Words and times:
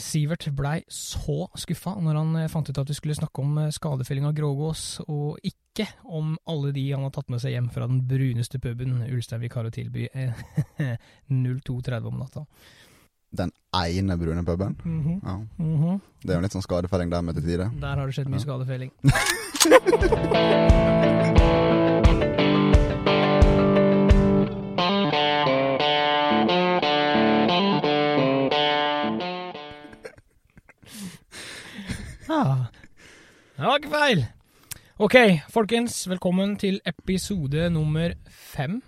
Sivert 0.00 0.46
blei 0.56 0.80
så 0.88 1.44
skuffa 1.60 1.92
når 2.00 2.14
han 2.20 2.36
eh, 2.40 2.48
fant 2.52 2.68
ut 2.70 2.78
at 2.80 2.88
vi 2.90 2.94
skulle 2.96 3.14
snakke 3.18 3.42
om 3.44 3.58
eh, 3.66 3.70
skadefelling 3.74 4.24
av 4.28 4.34
grågås, 4.38 5.00
og 5.06 5.38
ikke 5.46 5.86
om 6.10 6.34
alle 6.50 6.72
de 6.76 6.86
han 6.92 7.04
har 7.06 7.12
tatt 7.14 7.28
med 7.30 7.40
seg 7.42 7.52
hjem 7.54 7.68
fra 7.72 7.86
den 7.90 8.00
bruneste 8.08 8.58
puben 8.62 9.02
Ulstein 9.10 9.40
vikar 9.44 9.68
å 9.68 9.72
tilby 9.74 10.08
eh, 10.12 10.32
02.30 11.30 12.08
om 12.10 12.18
natta. 12.24 12.46
Den 13.30 13.52
ene 13.76 14.16
brune 14.18 14.42
puben. 14.44 14.74
Mhm, 14.82 15.20
Ja. 15.22 15.36
mhm. 15.62 16.00
Det 16.24 16.30
er 16.34 16.40
jo 16.40 16.42
litt 16.48 16.56
sånn 16.56 16.64
skadefelling 16.66 17.10
der 17.12 17.22
med 17.22 17.34
til 17.38 17.44
tider. 17.46 17.70
Der 17.80 17.96
har 18.00 18.06
det 18.10 18.14
skjedd 18.16 18.28
mye 18.32 18.40
Ja. 18.40 18.46
skadefelling. 18.48 18.90
det 33.60 33.68
var 33.68 33.80
ikke 33.80 33.92
feil. 33.92 34.22
Ok, 35.00 35.16
folkens. 35.52 35.98
Velkommen 36.08 36.54
til 36.60 36.78
episode 36.88 37.66
nummer 37.72 38.14
fem. 38.28 38.78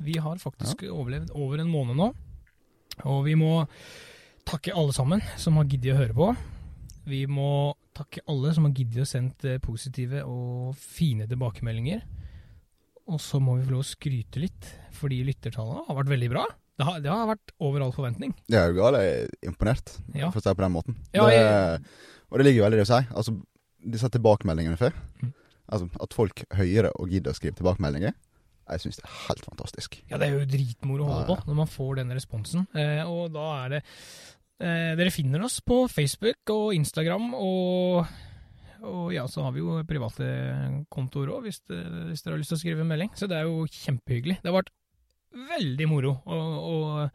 Vi 0.00 0.16
har 0.20 0.36
faktisk 0.40 0.84
overlevd 0.88 1.32
over 1.36 1.60
en 1.62 1.70
måned 1.72 1.96
nå. 2.00 2.10
Og 3.08 3.22
vi 3.26 3.34
må 3.36 3.66
takke 4.48 4.72
alle 4.76 4.94
sammen 4.96 5.20
som 5.40 5.56
har 5.60 5.68
giddet 5.68 5.94
å 5.94 5.98
høre 6.00 6.16
på. 6.16 6.28
Vi 7.08 7.22
må 7.30 7.74
takke 7.96 8.24
alle 8.28 8.52
som 8.56 8.66
har 8.68 8.74
giddet 8.76 9.04
å 9.04 9.08
sendt 9.08 9.44
eh, 9.48 9.60
positive 9.62 10.22
og 10.28 10.76
fine 10.80 11.28
tilbakemeldinger. 11.30 12.02
Og 13.12 13.20
så 13.22 13.38
må 13.40 13.56
vi 13.58 13.66
få 13.68 13.76
lov 13.76 13.84
å 13.84 13.88
skryte 13.88 14.40
litt, 14.42 14.70
fordi 14.96 15.20
lyttertallene 15.28 15.84
har 15.86 16.00
vært 16.00 16.12
veldig 16.12 16.30
bra. 16.32 16.46
Det 16.76 16.84
har, 16.88 16.96
det 17.04 17.12
har 17.12 17.28
vært 17.30 17.52
over 17.64 17.84
all 17.84 17.92
forventning. 17.94 18.32
Det 18.50 18.58
er 18.58 18.72
jo 18.72 18.80
galt. 18.82 18.98
Jeg 19.00 19.20
er 19.28 19.36
imponert, 19.48 19.92
Ja. 20.12 20.28
for 20.32 20.40
å 20.40 20.42
si 20.42 20.48
det 20.50 20.56
på 20.58 20.64
den 20.66 20.74
måten. 20.74 20.96
Ja, 21.16 21.28
det, 21.30 21.84
og 22.28 22.40
det 22.40 22.48
ligger 22.48 22.58
jo 22.60 22.66
veldig 22.66 22.80
i 22.80 22.82
det 22.82 22.88
å 22.88 22.90
si. 22.90 23.06
Altså, 23.16 23.36
disse 23.92 24.10
tilbakemeldingene 24.12 24.78
før. 24.80 24.96
Mm. 25.22 25.32
Altså, 25.66 25.88
at 26.02 26.14
folk 26.14 26.44
hører 26.54 26.92
og 26.94 27.10
gidder 27.10 27.34
å 27.34 27.38
skrive 27.38 27.58
tilbakemeldinger. 27.58 28.14
Jeg 28.66 28.82
syns 28.82 28.98
det 28.98 29.06
er 29.06 29.18
helt 29.28 29.44
fantastisk. 29.46 29.98
Ja, 30.10 30.18
det 30.18 30.28
er 30.28 30.40
jo 30.40 30.46
dritmoro 30.50 31.06
å 31.06 31.10
holde 31.12 31.26
på 31.28 31.50
når 31.50 31.58
man 31.60 31.70
får 31.70 32.00
den 32.00 32.14
responsen. 32.16 32.66
Eh, 32.74 33.02
og 33.06 33.30
da 33.34 33.44
er 33.60 33.76
det 33.76 33.82
eh, 33.84 34.94
Dere 34.98 35.12
finner 35.14 35.44
oss 35.46 35.60
på 35.62 35.84
Facebook 35.90 36.50
og 36.54 36.72
Instagram, 36.74 37.28
og, 37.38 38.10
og 38.82 39.14
ja, 39.14 39.26
så 39.30 39.46
har 39.46 39.54
vi 39.54 39.62
jo 39.62 39.78
private 39.86 40.26
kontoer 40.90 41.30
òg, 41.36 41.46
hvis, 41.46 41.62
hvis 41.68 42.26
dere 42.26 42.34
har 42.34 42.42
lyst 42.42 42.54
til 42.54 42.58
å 42.58 42.64
skrive 42.64 42.82
en 42.82 42.90
melding. 42.90 43.14
Så 43.14 43.30
det 43.30 43.38
er 43.38 43.46
jo 43.46 43.68
kjempehyggelig. 43.70 44.40
Det 44.42 44.50
har 44.50 44.58
vært 44.58 44.74
veldig 45.36 45.88
moro 45.90 46.16
å, 46.26 46.40
å, 46.66 47.06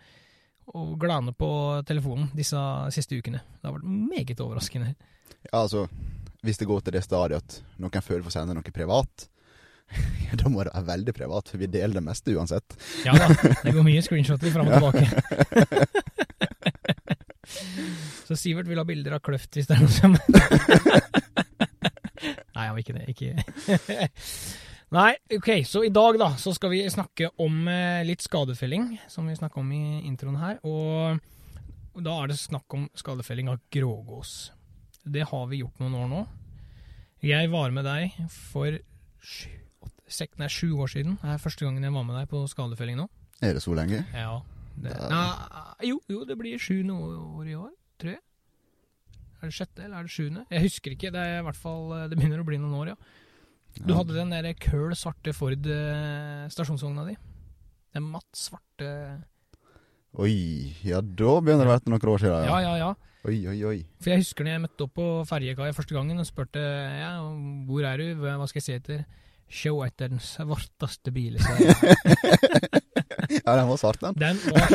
å 0.72 0.88
glane 1.02 1.36
på 1.36 1.52
telefonen 1.88 2.32
disse 2.38 2.60
siste 2.96 3.20
ukene. 3.20 3.44
Det 3.60 3.68
har 3.68 3.76
vært 3.76 3.92
meget 3.92 4.44
overraskende. 4.44 4.94
Ja, 5.50 5.66
altså, 5.66 5.88
hvis 6.46 6.58
det 6.62 6.68
går 6.70 6.82
til 6.86 6.96
det 6.98 7.04
stadiet 7.06 7.44
at 7.44 7.60
noen 7.82 8.04
føler 8.06 8.24
for 8.24 8.32
å 8.32 8.36
sende 8.36 8.56
noe 8.58 8.74
privat, 8.74 9.28
da 10.40 10.50
må 10.50 10.64
det 10.64 10.74
være 10.74 10.88
veldig 10.88 11.14
privat, 11.16 11.52
for 11.52 11.58
vi 11.62 11.70
deler 11.72 12.00
det 12.00 12.06
meste 12.06 12.34
uansett. 12.36 12.78
Ja 13.06 13.14
da, 13.18 13.28
det 13.62 13.74
går 13.76 13.86
mye 13.86 14.02
screenshoter 14.06 14.54
fram 14.54 14.68
og 14.70 14.74
tilbake. 14.78 15.06
Så 18.32 18.38
Sivert 18.40 18.70
vil 18.70 18.80
ha 18.80 18.86
bilder 18.88 19.18
av 19.18 19.22
kløft 19.26 19.58
hvis 19.58 19.68
det 19.68 19.76
er 19.76 19.82
noe 19.84 19.92
som 19.92 20.14
Nei, 22.56 22.64
han 22.68 22.76
vil 22.78 22.84
ikke 22.86 22.96
det. 22.96 23.06
Ikke 23.12 23.30
Nei, 24.92 25.16
ok, 25.36 25.50
så 25.68 25.86
i 25.88 25.92
dag 25.92 26.18
da, 26.20 26.34
så 26.40 26.52
skal 26.56 26.72
vi 26.74 26.82
snakke 26.92 27.30
om 27.40 27.68
eh, 27.72 28.04
litt 28.04 28.24
skadefelling, 28.24 29.00
som 29.12 29.28
vi 29.28 29.36
snakka 29.40 29.62
om 29.62 29.70
i 29.72 30.04
introen 30.04 30.36
her. 30.36 30.58
Og 30.68 31.16
da 32.04 32.16
er 32.20 32.28
det 32.32 32.36
snakk 32.40 32.76
om 32.76 32.90
skadefelling 33.00 33.48
av 33.54 33.62
grågås. 33.72 34.52
Det 35.06 35.24
har 35.32 35.48
vi 35.50 35.62
gjort 35.64 35.80
noen 35.82 35.96
år 35.98 36.08
nå. 36.12 36.22
Jeg 37.26 37.50
var 37.54 37.72
med 37.74 37.86
deg 37.86 38.16
for 38.34 38.78
sju, 39.22 39.50
åtte, 39.86 40.28
nei, 40.42 40.48
sju 40.50 40.72
år 40.82 40.90
siden. 40.90 41.18
Det 41.22 41.36
er 41.36 41.42
første 41.42 41.66
gangen 41.66 41.84
jeg 41.86 41.94
var 41.94 42.06
med 42.08 42.18
deg 42.18 42.30
på 42.32 42.42
skadefelling 42.50 42.98
nå. 42.98 43.08
Er 43.42 43.56
det 43.58 43.64
så 43.64 43.74
lenge? 43.78 44.04
Ja. 44.14 44.40
Det, 44.82 44.94
Nei, 45.12 45.88
jo, 45.90 45.98
jo, 46.10 46.22
det 46.26 46.38
blir 46.40 46.58
sjuende 46.62 46.96
år 46.96 47.50
i 47.50 47.56
år, 47.58 47.72
tror 48.02 48.14
jeg. 48.16 48.22
Er 49.42 49.50
det 49.50 49.56
sjette, 49.58 49.84
eller 49.84 49.98
er 50.00 50.08
det 50.08 50.14
sjuende? 50.14 50.46
Jeg 50.54 50.64
husker 50.68 50.94
ikke. 50.96 51.12
Det 51.14 51.22
er 51.22 51.40
i 51.42 51.46
hvert 51.46 51.58
fall, 51.60 51.90
det 52.10 52.18
begynner 52.18 52.42
å 52.42 52.48
bli 52.48 52.60
noen 52.62 52.78
år, 52.80 52.94
ja. 52.94 52.98
Du 53.82 53.94
Ja. 53.94 53.98
hadde 54.02 54.14
den 54.18 54.30
der 54.34 54.54
køl 54.60 54.92
svarte 55.00 55.34
Ford 55.34 55.66
eh, 55.66 56.48
stasjonsvogna 56.52 57.06
di. 57.08 57.16
Den 57.96 58.04
matt 58.12 58.28
svarte 58.36 58.90
Oi, 60.20 60.74
ja 60.84 61.00
da 61.02 61.38
begynner 61.40 61.64
det 61.64 61.72
å 61.72 61.76
være 61.78 61.92
noen 61.94 62.10
år 62.12 62.20
siden. 62.20 62.48
Ja, 62.50 62.58
ja, 62.66 62.74
ja. 62.82 62.90
Oi, 63.22 63.38
oi, 63.46 63.58
oi. 63.70 63.80
For 64.02 64.10
jeg 64.10 64.24
husker 64.24 64.46
når 64.48 64.56
jeg 64.56 64.62
møtte 64.64 64.86
opp 64.88 64.94
på 64.98 65.08
ferjekaia 65.30 65.76
første 65.78 65.94
gangen 65.94 66.22
og 66.22 66.26
spurte 66.26 66.62
ja, 66.62 67.12
hvor 67.68 67.86
er 67.86 68.02
du, 68.02 68.08
hva 68.24 68.48
skal 68.50 68.62
jeg 68.62 68.66
se 68.66 68.78
etter? 68.80 69.04
Se 69.52 69.70
etter 69.86 70.10
den 70.14 70.22
svarteste 70.24 71.12
bilen. 71.14 71.42
sa 71.44 71.58
jeg. 71.60 72.80
Ja, 73.32 73.54
den 73.56 73.70
var 73.70 73.78
svart, 73.80 74.02
den. 74.02 74.18
Den 74.20 74.40
var 74.52 74.66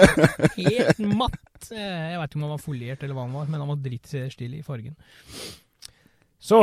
helt 0.57 1.01
matt. 1.19 1.67
Jeg 1.69 2.17
vet 2.17 2.31
ikke 2.31 2.39
om 2.39 2.45
han 2.47 2.53
var 2.55 2.63
foliert 2.63 3.03
eller 3.05 3.17
hva 3.19 3.27
han 3.27 3.35
var, 3.37 3.51
men 3.53 3.61
han 3.61 3.69
var 3.69 3.83
dritstilig 3.85 4.63
i 4.63 4.65
fargen. 4.65 4.95
Så 6.41 6.63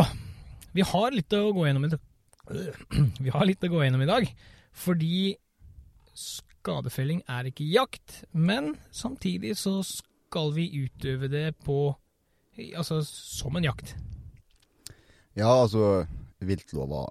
vi 0.74 0.86
har 0.90 1.14
litt 1.14 1.36
å 1.38 1.52
gå 1.54 1.68
gjennom 1.68 1.86
i 1.86 1.92
dag. 1.94 2.02
Vi 3.24 3.32
har 3.32 3.46
litt 3.48 3.64
å 3.64 3.70
gå 3.72 3.84
gjennom 3.86 4.02
i 4.04 4.08
dag, 4.10 4.26
fordi 4.76 5.38
skadefelling 6.18 7.22
er 7.32 7.48
ikke 7.48 7.70
jakt, 7.72 8.18
men 8.36 8.74
samtidig 8.92 9.54
så 9.56 9.78
skal 9.88 10.13
vi 10.56 10.70
utøve 10.86 11.30
det 11.32 11.50
på 11.66 11.96
Altså 12.78 13.00
som 13.02 13.56
en 13.58 13.66
jakt. 13.66 13.96
Ja, 15.34 15.48
altså, 15.50 16.04
viltlova 16.38 17.08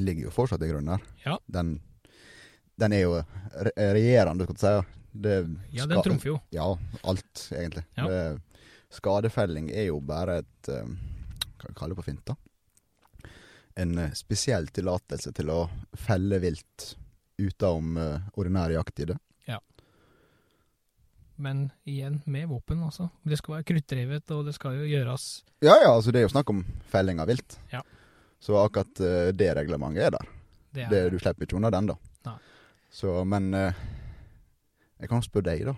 ligger 0.00 0.28
jo 0.28 0.32
fortsatt 0.32 0.62
i 0.64 0.70
grunnen 0.70 0.94
der. 0.94 1.02
Ja. 1.26 1.34
Den, 1.44 1.74
den 2.80 2.94
er 2.96 3.02
jo 3.02 3.18
re 3.18 3.72
regjerende, 3.76 4.46
skal 4.46 4.56
du 4.56 4.62
si. 4.62 4.72
Det 5.18 5.34
Ja, 5.76 5.84
den 5.90 6.02
trumfer 6.04 6.30
jo. 6.30 6.38
Ja, 6.54 6.70
alt, 7.02 7.48
egentlig. 7.52 7.84
Ja. 7.98 8.08
Det, 8.08 8.62
skadefelling 8.96 9.70
er 9.74 9.90
jo 9.90 10.00
bare 10.00 10.40
et 10.42 10.72
eh, 10.72 10.92
Hva 11.58 11.74
kaller 11.74 11.92
det 11.92 12.00
på 12.00 12.06
fint, 12.06 12.24
da? 12.24 12.36
En 13.76 13.98
eh, 13.98 14.14
spesiell 14.16 14.70
tillatelse 14.72 15.34
til 15.36 15.52
å 15.52 15.62
felle 15.98 16.40
vilt 16.42 16.94
utenom 17.38 17.96
uh, 17.96 18.30
jakttid. 18.34 18.74
jakttider. 18.74 19.18
Men 21.38 21.68
igjen, 21.86 22.16
med 22.26 22.48
våpen, 22.50 22.80
altså. 22.82 23.08
Det 23.22 23.38
skal 23.38 23.58
være 23.58 23.66
kruttdrevet, 23.70 24.30
og 24.34 24.46
det 24.48 24.54
skal 24.56 24.74
jo 24.80 24.88
gjøres 24.90 25.26
Ja 25.62 25.76
ja, 25.84 25.92
altså 25.94 26.10
det 26.14 26.20
er 26.22 26.26
jo 26.26 26.32
snakk 26.32 26.50
om 26.50 26.64
felling 26.90 27.20
av 27.22 27.30
vilt. 27.30 27.58
Ja. 27.72 27.84
Så 28.42 28.56
akkurat 28.58 29.00
uh, 29.02 29.28
det 29.34 29.52
reglementet 29.58 30.08
er 30.08 30.16
der. 30.16 30.32
Det 30.74 30.82
er 30.86 30.90
Det, 30.92 31.02
du 31.14 31.18
slipper 31.22 31.46
ikke 31.46 31.56
unna 31.60 31.70
den, 31.74 31.92
da. 31.92 31.96
Nei. 32.26 32.34
Så, 32.90 33.12
men 33.24 33.52
uh, 33.54 33.72
Jeg 34.98 35.08
kan 35.12 35.22
spørre 35.22 35.46
deg, 35.52 35.64
da. 35.70 35.76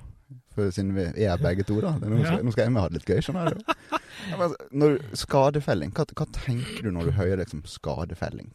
For 0.54 0.70
siden 0.72 0.94
vi 0.96 1.04
er 1.26 1.40
begge 1.42 1.64
to, 1.68 1.76
da. 1.84 1.92
Nå 2.00 2.20
skal, 2.24 2.40
Ja. 2.40 2.42
nå 2.46 2.52
skal 2.54 2.64
jeg 2.66 2.72
med 2.72 2.84
ha 2.84 2.88
det 2.88 3.00
litt 3.00 3.12
gøy, 3.12 3.20
skjønner 3.28 3.56
du. 3.56 3.64
Ja, 4.30 4.36
men, 4.36 4.42
altså, 4.50 4.66
når, 4.76 4.98
skadefelling, 5.16 5.92
hva, 5.96 6.04
hva 6.18 6.26
tenker 6.36 6.84
du 6.84 6.90
når 6.92 7.08
du 7.08 7.12
hører 7.16 7.40
liksom 7.40 7.62
skadefelling? 7.68 8.50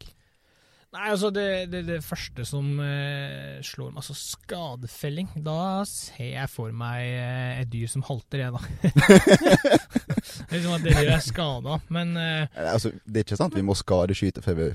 Nei, 0.95 1.09
altså 1.11 1.27
det, 1.33 1.45
det, 1.73 1.81
det 1.89 1.97
første 2.05 2.45
som 2.47 2.77
eh, 2.79 3.57
slår 3.65 3.89
meg, 3.91 3.99
altså 3.99 4.13
skadefelling, 4.15 5.27
da 5.43 5.83
ser 5.89 6.29
jeg 6.29 6.51
for 6.53 6.71
meg 6.71 7.09
eh, 7.09 7.57
et 7.59 7.71
dyr 7.73 7.89
som 7.91 8.05
halter, 8.07 8.45
jeg 8.45 8.53
da. 8.55 8.61
det 8.85 10.53
liksom 10.53 10.77
at 10.77 10.85
det 10.85 10.93
dyret 10.93 11.11
er 11.17 11.25
skada, 11.25 11.79
men 11.91 12.15
eh, 12.21 12.61
Altså, 12.71 12.93
det 13.03 13.21
er 13.21 13.27
ikke 13.27 13.39
sant 13.41 13.57
vi 13.59 13.65
må 13.65 13.75
skadeskyte 13.75 14.43
før 14.45 14.59
vi 14.61 14.69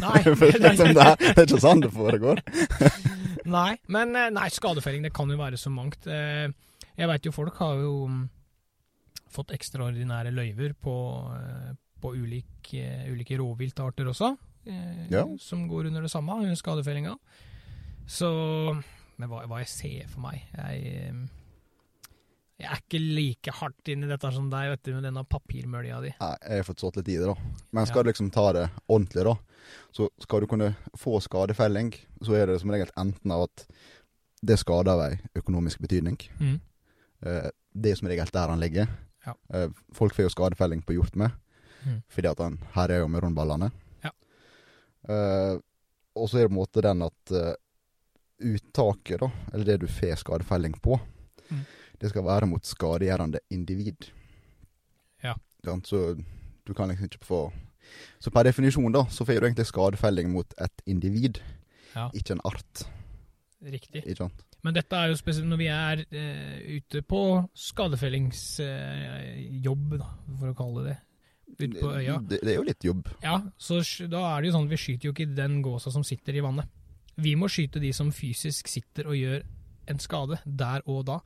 Nei. 0.00 0.22
for 0.40 0.46
liksom 0.48 0.94
det, 0.96 1.04
er, 1.04 1.20
det 1.20 1.34
er 1.34 1.44
ikke 1.44 1.62
sånn 1.66 1.84
det 1.84 1.92
foregår. 1.92 2.40
nei, 3.58 3.70
men 3.92 4.16
eh, 4.16 4.32
nei, 4.32 4.48
skadefelling, 4.56 5.04
det 5.04 5.12
kan 5.16 5.28
jo 5.28 5.36
være 5.42 5.60
så 5.60 5.72
mangt. 5.74 6.08
Eh, 6.08 6.48
jeg 6.96 7.12
veit 7.12 7.28
jo 7.28 7.36
folk 7.36 7.60
har 7.60 7.84
jo 7.84 7.94
mm, 8.08 8.24
fått 9.36 9.52
ekstraordinære 9.58 10.32
løyver 10.32 10.72
på, 10.80 10.98
eh, 11.36 11.72
på 12.00 12.16
ulik, 12.16 12.72
eh, 12.80 13.10
ulike 13.12 13.36
rovviltarter 13.44 14.08
også, 14.14 14.32
eh, 14.66 15.06
Ja. 15.10 15.24
som 15.38 15.66
går 15.68 15.86
under 15.86 16.02
det 16.02 16.10
samme, 16.10 16.32
under 16.42 16.54
skadefellinga. 16.54 17.16
Så 18.06 18.82
Men 19.18 19.28
hva, 19.30 19.46
hva 19.48 19.58
jeg 19.62 19.68
ser 19.68 20.08
for 20.08 20.20
meg 20.20 20.42
Jeg, 20.54 20.82
eh, 20.86 21.26
jeg 22.60 22.68
er 22.70 22.78
ikke 22.80 23.00
like 23.00 23.52
hardt 23.52 23.88
inn 23.92 24.04
i 24.04 24.08
dette 24.08 24.30
som 24.32 24.46
deg, 24.48 24.70
vet 24.70 24.82
du, 24.82 24.92
med 24.94 25.02
denne 25.04 25.24
papirmølja 25.28 25.98
di. 26.00 26.12
Nei, 26.20 26.36
jeg 26.40 26.56
har 26.62 26.64
fått 26.64 26.78
stått 26.80 26.96
litt 26.96 27.08
i 27.12 27.16
det, 27.20 27.26
da. 27.28 27.34
Men 27.72 27.82
Ja. 27.82 27.84
skal 27.90 28.02
du 28.04 28.08
liksom 28.10 28.30
ta 28.32 28.52
det 28.52 28.70
ordentlig, 28.88 29.24
da, 29.24 29.34
så 29.92 30.08
skal 30.20 30.40
du 30.40 30.46
kunne 30.46 30.74
få 30.96 31.20
skadefelling, 31.20 31.92
så 32.22 32.32
er 32.34 32.46
det 32.46 32.60
som 32.62 32.70
regel 32.70 32.88
enten 32.96 33.30
av 33.30 33.42
at 33.50 33.66
det 34.42 34.56
skader 34.58 34.88
av 34.88 35.00
ei 35.10 35.18
økonomisk 35.36 35.80
betydning. 35.84 36.16
Mm. 36.40 36.60
Eh, 37.26 37.50
det 37.76 37.92
er 37.92 37.96
som 37.96 38.08
regel 38.08 38.24
der 38.32 38.48
han 38.48 38.60
ligger. 38.60 38.88
Ja. 39.26 39.34
Eh, 39.52 39.68
folk 39.92 40.14
får 40.14 40.24
jo 40.24 40.28
skadefelling 40.32 40.80
på 40.82 40.94
hjort 40.96 41.14
med, 41.14 41.32
Mm. 41.84 42.02
fordi 42.08 42.30
at 42.30 42.38
han 42.38 42.56
her 42.72 42.88
er 42.90 42.98
jo 43.00 43.08
med 43.08 43.22
rundballene. 43.22 43.70
Eh, 45.08 45.54
og 46.16 46.28
så 46.30 46.38
er 46.38 46.42
det 46.46 46.50
på 46.50 46.54
en 46.56 46.62
måte 46.62 46.80
den 46.82 47.02
at 47.04 47.30
uh, 47.36 47.52
uttaket, 48.40 49.20
da, 49.20 49.28
eller 49.52 49.64
det 49.68 49.80
du 49.82 49.86
får 49.90 50.16
skadefelling 50.24 50.74
på, 50.82 50.96
Mm. 51.46 51.60
det 52.00 52.08
skal 52.10 52.24
være 52.26 52.46
mot 52.50 52.64
skadegjørende 52.66 53.38
individ. 53.54 54.08
Ja. 55.22 55.34
Så 55.84 56.16
du 56.66 56.72
kan 56.74 56.88
liksom 56.88 57.04
ikke 57.06 57.24
få 57.24 57.52
Så 58.20 58.30
per 58.30 58.42
definisjon, 58.42 58.92
da, 58.92 59.04
så 59.10 59.24
får 59.24 59.40
du 59.40 59.46
egentlig 59.46 59.66
skadefelling 59.66 60.30
mot 60.32 60.54
et 60.60 60.82
individ, 60.86 61.38
Ja, 61.94 62.08
ikke 62.14 62.32
en 62.32 62.40
art. 62.44 62.82
riktig. 63.62 64.02
Ikke 64.06 64.16
sant? 64.16 64.42
Men 64.64 64.74
dette 64.74 64.96
er 64.96 65.06
jo 65.08 65.14
spesielt 65.16 65.46
når 65.48 65.56
vi 65.60 65.66
er 65.70 65.96
uh, 66.10 66.58
ute 66.76 67.02
på 67.02 67.48
skadefellingsjobb, 67.54 69.98
da, 70.00 70.06
for 70.40 70.48
å 70.50 70.54
kalle 70.58 70.82
det 70.82 70.88
det. 70.90 70.98
Ute 71.56 71.78
på 71.78 71.92
øya. 71.94 72.18
Det, 72.20 72.40
det 72.42 72.52
er 72.52 72.58
jo 72.58 72.66
litt 72.66 72.84
jobb. 72.84 73.08
Ja, 73.22 73.38
så 73.56 73.78
da 74.10 74.24
er 74.34 74.42
det 74.42 74.50
jo 74.50 74.56
sånn 74.58 74.66
at 74.68 74.74
vi 74.74 74.80
skyter 74.82 75.08
jo 75.08 75.14
ikke 75.14 75.28
den 75.36 75.60
gåsa 75.64 75.92
som 75.94 76.04
sitter 76.04 76.36
i 76.36 76.42
vannet. 76.44 76.68
Vi 77.16 77.32
må 77.38 77.48
skyte 77.48 77.80
de 77.80 77.92
som 77.96 78.10
fysisk 78.12 78.68
sitter 78.68 79.08
og 79.08 79.16
gjør 79.16 79.46
en 79.88 80.02
skade 80.02 80.40
der 80.44 80.84
og 80.90 81.06
da. 81.08 81.20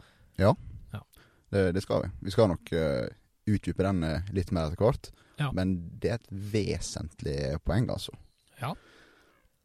Det, 1.51 1.73
det 1.75 1.83
skal 1.83 2.05
vi. 2.05 2.11
Vi 2.21 2.31
skal 2.31 2.49
nok 2.53 2.73
uh, 2.73 3.09
utdype 3.51 3.83
den 3.83 4.05
eh, 4.07 4.29
litt 4.35 4.53
mer 4.55 4.71
etter 4.71 4.85
hvert. 4.85 5.11
Ja. 5.41 5.51
Men 5.57 5.75
det 6.01 6.13
er 6.13 6.21
et 6.21 6.31
vesentlig 6.31 7.39
poeng, 7.67 7.89
altså. 7.91 8.15
Ja. 8.61 8.75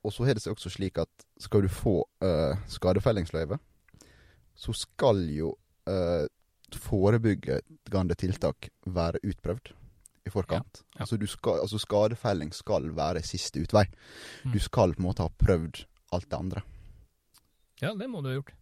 Og 0.05 0.13
så 0.13 0.25
er 0.25 0.37
det 0.37 0.47
også 0.49 0.71
slik 0.73 0.97
at 1.01 1.27
skal 1.41 1.65
du 1.65 1.69
få 1.69 1.99
uh, 2.23 2.57
skadefellingsløyve, 2.71 3.59
så 4.55 4.73
skal 4.77 5.21
jo 5.29 5.53
uh, 5.89 6.25
forebyggende 6.75 8.17
tiltak 8.17 8.69
være 8.85 9.21
utprøvd 9.23 9.73
i 10.25 10.33
forkant. 10.33 10.83
Ja. 10.95 11.05
Altså, 11.05 11.17
du 11.21 11.27
skal, 11.29 11.61
altså 11.63 11.79
skadefelling 11.81 12.53
skal 12.55 12.89
være 12.97 13.23
siste 13.25 13.61
utvei. 13.61 13.85
Mm. 14.43 14.53
Du 14.55 14.59
skal 14.63 14.95
på 14.95 15.03
en 15.03 15.09
måte 15.09 15.25
ha 15.25 15.29
prøvd 15.29 15.85
alt 16.15 16.29
det 16.29 16.39
andre. 16.39 16.63
Ja, 17.83 17.93
det 17.97 18.07
må 18.09 18.23
du 18.23 18.31
ha 18.31 18.37
gjort. 18.39 18.53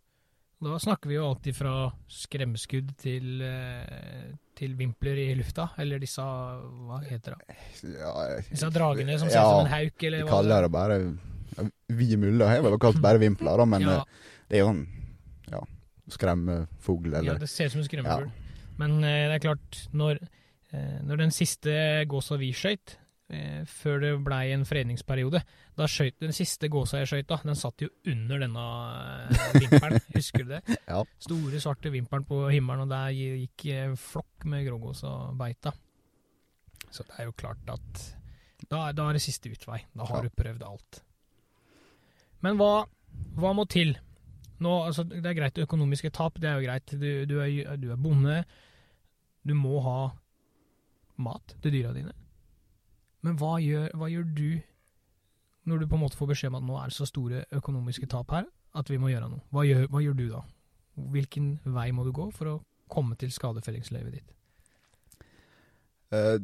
Da 0.64 0.78
snakker 0.80 1.12
vi 1.12 1.18
jo 1.18 1.26
alltid 1.28 1.56
fra 1.58 1.74
skremskudd 2.12 2.94
til, 3.00 3.42
eh, 3.44 4.32
til 4.56 4.76
vimpler 4.80 5.18
i 5.20 5.26
lufta, 5.36 5.70
eller 5.82 6.00
disse 6.00 6.24
Hva 6.24 7.02
heter 7.04 7.36
det? 7.36 7.58
Ja, 7.98 8.14
Disse 8.48 8.70
dragene 8.72 9.18
som 9.20 9.28
ser 9.28 9.42
ja, 9.42 9.44
ut 9.44 9.58
som 9.58 9.66
en 9.66 9.74
hauk, 9.74 10.06
eller 10.08 10.24
hva? 10.24 10.30
Vi 10.30 10.36
kaller 10.38 10.68
det 10.68 10.72
bare 10.72 11.00
ja, 11.58 11.66
Vi 12.00 12.10
muller 12.22 12.48
har 12.48 12.64
vel 12.64 12.78
kalt 12.80 13.02
bare 13.04 13.20
vimpler, 13.20 13.60
da, 13.60 13.66
men 13.66 13.84
ja, 13.90 13.98
eh, 14.00 14.38
det 14.48 14.60
er 14.60 14.64
jo 14.64 14.70
en 14.72 14.86
ja, 15.52 15.60
skremmefugl, 16.16 17.20
ja, 17.20 17.36
det 17.42 17.52
ser 17.52 17.68
ut 17.68 17.76
som 17.76 17.84
en 17.84 17.90
skremmefugl. 17.90 18.32
Men 18.80 18.98
eh, 19.04 19.28
det 19.28 19.36
er 19.36 19.46
klart, 19.50 19.84
når, 19.92 20.24
når 21.06 21.18
den 21.26 21.32
siste 21.36 21.74
gåsa 22.10 22.38
vi 22.42 22.52
skøyt, 22.56 22.96
eh, 23.30 23.62
før 23.70 24.00
det 24.02 24.12
blei 24.26 24.52
en 24.54 24.66
fredningsperiode, 24.66 25.42
da 25.78 25.88
skjøt 25.90 26.20
den 26.22 26.34
siste 26.34 26.70
gåsa 26.74 27.00
jeg 27.04 27.12
skøyt, 27.12 27.34
den 27.46 27.56
satt 27.60 27.82
jo 27.86 27.90
under 28.10 28.40
denne 28.44 28.66
eh, 29.30 29.60
vimpelen. 29.60 30.02
Husker 30.18 30.44
du 30.46 30.54
det? 30.56 30.62
Ja. 30.88 31.04
Store, 31.24 31.62
svarte 31.64 31.92
vimpelen 31.94 32.26
på 32.30 32.42
himmelen, 32.54 32.86
og 32.88 32.94
der 32.94 33.14
gikk 33.16 33.66
eh, 33.74 33.94
flokk 34.00 34.46
med 34.50 34.66
grågås 34.68 35.04
og 35.10 35.36
beita. 35.40 35.74
Så 36.94 37.06
det 37.10 37.16
er 37.20 37.30
jo 37.30 37.34
klart 37.38 37.70
at 37.74 38.04
da, 38.70 38.88
da 38.94 39.10
er 39.10 39.18
det 39.18 39.24
siste 39.26 39.50
utvei. 39.52 39.80
Da 39.94 40.06
har 40.10 40.24
Ja. 40.24 40.30
du 40.30 40.36
prøvd 40.42 40.62
alt. 40.68 41.00
Men 42.46 42.58
hva, 42.60 42.84
hva 43.40 43.54
må 43.56 43.66
til? 43.72 43.96
Nå, 44.64 44.72
altså, 44.88 45.04
det 45.10 45.26
er 45.26 45.36
greit, 45.38 45.58
økonomiske 45.64 46.12
tap, 46.16 46.38
det 46.40 46.48
er 46.50 46.60
jo 46.60 46.68
greit. 46.68 46.94
Du, 46.94 47.08
du, 47.28 47.40
er, 47.44 47.76
du 47.82 47.90
er 47.92 48.00
bonde. 48.00 48.44
Du 49.44 49.54
må 49.58 49.80
ha 49.84 49.98
mat 51.22 51.56
til 51.62 51.76
dyra 51.76 51.94
dine. 51.96 52.14
Men 53.24 53.38
hva 53.40 53.56
gjør, 53.64 53.90
hva 53.98 54.10
gjør 54.12 54.28
du 54.36 54.50
når 55.70 55.80
du 55.80 55.88
på 55.88 55.96
en 55.96 56.04
måte 56.04 56.20
får 56.20 56.34
beskjed 56.34 56.52
om 56.52 56.60
at 56.60 56.68
nå 56.68 56.78
er 56.80 56.92
det 56.92 56.98
så 56.98 57.08
store 57.08 57.46
økonomiske 57.56 58.10
tap 58.12 58.34
her 58.36 58.50
at 58.76 58.90
vi 58.92 59.00
må 59.00 59.14
gjøre 59.14 59.30
noe? 59.32 59.44
Hva 59.54 59.64
gjør, 59.68 59.88
hva 59.94 60.02
gjør 60.04 60.18
du 60.20 60.26
da? 60.32 60.42
Hvilken 61.14 61.54
vei 61.64 61.88
må 61.96 62.04
du 62.06 62.12
gå 62.16 62.28
for 62.36 62.52
å 62.52 62.56
komme 62.92 63.16
til 63.20 63.32
skadefellingsløyvet 63.34 64.18
ditt? 64.18 64.34
Eh, 66.14 66.36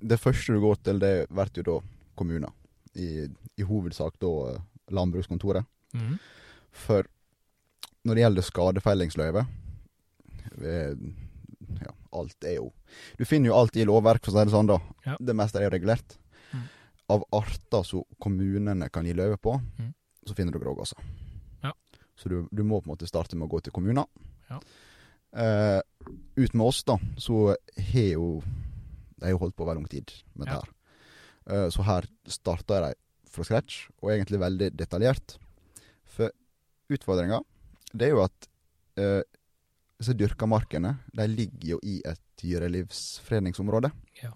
det 0.00 0.20
første 0.20 0.54
du 0.54 0.62
går 0.62 0.78
til, 0.84 1.00
det 1.02 1.26
blir 1.32 1.58
jo 1.60 1.66
da 1.72 1.78
kommuner. 2.14 2.54
I, 2.94 3.26
I 3.58 3.66
hovedsak 3.66 4.20
da 4.22 4.32
eh, 4.52 4.62
landbrukskontoret. 4.94 5.66
Mm. 5.98 6.16
For 6.74 7.06
når 8.04 8.14
det 8.14 8.24
gjelder 8.24 8.48
skadefellingsløyve 8.48 9.44
eh, 10.62 10.94
alt 12.14 12.44
er 12.44 12.56
jo 12.60 12.72
Du 13.18 13.24
finner 13.24 13.50
jo 13.50 13.56
alt 13.58 13.76
i 13.76 13.84
lovverk, 13.84 14.24
for 14.24 14.32
å 14.32 14.38
si 14.38 14.44
det 14.48 14.54
sånn, 14.54 14.66
da. 14.70 14.78
Ja. 15.06 15.16
Det 15.20 15.34
meste 15.36 15.58
er 15.60 15.66
jo 15.68 15.74
regulert. 15.74 16.16
Mm. 16.52 16.62
Av 17.10 17.24
arter 17.32 17.82
som 17.84 18.04
kommunene 18.22 18.88
kan 18.90 19.04
gi 19.04 19.12
løyve 19.14 19.36
på, 19.38 19.58
Mm. 19.78 19.92
så 20.26 20.34
finner 20.34 20.52
du 20.52 20.58
grågåser. 20.62 20.98
Ja. 21.62 21.72
Så 22.16 22.28
du, 22.28 22.48
du 22.52 22.62
må 22.64 22.80
på 22.80 22.88
en 22.88 22.94
måte 22.96 23.06
starte 23.08 23.36
med 23.36 23.46
å 23.48 23.50
gå 23.56 23.60
til 23.62 23.72
kommuner. 23.72 24.06
Ja. 24.50 24.60
Eh, 25.34 25.80
ut 26.36 26.54
med 26.54 26.66
oss, 26.66 26.82
da, 26.86 26.96
så 27.18 27.54
har 27.76 28.10
jo 28.14 28.42
De 29.18 29.26
har 29.26 29.32
jo 29.34 29.38
holdt 29.38 29.56
på 29.56 29.62
over 29.64 29.74
lang 29.78 29.86
tid 29.88 30.10
med 30.34 30.46
Ja. 30.48 30.60
det 30.60 30.60
her. 30.62 30.72
Eh, 31.64 31.68
så 31.70 31.82
her 31.84 32.06
starta 32.26 32.80
de 32.88 32.94
fra 33.30 33.44
scratch, 33.44 33.88
og 34.02 34.10
egentlig 34.10 34.38
veldig 34.38 34.70
detaljert. 34.76 35.38
For 36.04 36.30
utfordringa, 36.90 37.40
det 37.94 38.08
er 38.08 38.10
jo 38.14 38.22
at 38.24 38.48
eh, 38.96 39.22
disse 40.04 40.16
dyrka 40.20 40.46
markene, 40.46 40.98
de 41.16 41.26
ligger 41.30 41.74
jo 41.74 41.78
i 41.82 41.98
et 42.04 42.20
dyrelivsfredningsområde. 42.42 43.90
Ja. 44.20 44.34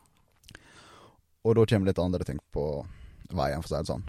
Og 1.44 1.58
da 1.58 1.66
kommer 1.68 1.90
litt 1.90 2.00
andre 2.02 2.24
ting 2.26 2.40
på 2.52 2.64
veien, 3.36 3.60
for 3.60 3.68
å 3.68 3.70
si 3.70 3.76
det 3.76 3.92
sånn. 3.92 4.08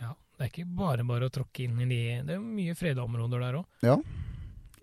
ja. 0.00 0.12
Det 0.36 0.44
er 0.44 0.52
ikke 0.52 0.68
bare 0.76 1.06
bare 1.08 1.28
å 1.28 1.32
tråkke 1.32 1.64
inn 1.64 1.80
i 1.80 1.88
de 1.88 2.02
Det 2.26 2.34
er 2.34 2.38
jo 2.38 2.44
mye 2.44 2.76
freda 2.76 3.04
områder 3.04 3.42
der 3.46 3.58
òg. 3.62 3.82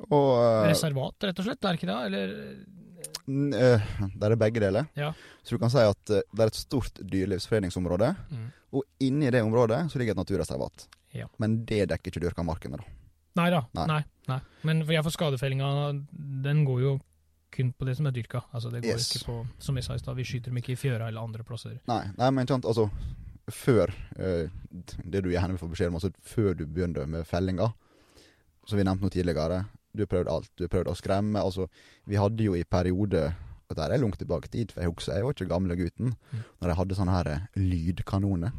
Og 0.10 0.30
uh, 0.39 0.66
Reservat, 0.69 1.27
rett 1.27 1.42
og 1.42 1.48
slett, 1.48 1.63
er 1.63 1.75
det 1.75 1.80
ikke 1.81 1.89
det? 1.89 1.98
Eller 2.07 2.36
uh, 3.27 4.13
der 4.16 4.36
er 4.36 4.39
begge 4.39 4.63
deler. 4.63 4.88
Ja. 4.98 5.12
Så 5.44 5.56
du 5.56 5.62
kan 5.62 5.74
si 5.74 5.83
at 5.83 6.13
uh, 6.16 6.21
det 6.24 6.45
er 6.45 6.54
et 6.54 6.62
stort 6.62 7.01
dyrelivsfredningsområde, 7.04 8.13
mm. 8.31 8.48
og 8.80 9.06
inni 9.06 9.31
det 9.33 9.44
området 9.44 9.83
så 9.92 10.00
ligger 10.00 10.16
et 10.16 10.24
naturreservat. 10.24 10.88
Ja. 11.18 11.27
Men 11.42 11.62
det 11.68 11.89
dekker 11.92 12.13
ikke 12.13 12.24
dyrka 12.27 12.45
markene, 12.48 12.80
da. 12.80 12.98
Nei 13.37 13.49
da. 13.53 13.61
Nei. 13.77 13.85
Nei. 13.87 14.01
nei. 14.31 14.39
Men 14.67 14.81
for, 14.85 14.93
jeg 14.93 15.05
får 15.05 15.15
skadefellinga, 15.15 15.69
den 16.45 16.65
går 16.67 16.81
jo 16.81 16.95
kun 17.53 17.71
på 17.73 17.85
det 17.85 17.95
som 17.97 18.05
er 18.09 18.13
dyrka. 18.15 18.43
Altså 18.53 18.69
det 18.73 18.83
går 18.83 18.95
Yes. 18.97 19.09
ikke 19.15 19.25
på, 19.25 19.37
som 19.59 19.75
jeg 19.77 19.83
sa 19.85 19.95
i 19.95 19.99
stad, 20.01 20.15
vi 20.15 20.23
skyter 20.27 20.51
dem 20.51 20.57
ikke 20.61 20.73
i 20.75 20.79
fjøra 20.79 21.07
eller 21.09 21.21
andre 21.21 21.43
plasser. 21.43 21.79
Nei, 21.89 22.03
nei 22.17 22.29
men 22.31 22.45
ikke 22.45 22.57
sant, 22.57 22.65
altså 22.69 22.89
Før 23.49 23.89
eh, 24.21 24.49
det 25.09 25.23
du 25.25 25.31
gjerne 25.31 25.55
vil 25.55 25.57
få 25.63 25.71
beskjed 25.71 25.89
om, 25.89 25.95
altså 25.97 26.11
før 26.21 26.53
du 26.53 26.67
begynner 26.69 27.07
med 27.09 27.25
fellinga, 27.25 27.71
som 28.69 28.77
vi 28.77 28.83
nevnte 28.85 29.01
noe 29.07 29.13
tidligere, 29.15 29.63
du 29.97 30.03
har 30.03 30.09
prøvd 30.11 30.29
alt. 30.29 30.51
Du 30.53 30.67
har 30.67 30.69
prøvd 30.69 30.91
å 30.91 30.93
skremme. 30.93 31.41
Altså, 31.41 31.65
vi 32.05 32.19
hadde 32.21 32.45
jo 32.45 32.53
i 32.53 32.61
periode 32.63 33.31
Dette 33.69 33.85
er 33.85 33.97
langt 34.01 34.18
tilbake 34.21 34.45
i 34.49 34.54
tid, 34.54 34.71
for 34.73 34.81
jeg 34.81 34.89
husker 34.94 35.13
jeg 35.18 35.25
var 35.25 35.33
ikke 35.35 35.49
gamle 35.49 35.75
gutten. 35.77 36.13
Mm. 36.30 36.45
Når 36.61 36.69
jeg 36.71 36.77
hadde 36.80 36.95
sånne 36.97 37.15
her 37.15 37.27
eh, 37.33 37.44
lydkanoner. 37.57 38.54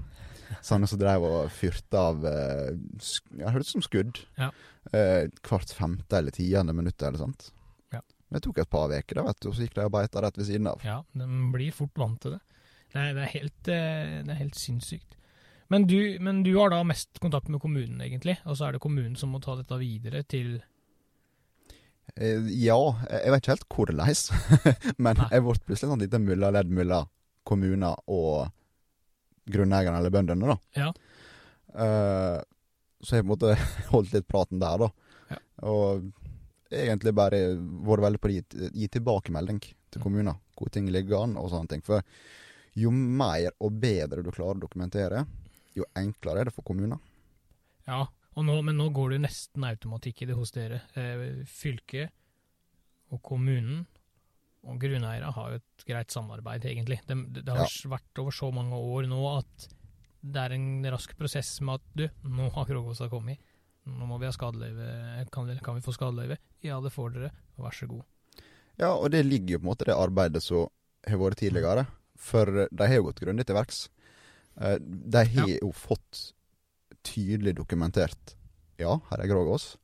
Sånne 0.67 0.89
som 0.91 1.01
drev 1.01 1.25
og 1.27 1.53
fyrte 1.55 2.01
av 2.01 2.25
eh, 2.27 2.73
Det 2.75 3.53
hørtes 3.53 3.71
ut 3.71 3.77
som 3.79 3.87
skudd. 3.87 4.21
Ja. 4.41 4.51
Eh, 4.93 5.29
hvert 5.47 5.75
femte 5.77 6.19
eller 6.19 6.35
tiende 6.35 6.75
minutt 6.77 7.03
eller 7.03 7.21
sånt. 7.21 7.51
Ja. 7.95 8.03
Det 8.35 8.43
tok 8.47 8.63
et 8.63 8.73
par 8.73 8.91
uker, 8.91 9.21
da, 9.21 9.27
vet 9.29 9.41
du, 9.43 9.51
og 9.51 9.57
så 9.57 9.67
gikk 9.67 9.77
de 9.79 9.87
og 9.87 9.95
beita 9.95 10.25
rett 10.25 10.41
ved 10.41 10.49
siden 10.51 10.71
av. 10.73 10.83
Ja, 10.87 11.01
de 11.13 11.31
blir 11.55 11.75
fort 11.77 11.97
vant 12.01 12.21
til 12.23 12.37
det. 12.37 12.43
Det 12.91 12.99
er, 12.99 13.15
det 13.15 13.23
er, 13.23 13.33
helt, 13.37 13.71
eh, 13.71 14.19
det 14.27 14.35
er 14.35 14.43
helt 14.43 14.59
sinnssykt. 14.59 15.17
Men 15.71 15.87
du, 15.87 16.01
men 16.19 16.43
du 16.43 16.51
har 16.57 16.73
da 16.73 16.81
mest 16.83 17.21
kontakt 17.23 17.47
med 17.49 17.63
kommunen, 17.63 18.01
egentlig, 18.03 18.41
og 18.43 18.59
så 18.59 18.67
er 18.67 18.75
det 18.75 18.83
kommunen 18.83 19.15
som 19.19 19.31
må 19.31 19.39
ta 19.43 19.55
dette 19.59 19.79
videre 19.79 20.25
til 20.27 20.59
Eh, 22.17 22.47
ja, 22.59 22.79
jeg 23.11 23.33
vet 23.33 23.43
ikke 23.43 23.55
helt 23.55 23.69
hvordan, 23.75 24.01
men 25.05 25.19
Nei. 25.21 25.29
jeg 25.31 25.45
ble 25.45 25.57
plutselig 25.67 25.91
sånn 25.91 26.03
lite 26.03 26.21
mullaledd 26.23 26.73
mellom 26.75 27.11
kommuner 27.47 28.01
og 28.11 28.51
grunneierne 29.53 29.99
eller 29.99 30.15
bøndene, 30.15 30.55
da. 30.55 30.59
Ja. 30.81 30.93
Uh, 31.71 32.39
så 33.01 33.17
jeg 33.17 33.25
på 33.25 33.29
en 33.29 33.35
måte 33.35 33.55
holdt 33.93 34.15
litt 34.15 34.29
praten 34.31 34.63
der, 34.63 34.87
da. 34.87 34.91
Ja. 35.31 35.41
Og 35.71 36.11
egentlig 36.71 37.15
bare 37.17 37.43
vært 37.59 38.07
veldig 38.07 38.23
på 38.23 38.31
å 38.31 38.35
gi, 38.35 38.43
gi 38.83 38.89
tilbakemelding 38.97 39.61
til 39.65 40.01
Mm. 40.01 40.05
kommuner, 40.05 40.37
hvor 40.55 40.71
ting 40.71 40.87
ligger 40.87 41.25
an 41.25 41.37
og 41.37 41.51
sånne 41.51 41.69
ting. 41.69 41.83
For 41.83 42.03
jo 42.79 42.91
mer 42.91 43.51
og 43.59 43.81
bedre 43.83 44.23
du 44.23 44.31
klarer 44.31 44.59
å 44.59 44.63
dokumentere, 44.63 45.27
jo 45.75 45.85
enklere 45.99 46.41
er 46.41 46.45
det 46.51 46.55
for 46.55 46.63
kommuner. 46.63 47.01
Ja, 47.87 48.07
nå, 48.37 48.63
men 48.63 48.77
nå 48.79 48.89
går 48.95 49.11
det 49.11 49.19
jo 49.19 49.25
nesten 49.27 49.65
automatikk 49.67 50.23
i 50.23 50.27
det 50.31 50.37
hos 50.39 50.53
dere. 50.55 50.83
Eh, 50.95 51.43
fylket 51.47 52.13
og 53.11 53.21
kommunen 53.23 53.87
og 54.69 54.79
grunneiere 54.83 55.31
har 55.33 55.51
jo 55.55 55.61
et 55.61 55.85
greit 55.89 56.11
samarbeid, 56.13 56.65
egentlig. 56.69 57.01
Det, 57.07 57.17
det, 57.33 57.45
det 57.47 57.55
har 57.57 57.71
vært 57.95 58.19
over 58.21 58.35
så 58.37 58.51
mange 58.53 58.77
år 58.77 59.07
nå 59.09 59.21
at 59.39 59.69
det 60.21 60.43
er 60.43 60.53
en 60.53 60.85
rask 60.93 61.15
prosess 61.17 61.55
med 61.65 61.79
at 61.81 61.87
du, 61.97 62.05
nå 62.29 62.51
har 62.53 62.67
Krogåsa 62.69 63.09
kommet. 63.09 63.41
Nå 63.89 64.05
må 64.07 64.19
vi 64.21 64.29
ha 64.29 64.33
skadeløyve. 64.37 64.89
Kan, 65.33 65.47
vi- 65.49 65.61
kan 65.65 65.79
vi 65.79 65.81
få 65.87 65.95
skadeløyve? 65.97 66.37
Ja, 66.63 66.77
det 66.85 66.93
får 66.93 67.15
dere. 67.15 67.31
Vær 67.57 67.73
så 67.73 67.89
god. 67.89 68.03
Ja, 68.79 68.91
og 68.93 69.09
det 69.13 69.23
ligger 69.25 69.55
jo 69.57 69.59
på 69.63 69.65
en 69.65 69.71
måte 69.73 69.89
det 69.89 69.97
arbeidet 69.97 70.43
som 70.45 70.69
har 71.09 71.17
vært 71.23 71.41
tidligere. 71.41 71.87
For 72.21 72.45
de 72.69 72.87
har 72.91 72.99
jo 73.01 73.07
gått 73.09 73.23
grundig 73.25 73.47
til 73.49 73.57
verks. 73.57 73.87
Eh, 74.61 74.77
De 74.79 75.25
har 75.25 75.49
jo 75.57 75.73
fått 75.73 76.35
tydelig 77.07 77.55
dokumentert 77.57 78.35
Ja, 78.81 78.99
her 79.11 79.23
er 79.25 79.29
grågås, 79.29 79.77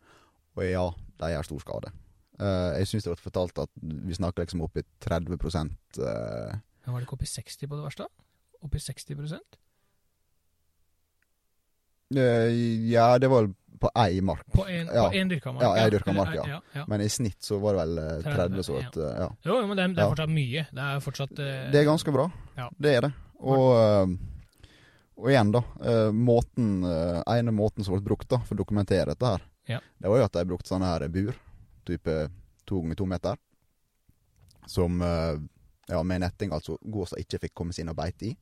og 0.57 0.65
ja, 0.65 0.85
de 1.21 1.29
gjør 1.33 1.45
stor 1.49 1.61
skade. 1.65 1.91
Eh, 2.41 2.73
jeg 2.81 2.91
syns 2.91 3.07
det 3.07 3.13
ble 3.15 3.25
fortalt 3.25 3.59
at 3.65 3.71
vi 3.81 4.17
snakker 4.17 4.45
liksom 4.45 4.65
opp 4.67 4.77
i 4.77 4.85
30 5.01 5.37
uh, 5.37 5.39
Men 5.41 6.93
var 6.93 7.01
det 7.01 7.07
ikke 7.07 7.17
opp 7.17 7.25
i 7.25 7.31
60 7.31 7.71
på 7.71 7.79
det 7.79 7.85
verste? 7.87 8.09
Opp 8.63 8.75
i 8.75 8.83
60 8.83 9.15
uh, 12.17 12.51
Ja, 12.91 13.07
det 13.19 13.29
var 13.33 13.49
på 13.81 13.91
ei 13.95 14.21
mark. 14.21 14.47
På 14.53 14.67
en, 14.69 14.87
Ja. 14.87 15.11
dyrka 15.11 15.53
mark? 15.53 15.63
Ja, 15.63 15.77
en 15.77 15.91
dyrka 15.91 16.13
mark, 16.13 16.35
ja. 16.35 16.45
ja, 16.49 16.61
ja. 16.73 16.85
Men 16.89 17.01
i 17.01 17.09
snitt 17.09 17.43
så 17.43 17.59
var 17.59 17.75
det 17.75 17.83
vel 17.85 17.99
eh, 17.99 18.37
30, 18.37 18.63
så 18.63 18.79
at 18.81 18.97
eh, 18.97 19.19
ja. 19.21 19.29
Jo, 19.45 19.59
men 19.67 19.77
det, 19.77 19.89
det 19.97 20.03
er 20.05 20.13
fortsatt 20.13 20.33
mye. 20.33 20.67
Det 20.73 20.87
er 20.87 21.03
fortsatt 21.05 21.35
uh... 21.39 21.53
Det 21.73 21.81
er 21.81 21.89
ganske 21.89 22.15
bra. 22.15 22.31
Ja. 22.57 22.71
Det 22.79 22.95
er 22.95 23.07
det. 23.07 23.13
Og, 23.37 23.67
eh, 23.77 24.15
og 25.17 25.31
igjen, 25.33 25.53
da. 25.53 25.63
eh, 25.85 26.13
måten, 26.13 26.71
eh, 26.89 27.21
ene 27.37 27.55
måten 27.57 27.85
som 27.85 27.97
ble 27.97 28.05
brukt 28.05 28.29
da, 28.33 28.41
for 28.45 28.57
å 28.57 28.63
dokumentere 28.63 29.13
dette 29.13 29.35
her, 29.35 29.45
Ja. 29.69 29.81
det 30.01 30.09
var 30.13 30.23
jo 30.23 30.29
at 30.29 30.39
de 30.39 30.47
brukte 30.49 30.73
sånne 30.73 30.93
her 30.95 31.09
bur, 31.13 31.35
type 31.87 32.17
to 32.67 32.81
ganger 32.83 32.99
to 32.99 33.07
meter, 33.07 33.39
som 34.67 35.03
eh, 35.03 35.39
ja, 35.87 36.03
med 36.03 36.25
netting 36.25 36.53
altså 36.53 36.79
gåsa 36.83 37.21
ikke 37.21 37.41
fikk 37.47 37.55
komme 37.55 37.75
seg 37.75 37.85
inn 37.85 37.95
og 37.95 37.99
beite 38.01 38.31
i. 38.31 38.35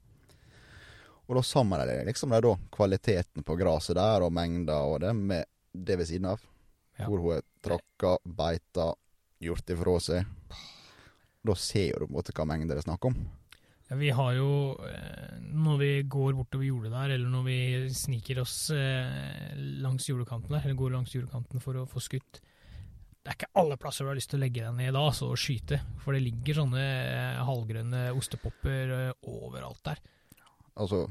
Og 1.25 1.39
da 1.39 1.45
sammenligner 1.45 2.03
jeg 2.03 2.11
liksom 2.11 2.35
de 2.35 2.41
da 2.45 2.53
kvaliteten 2.73 3.45
på 3.47 3.57
gresset 3.57 3.97
der, 3.97 4.25
og 4.25 4.33
mengda 4.35 4.81
og 4.89 4.99
det, 5.05 5.15
med 5.17 5.49
det 5.73 5.97
ved 6.01 6.09
siden 6.09 6.29
av. 6.35 6.43
Ja. 6.99 7.09
Hvor 7.09 7.23
hun 7.23 7.39
er 7.39 7.47
tråkka, 7.65 8.19
beita, 8.25 8.93
gjort 9.43 9.73
ifra 9.73 9.95
seg. 10.03 10.59
Da 11.45 11.57
ser 11.59 11.99
du 11.99 12.07
på 12.07 12.13
en 12.13 12.19
måte 12.19 12.35
hva 12.37 12.47
mengde 12.49 12.73
det 12.73 12.83
er 12.83 12.87
snakk 12.87 13.09
om. 13.09 13.17
Ja, 13.91 13.99
vi 14.01 14.09
har 14.17 14.31
jo 14.33 14.51
eh, 14.89 15.35
Når 15.53 15.77
vi 15.77 15.91
går 16.09 16.33
bortover 16.39 16.65
jordet 16.65 16.93
der, 16.95 17.17
eller 17.17 17.29
når 17.29 17.43
vi 17.45 17.59
sniker 17.93 18.41
oss 18.41 18.71
eh, 18.73 19.53
langs 19.85 20.09
jordekanten 20.09 20.55
der, 20.55 20.65
eller 20.65 20.79
går 20.79 20.95
langs 20.95 21.13
jordekanten 21.13 21.61
for 21.61 21.77
å 21.77 21.89
få 21.89 22.01
skutt 22.01 22.41
Det 23.25 23.33
er 23.33 23.37
ikke 23.39 23.53
alle 23.57 23.77
plasser 23.81 24.05
du 24.05 24.11
har 24.11 24.19
lyst 24.19 24.29
til 24.35 24.37
å 24.37 24.43
legge 24.45 24.61
deg 24.67 24.75
ned 24.77 24.93
da 24.93 25.03
altså, 25.09 25.31
å 25.33 25.37
skyte. 25.41 25.79
For 26.05 26.13
det 26.13 26.21
ligger 26.27 26.59
sånne 26.61 26.83
eh, 26.85 27.39
halvgrønne 27.49 28.03
ostepopper 28.19 28.91
eh, 28.99 29.13
overalt 29.33 29.81
der. 29.89 30.03
Altså, 30.77 31.07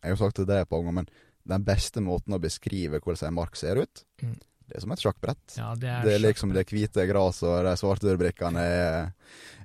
jeg 0.00 0.02
har 0.08 0.16
jo 0.16 0.22
sagt 0.24 0.40
det 0.42 0.48
det 0.50 0.56
et 0.64 0.70
par 0.72 0.80
ganger, 0.82 0.96
men 1.02 1.12
den 1.52 1.66
beste 1.66 2.02
måten 2.02 2.34
å 2.34 2.40
beskrive 2.42 2.98
hvordan 3.02 3.28
en 3.30 3.38
mark 3.38 3.54
ser 3.58 3.78
ut, 3.84 4.02
Mm. 4.22 4.34
det 4.66 4.76
er 4.76 4.82
som 4.82 4.92
et 4.94 5.02
sjakkbrett. 5.02 5.54
Ja, 5.58 5.72
det 5.78 5.88
er, 5.90 6.02
Det 6.06 6.12
er 6.16 6.22
liksom 6.24 6.52
det 6.54 6.66
hvite 6.70 7.06
gresset 7.06 7.48
og 7.50 7.64
de 7.66 7.76
svarte 7.78 8.16
brikkene 8.18 8.62
er, 8.62 9.12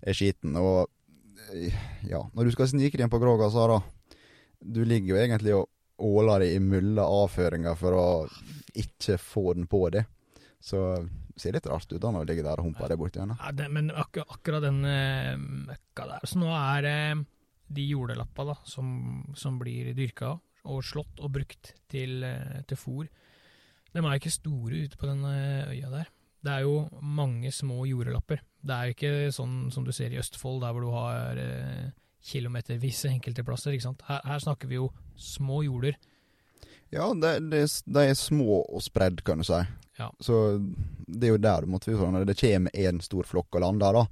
er 0.01 0.13
skiten. 0.17 0.55
Og 0.61 0.89
ja, 2.09 2.21
når 2.33 2.43
du 2.49 2.51
skal 2.53 2.67
snike 2.69 2.97
deg 2.97 3.05
inn 3.07 3.13
på 3.13 3.19
Gråga, 3.21 3.49
Sara, 3.53 3.79
du 4.61 4.83
ligger 4.85 5.15
jo 5.15 5.19
egentlig 5.21 5.55
og 5.57 5.69
åler 6.03 6.43
deg 6.45 6.57
i 6.57 6.61
mulla 6.61 7.05
avføringer 7.23 7.77
for 7.79 7.97
å 7.97 8.07
ikke 8.77 9.17
få 9.21 9.53
den 9.57 9.65
på 9.69 9.87
deg. 9.95 10.05
Så 10.63 10.81
det 10.97 11.41
ser 11.41 11.53
litt 11.53 11.67
rart 11.69 11.91
ut 11.91 12.01
da 12.01 12.11
når 12.11 12.25
du 12.25 12.31
ligger 12.31 12.47
der 12.47 12.61
og 12.61 12.69
humper 12.69 12.89
deg 12.91 12.99
borti 12.99 13.21
henne. 13.21 13.37
Ja, 13.39 13.53
det, 13.53 13.69
men 13.73 13.91
ak 13.93 14.17
akkurat 14.23 14.65
den 14.65 14.81
eh, 14.89 15.35
møkka 15.37 16.07
der 16.09 16.25
Så 16.25 16.41
nå 16.41 16.49
er 16.49 16.85
det 16.85 16.97
de 17.77 17.83
jordelappa 17.83 18.45
da, 18.47 18.55
som, 18.65 18.89
som 19.37 19.59
blir 19.59 19.91
dyrka 19.95 20.37
og 20.67 20.83
slått 20.83 21.21
og 21.23 21.31
brukt 21.35 21.73
til, 21.91 22.21
eh, 22.25 22.61
til 22.67 22.79
fôr, 22.79 23.07
de 23.93 24.03
er 24.03 24.19
ikke 24.19 24.33
store 24.33 24.83
ute 24.85 24.99
på 24.99 25.07
den 25.09 25.23
eh, 25.29 25.71
øya 25.73 25.91
der. 25.93 26.09
Det 26.43 26.53
er 26.53 26.65
jo 26.67 26.87
mange 27.01 27.51
små 27.51 27.85
jordelapper. 27.89 28.43
Det 28.61 28.75
er 28.75 28.85
jo 28.85 28.95
ikke 28.95 29.31
sånn 29.35 29.55
som 29.73 29.87
du 29.87 29.91
ser 29.95 30.13
i 30.13 30.19
Østfold, 30.21 30.61
der 30.63 30.75
hvor 30.75 30.85
du 30.85 30.91
har 30.93 31.39
eh, 31.41 31.89
kilometervise 32.23 33.09
enkelte 33.09 33.45
plasser. 33.47 33.73
ikke 33.73 33.87
sant? 33.87 34.03
Her, 34.07 34.21
her 34.27 34.43
snakker 34.43 34.69
vi 34.69 34.77
jo 34.77 34.91
små 35.15 35.63
jorder. 35.65 35.97
Ja, 36.93 37.09
de, 37.11 37.33
de, 37.51 37.65
de 37.65 38.05
er 38.05 38.15
små 38.15 38.61
og 38.63 38.83
spredd, 38.85 39.23
kan 39.27 39.41
du 39.41 39.47
si. 39.47 39.59
Ja. 39.97 40.11
Så 40.21 40.39
det 41.07 41.27
er 41.29 41.33
jo 41.33 41.41
der 41.41 41.65
du 41.65 41.71
måtte 41.73 41.93
Når 41.97 42.25
det 42.29 42.37
kommer 42.37 42.75
en 42.77 42.99
stor 43.01 43.25
flokk 43.25 43.57
og 43.57 43.63
lander, 43.63 43.97
da, 43.97 44.03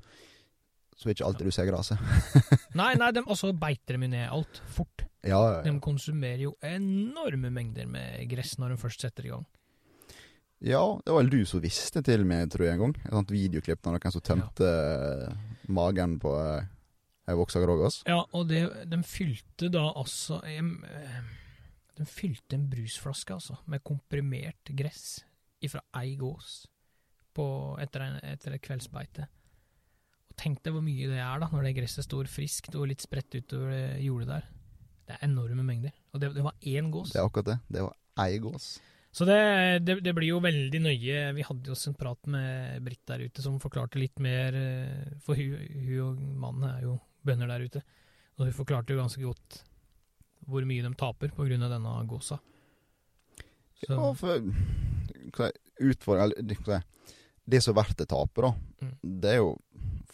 så 0.96 1.10
er 1.10 1.13
ikke 1.13 1.27
alltid 1.27 1.50
du 1.50 1.54
ser 1.54 1.68
gresset. 1.70 2.00
Nei, 2.80 2.94
nei, 3.00 3.12
de, 3.15 3.22
altså 3.27 3.51
beiter 3.60 3.98
de 4.00 4.08
ned 4.10 4.30
alt 4.32 4.62
fort. 4.72 5.06
Ja, 5.25 5.39
ja, 5.51 5.62
De 5.65 5.74
konsumerer 5.84 6.46
jo 6.46 6.54
enorme 6.63 7.50
mengder 7.54 7.88
med 7.89 8.24
gress 8.32 8.56
når 8.62 8.74
de 8.75 8.82
først 8.82 9.01
setter 9.04 9.25
i 9.27 9.32
gang. 9.34 9.46
ja, 10.65 10.82
det 11.06 11.12
var 11.12 11.22
vel 11.24 11.32
du 11.34 11.46
som 11.46 11.62
visste 11.62 12.01
til 12.06 12.24
meg, 12.25 12.48
tror 12.54 12.65
jeg, 12.65 12.77
en 12.77 12.84
gang. 12.86 12.96
Et 13.06 13.13
sånt 13.18 13.34
videoklipp 13.34 13.86
av 13.86 13.96
noen 13.98 14.13
som 14.13 14.24
tømte 14.25 14.70
eh, 14.70 15.36
magen 15.68 16.18
på 16.22 16.32
eh, 16.39 16.68
ei 17.30 17.38
voksa 17.38 17.62
grågås. 17.63 18.04
Ja, 18.08 18.22
og 18.32 18.48
det, 18.50 18.63
de 18.89 19.01
fylte 19.06 19.70
da 19.74 19.88
altså 19.98 20.39
eh, 20.46 20.62
De 21.98 22.06
fylte 22.08 22.56
en 22.58 22.70
brusflaske, 22.72 23.34
altså, 23.36 23.58
med 23.72 23.84
komprimert 23.84 24.74
gress 24.77 25.24
ifra 25.64 25.82
ei 26.02 26.16
gås 26.20 26.66
på, 27.36 27.46
etter, 27.84 28.06
en, 28.06 28.20
etter 28.24 28.56
et 28.56 28.64
kveldsbeite. 28.64 29.28
Og 30.30 30.36
tenk 30.40 30.62
deg 30.64 30.76
hvor 30.76 30.84
mye 30.86 31.10
det 31.12 31.20
er, 31.20 31.40
da, 31.42 31.50
når 31.52 31.68
det 31.68 31.76
gresset 31.80 32.08
står 32.08 32.30
friskt 32.32 32.76
og 32.76 32.90
litt 32.92 33.04
spredt 33.04 33.36
utover 33.36 33.72
det 33.74 34.04
jordet 34.06 34.30
der. 34.32 34.50
Det 35.06 35.16
er 35.18 35.28
enorme 35.28 35.64
mengder. 35.68 35.94
Og 36.14 36.22
det, 36.22 36.32
det 36.36 36.44
var 36.46 36.56
én 36.66 36.90
gås. 36.94 37.14
Det 37.14 37.22
er 37.22 37.28
akkurat 37.28 37.54
det. 37.54 37.58
Det 37.76 37.86
var 37.86 38.26
ei 38.26 38.40
gås. 38.42 38.70
Så 39.16 39.24
det, 39.28 39.38
det, 39.88 40.00
det 40.04 40.12
blir 40.16 40.34
jo 40.34 40.42
veldig 40.44 40.80
nøye. 40.84 41.20
Vi 41.38 41.44
hadde 41.48 41.70
jo 41.70 41.76
også 41.76 41.94
en 41.94 42.00
prat 42.00 42.28
med 42.28 42.82
Britt 42.84 43.06
der 43.08 43.22
ute 43.24 43.44
som 43.44 43.62
forklarte 43.64 44.02
litt 44.02 44.20
mer, 44.20 44.58
eh, 44.60 45.14
for 45.24 45.40
hun, 45.40 45.54
hun 45.86 46.02
og 46.04 46.26
mannen 46.42 46.66
er 46.68 46.82
jo 46.84 46.98
bønder 47.24 47.54
der 47.54 47.64
ute. 47.64 47.84
Og 48.36 48.50
hun 48.50 48.58
forklarte 48.58 48.92
jo 48.92 49.00
ganske 49.00 49.24
godt 49.24 49.62
hvor 50.46 50.68
mye 50.68 50.84
de 50.84 50.92
taper 51.00 51.32
pga. 51.34 51.58
denne 51.70 51.94
gåsa. 52.10 52.42
Så, 53.80 53.94
Ja, 53.94 54.12
for 54.14 54.52
eller, 55.39 56.82
det- 57.48 57.62
som 57.63 57.75
blir 57.75 57.96
det 57.98 58.08
tapet, 58.10 58.42
da, 58.44 58.54
Mm. 58.82 59.20
det 59.22 59.30
er 59.32 59.38
jo 59.38 59.58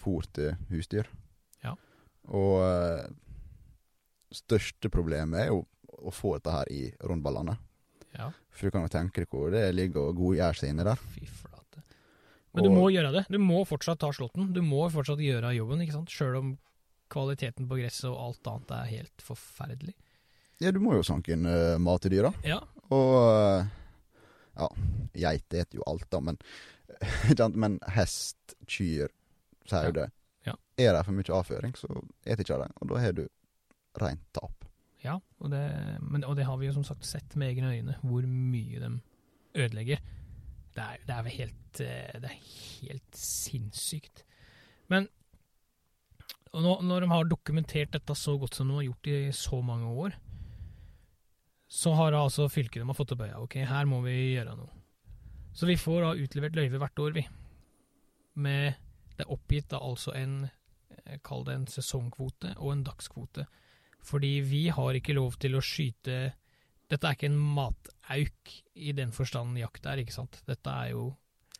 fôr 0.01 0.25
til 0.33 0.55
husdyr. 0.69 1.07
Ja. 1.63 1.75
Og 2.27 2.61
uh, 2.61 3.07
største 4.31 4.89
problemet 4.91 5.39
er 5.45 5.47
jo 5.51 5.65
å 6.01 6.11
få 6.13 6.35
dette 6.37 6.51
her 6.55 6.65
i 6.71 6.91
rundballene. 7.03 7.57
ja, 8.17 8.31
For 8.51 8.67
du 8.67 8.71
kan 8.71 8.81
jo 8.85 8.91
tenke 8.91 9.21
deg 9.21 9.29
hvor 9.29 9.51
det 9.51 9.73
ligger 9.75 10.09
og 10.09 10.15
godgjør 10.17 10.55
seg 10.57 10.69
inni 10.73 10.83
der. 10.87 10.95
fy 10.95 11.25
flate. 11.25 11.83
Men 12.53 12.63
du 12.63 12.69
må 12.69 12.89
gjøre 12.91 13.11
det. 13.13 13.25
Du 13.29 13.37
må 13.39 13.61
fortsatt 13.67 13.99
ta 13.99 14.09
slåtten. 14.11 14.51
Du 14.53 14.61
må 14.61 14.89
fortsatt 14.91 15.19
gjøre 15.23 15.53
jobben, 15.55 15.79
ikke 15.85 15.93
sant? 15.93 16.09
Sjøl 16.09 16.37
om 16.39 16.57
kvaliteten 17.11 17.67
på 17.67 17.77
gresset 17.79 18.09
og 18.09 18.17
alt 18.19 18.47
annet 18.47 18.71
er 18.71 18.89
helt 18.97 19.21
forferdelig. 19.23 19.93
Ja, 20.59 20.71
du 20.71 20.79
må 20.79 20.93
jo 20.95 21.03
sanke 21.03 21.31
inn 21.33 21.45
uh, 21.45 21.77
mat 21.79 22.01
til 22.01 22.11
dyra. 22.11 22.33
Ja, 22.43 22.59
Og 22.91 23.13
eh, 23.31 23.65
ja, 24.55 24.69
geit 25.13 25.53
eter 25.53 25.79
jo 25.79 25.85
alt, 25.89 26.07
da, 26.11 26.21
men, 26.23 26.39
men 27.63 27.77
hest, 27.95 28.55
kyr, 28.67 29.11
sau, 29.69 29.91
det. 29.95 30.09
Ja. 30.47 30.57
Er 30.77 30.97
det 30.97 31.05
for 31.07 31.17
mye 31.17 31.37
avføring, 31.37 31.77
så 31.77 31.89
eter 32.25 32.45
ikke 32.45 32.59
det, 32.63 32.71
og 32.81 32.91
da 32.91 33.03
har 33.03 33.15
du 33.17 33.25
rent 34.01 34.25
tap. 34.35 34.67
Ja, 35.01 35.17
og 35.41 35.53
det, 35.53 35.61
men, 36.01 36.25
og 36.27 36.35
det 36.37 36.45
har 36.45 36.59
vi 36.61 36.69
jo 36.69 36.75
som 36.75 36.85
sagt 36.85 37.07
sett 37.09 37.35
med 37.39 37.55
egne 37.55 37.73
øyne, 37.73 37.97
hvor 38.05 38.25
mye 38.27 38.81
de 38.81 38.91
ødelegger. 39.57 40.03
Det 40.71 40.83
er, 40.83 40.99
det 41.07 41.15
er 41.15 41.23
vel 41.25 41.33
helt 41.35 41.79
eh, 41.83 42.19
Det 42.23 42.29
er 42.29 42.43
helt 42.79 43.17
sinnssykt. 43.17 44.21
Men 44.91 45.09
nå, 46.53 46.77
når 46.83 47.03
de 47.03 47.09
har 47.11 47.27
dokumentert 47.27 47.93
dette 47.95 48.15
så 48.15 48.37
godt 48.39 48.55
som 48.55 48.69
de 48.69 48.77
har 48.77 48.87
gjort 48.89 49.09
i 49.11 49.17
så 49.35 49.61
mange 49.65 49.89
år, 49.89 50.15
så 51.71 51.93
har 51.95 52.11
altså 52.17 52.49
fylket 52.51 52.81
de 52.81 52.87
har 52.89 52.97
fått 52.97 53.13
opp 53.15 53.21
øya. 53.23 53.37
Ok, 53.39 53.55
her 53.67 53.85
må 53.87 54.01
vi 54.03 54.15
gjøre 54.35 54.57
noe. 54.59 54.71
Så 55.55 55.67
vi 55.69 55.77
får 55.79 56.01
da 56.03 56.09
utlevert 56.19 56.55
løyve 56.57 56.79
hvert 56.81 56.99
år, 57.03 57.13
vi. 57.15 57.23
Med 58.43 58.73
Det 59.17 59.25
er 59.25 59.31
oppgitt 59.35 59.69
da 59.71 59.79
altså 59.83 60.13
en 60.17 60.35
eh, 61.05 61.17
Kall 61.23 61.43
det 61.47 61.53
en 61.55 61.65
sesongkvote 61.69 62.53
og 62.57 62.71
en 62.73 62.83
dagskvote. 62.87 63.45
Fordi 64.03 64.39
vi 64.47 64.61
har 64.73 64.97
ikke 64.97 65.13
lov 65.13 65.35
til 65.41 65.55
å 65.55 65.61
skyte 65.61 66.33
Dette 66.89 67.07
er 67.07 67.15
ikke 67.15 67.29
en 67.29 67.37
matauk 67.55 68.53
i 68.75 68.91
den 68.97 69.11
forstand 69.15 69.55
jakt 69.59 69.85
er, 69.87 70.01
ikke 70.01 70.15
sant? 70.15 70.41
Dette 70.47 70.71
er 70.73 70.89
jo 70.95 71.03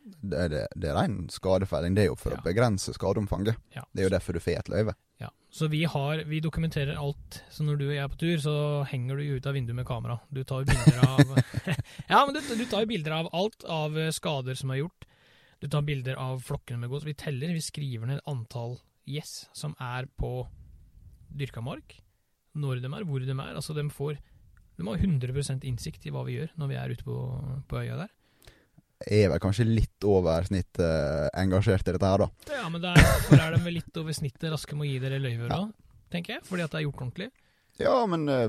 Det 0.01 0.39
er, 0.39 0.50
det, 0.50 0.63
det 0.75 0.89
er 0.89 0.98
ren 0.98 1.27
skadefelling. 1.32 1.94
Det 1.96 2.03
er 2.03 2.10
jo 2.10 2.18
for 2.20 2.34
Ja. 2.34 2.39
å 2.41 2.44
begrense 2.48 2.91
skadeomfanget. 2.98 3.56
ja. 3.75 3.84
Det 3.94 4.01
er 4.03 4.10
jo 4.10 4.15
derfor 4.18 4.34
du 4.34 4.39
får 4.44 4.60
et 4.60 4.70
løyve. 4.74 4.96
Ja. 5.22 5.30
Så 5.51 5.68
vi 5.68 5.84
har 5.84 6.24
Vi 6.30 6.40
dokumenterer 6.40 6.96
alt. 6.96 7.42
Så 7.51 7.66
når 7.68 7.80
du 7.80 7.86
og 7.90 7.96
jeg 7.96 8.04
er 8.04 8.12
på 8.12 8.20
tur, 8.22 8.38
så 8.42 8.56
henger 8.88 9.20
du 9.20 9.38
ut 9.38 9.48
av 9.48 9.58
vinduet 9.58 9.78
med 9.82 9.88
kamera. 9.88 10.20
Du 10.32 10.44
tar 10.48 10.66
bilder 10.68 11.01
av 11.06 11.36
Ja, 12.12 12.24
men 12.25 12.36
du, 12.36 12.42
du 12.42 12.66
tar 12.72 12.88
bilder 12.90 13.18
av 13.20 13.32
alt 13.36 13.66
av 13.68 13.98
eh, 14.00 14.13
skader 14.16 14.58
som 14.58 14.72
er 14.72 14.84
gjort. 14.84 15.08
Du 15.62 15.68
tar 15.70 15.84
bilder 15.86 16.18
av 16.18 16.40
flokkene 16.42 16.82
med 16.82 16.90
gods. 16.90 17.06
Vi 17.06 17.18
teller, 17.20 17.54
vi 17.54 17.62
skriver 17.62 18.10
ned 18.10 18.24
antall 18.30 18.80
gjess 19.06 19.50
som 19.54 19.75
er 19.82 20.08
på 20.18 20.48
dyrka 21.30 21.62
mark. 21.62 22.00
Når 22.58 22.82
de 22.82 22.90
er, 22.90 23.06
hvor 23.08 23.22
de 23.24 23.36
er. 23.36 23.54
Altså, 23.56 23.75
de 23.78 23.86
får 23.90 24.18
De 24.80 24.88
har 24.88 24.98
100% 24.98 25.68
innsikt 25.68 26.08
i 26.08 26.12
hva 26.16 26.24
vi 26.25 26.40
gjør 26.40 26.56
når 26.58 26.72
vi 26.72 26.80
er 26.80 26.96
ute 26.96 27.06
på, 27.06 27.18
på 27.70 27.84
øya 27.84 28.00
der. 28.00 28.12
Er 29.08 29.31
vel 29.31 29.41
kanskje 29.41 29.65
litt 29.65 30.05
over 30.08 30.46
snittet 30.46 30.84
eh, 30.86 31.29
engasjert 31.41 31.88
i 31.88 31.96
dette 31.96 32.12
her, 32.12 32.25
da. 32.25 32.53
Ja, 32.53 32.67
men 32.70 32.84
derfor 32.84 33.39
er 33.39 33.55
de 33.55 33.63
vel 33.63 33.79
litt 33.79 33.98
over 33.98 34.15
snittet 34.15 34.51
raske 34.53 34.77
med 34.77 34.88
å 34.88 34.91
gi 34.91 35.00
dere 35.01 35.22
løyver 35.24 35.50
da, 35.51 35.63
tenker 36.13 36.38
jeg. 36.38 36.46
Fordi 36.50 36.65
at 36.65 36.74
det 36.74 36.81
er 36.81 36.86
gjort 36.86 37.03
ordentlig. 37.05 37.29
Ja, 37.81 37.96
men 38.10 38.27
eh, 38.29 38.48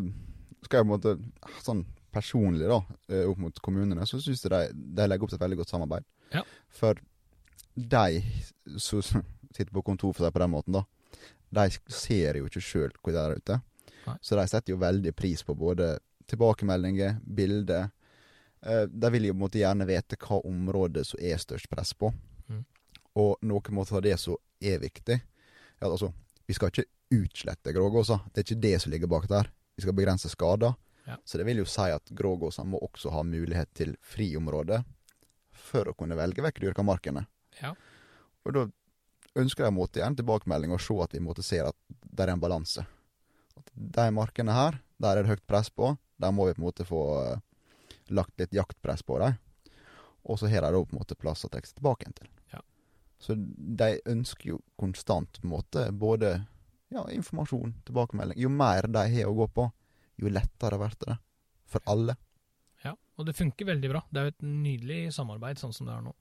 skal 0.66 0.80
jeg 0.80 0.86
på 0.86 0.88
en 0.88 0.92
måte 0.92 1.16
Sånn 1.64 1.84
personlig, 2.12 2.66
da, 2.68 2.82
eh, 3.08 3.24
opp 3.24 3.38
mot 3.40 3.62
kommunene, 3.64 4.04
så 4.04 4.20
syns 4.20 4.42
jeg 4.44 4.52
de, 4.52 4.82
de 4.98 5.06
legger 5.08 5.24
opp 5.24 5.32
til 5.32 5.38
et 5.38 5.44
veldig 5.46 5.62
godt 5.62 5.72
samarbeid. 5.72 6.04
Ja. 6.34 6.42
For 6.76 7.00
de 7.74 8.20
som 8.76 9.00
sitter 9.52 9.72
på 9.72 9.84
kontor, 9.86 10.12
for 10.12 10.26
seg 10.26 10.34
på 10.34 10.42
den 10.42 10.52
måten, 10.52 10.76
da, 10.76 10.84
de 11.52 11.92
ser 11.92 12.36
jo 12.40 12.48
ikke 12.48 12.64
sjøl 12.64 12.92
hvor 13.00 13.14
det 13.14 13.22
er 13.22 13.40
ute. 13.40 13.58
Nei. 14.06 14.16
Så 14.24 14.36
de 14.36 14.44
setter 14.50 14.74
jo 14.74 14.80
veldig 14.82 15.14
pris 15.16 15.44
på 15.46 15.56
både 15.56 15.94
tilbakemeldinger, 16.30 17.18
bilder. 17.24 17.90
Eh, 18.66 18.82
de 18.82 19.10
vil 19.10 19.24
jo 19.24 19.34
på 19.34 19.36
en 19.36 19.44
måte 19.44 19.60
gjerne 19.60 19.86
vite 19.88 20.18
hva 20.22 20.38
området 20.46 21.06
som 21.08 21.22
er 21.22 21.40
størst 21.42 21.70
press 21.70 21.92
på. 21.98 22.12
Mm. 22.48 22.64
Og 23.18 23.34
noe 23.48 23.74
måte 23.74 23.96
av 23.98 24.04
det 24.04 24.14
som 24.20 24.38
er 24.62 24.78
viktig 24.80 25.18
ja, 25.18 25.88
altså, 25.88 26.12
Vi 26.46 26.54
skal 26.54 26.70
ikke 26.70 26.86
utslette 27.12 27.74
grågåsa. 27.74 28.20
Det 28.30 28.40
er 28.40 28.46
ikke 28.46 28.62
det 28.62 28.76
som 28.82 28.92
ligger 28.92 29.10
bak 29.10 29.28
der. 29.28 29.50
Vi 29.76 29.84
skal 29.84 29.96
begrense 29.96 30.30
skader. 30.30 30.74
Ja. 31.04 31.18
Så 31.24 31.38
det 31.38 31.46
vil 31.48 31.62
jo 31.62 31.66
si 31.66 31.88
at 31.90 32.10
grågåsa 32.14 32.64
må 32.64 32.78
også 32.82 33.10
ha 33.10 33.24
mulighet 33.26 33.72
til 33.74 33.96
friområde 34.06 34.82
for 35.52 35.90
å 35.90 35.96
kunne 35.98 36.16
velge 36.18 36.44
vekk 36.44 36.60
dyrkamarkene. 36.62 37.24
Ja. 37.60 37.74
Og 38.46 38.56
da 38.56 38.64
ønsker 39.38 39.66
jeg 39.66 39.74
måtte 39.74 40.00
gjerne 40.00 40.18
tilbakemelding 40.18 40.74
og 40.74 40.82
se 40.82 40.96
at 41.02 41.14
vi 41.16 41.22
måtte 41.24 41.44
se 41.46 41.60
at 41.64 41.76
det 41.88 42.26
er 42.26 42.34
en 42.34 42.42
balanse. 42.42 42.84
At 43.58 43.72
de 43.74 44.06
markene 44.14 44.54
her, 44.54 44.78
der 45.02 45.16
er 45.16 45.24
det 45.24 45.34
høyt 45.34 45.46
press 45.48 45.70
på. 45.70 45.94
Der 46.22 46.34
må 46.34 46.46
vi 46.46 46.54
på 46.56 46.62
en 46.62 46.68
måte 46.68 46.86
få 46.86 47.02
eh, 47.22 47.40
lagt 48.14 48.38
litt 48.40 48.54
jaktpress 48.54 49.04
på 49.06 49.18
dem. 49.22 49.38
Og 50.30 50.38
så 50.38 50.48
har 50.52 50.62
de 50.62 50.72
da 50.72 50.84
på 50.84 50.94
en 50.94 51.00
måte 51.00 51.18
plass 51.18 51.44
trekke 51.46 51.68
seg 51.68 51.80
tilbake 51.80 52.12
til. 52.18 52.30
Ja. 52.52 52.62
Så 53.18 53.36
de 53.36 53.96
ønsker 54.12 54.54
jo 54.54 54.60
konstant 54.78 55.40
på 55.40 55.48
en 55.48 55.54
måte 55.54 55.86
både 55.92 56.34
ja, 56.92 57.04
informasjon, 57.10 57.74
tilbakemelding. 57.86 58.38
Jo 58.38 58.50
mer 58.52 58.86
de 58.90 59.06
har 59.16 59.30
å 59.30 59.36
gå 59.36 59.48
på, 59.56 59.68
jo 60.22 60.32
lettere 60.32 60.78
blir 60.80 60.98
det. 61.06 61.18
For 61.72 61.84
alle. 61.88 62.16
Ja, 62.84 62.92
og 63.16 63.26
det 63.26 63.36
funker 63.38 63.70
veldig 63.70 63.90
bra. 63.94 64.02
Det 64.10 64.20
er 64.20 64.28
jo 64.28 64.34
et 64.34 64.44
nydelig 64.44 65.00
samarbeid 65.16 65.60
sånn 65.60 65.72
som 65.72 65.88
det 65.88 65.94
er 65.96 66.04
nå. 66.04 66.12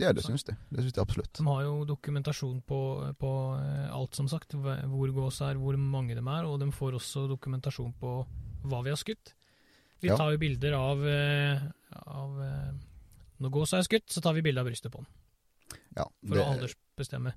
Ja, 0.00 0.10
det 0.10 0.24
syns 0.26 0.42
de. 0.42 0.56
Det 0.74 0.82
syns 0.82 0.96
de 0.96 1.02
absolutt. 1.02 1.36
De 1.38 1.46
har 1.46 1.62
jo 1.62 1.84
dokumentasjon 1.86 2.58
på, 2.66 2.80
på 3.20 3.30
eh, 3.60 3.86
alt, 3.94 4.16
som 4.18 4.26
sagt. 4.30 4.56
Hvor 4.58 5.12
gås 5.14 5.38
er, 5.46 5.60
hvor 5.60 5.78
mange 5.78 6.16
de 6.18 6.24
er, 6.24 6.48
og 6.48 6.58
de 6.58 6.70
får 6.74 6.98
også 6.98 7.28
dokumentasjon 7.30 7.92
på 8.00 8.16
hva 8.66 8.82
vi 8.82 8.90
har 8.90 8.98
skutt. 8.98 9.34
Vi 10.00 10.08
Ja. 10.08 10.16
tar 10.16 10.32
jo 10.32 10.38
bilder 10.38 10.72
av, 10.72 11.06
eh, 11.08 11.62
av 12.06 12.42
eh, 12.42 12.72
Når 13.40 13.50
gåsa 13.50 13.78
er 13.78 13.82
skutt, 13.82 14.08
så 14.08 14.22
tar 14.22 14.32
vi 14.34 14.42
bilde 14.42 14.60
av 14.60 14.66
brystet 14.66 14.92
på 14.92 15.02
den, 15.02 15.06
Ja, 15.96 16.04
for 16.26 16.36
å 16.36 16.44
aldersbestemme. 16.54 17.34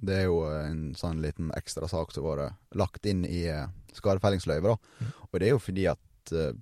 Det 0.00 0.16
er 0.16 0.24
jo 0.24 0.44
en 0.48 0.94
sånn 0.94 1.20
liten 1.20 1.50
ekstra 1.56 1.88
sak 1.88 2.12
som 2.12 2.24
har 2.24 2.36
vært 2.36 2.76
lagt 2.78 3.06
inn 3.06 3.24
i 3.24 3.44
eh, 3.46 3.66
skadefellingsløyvet. 3.92 4.62
da. 4.62 4.76
Mhm. 5.04 5.12
Og 5.32 5.40
det 5.40 5.46
er 5.48 5.50
jo 5.50 5.58
fordi 5.58 5.86
at 5.90 6.32
uh, 6.32 6.52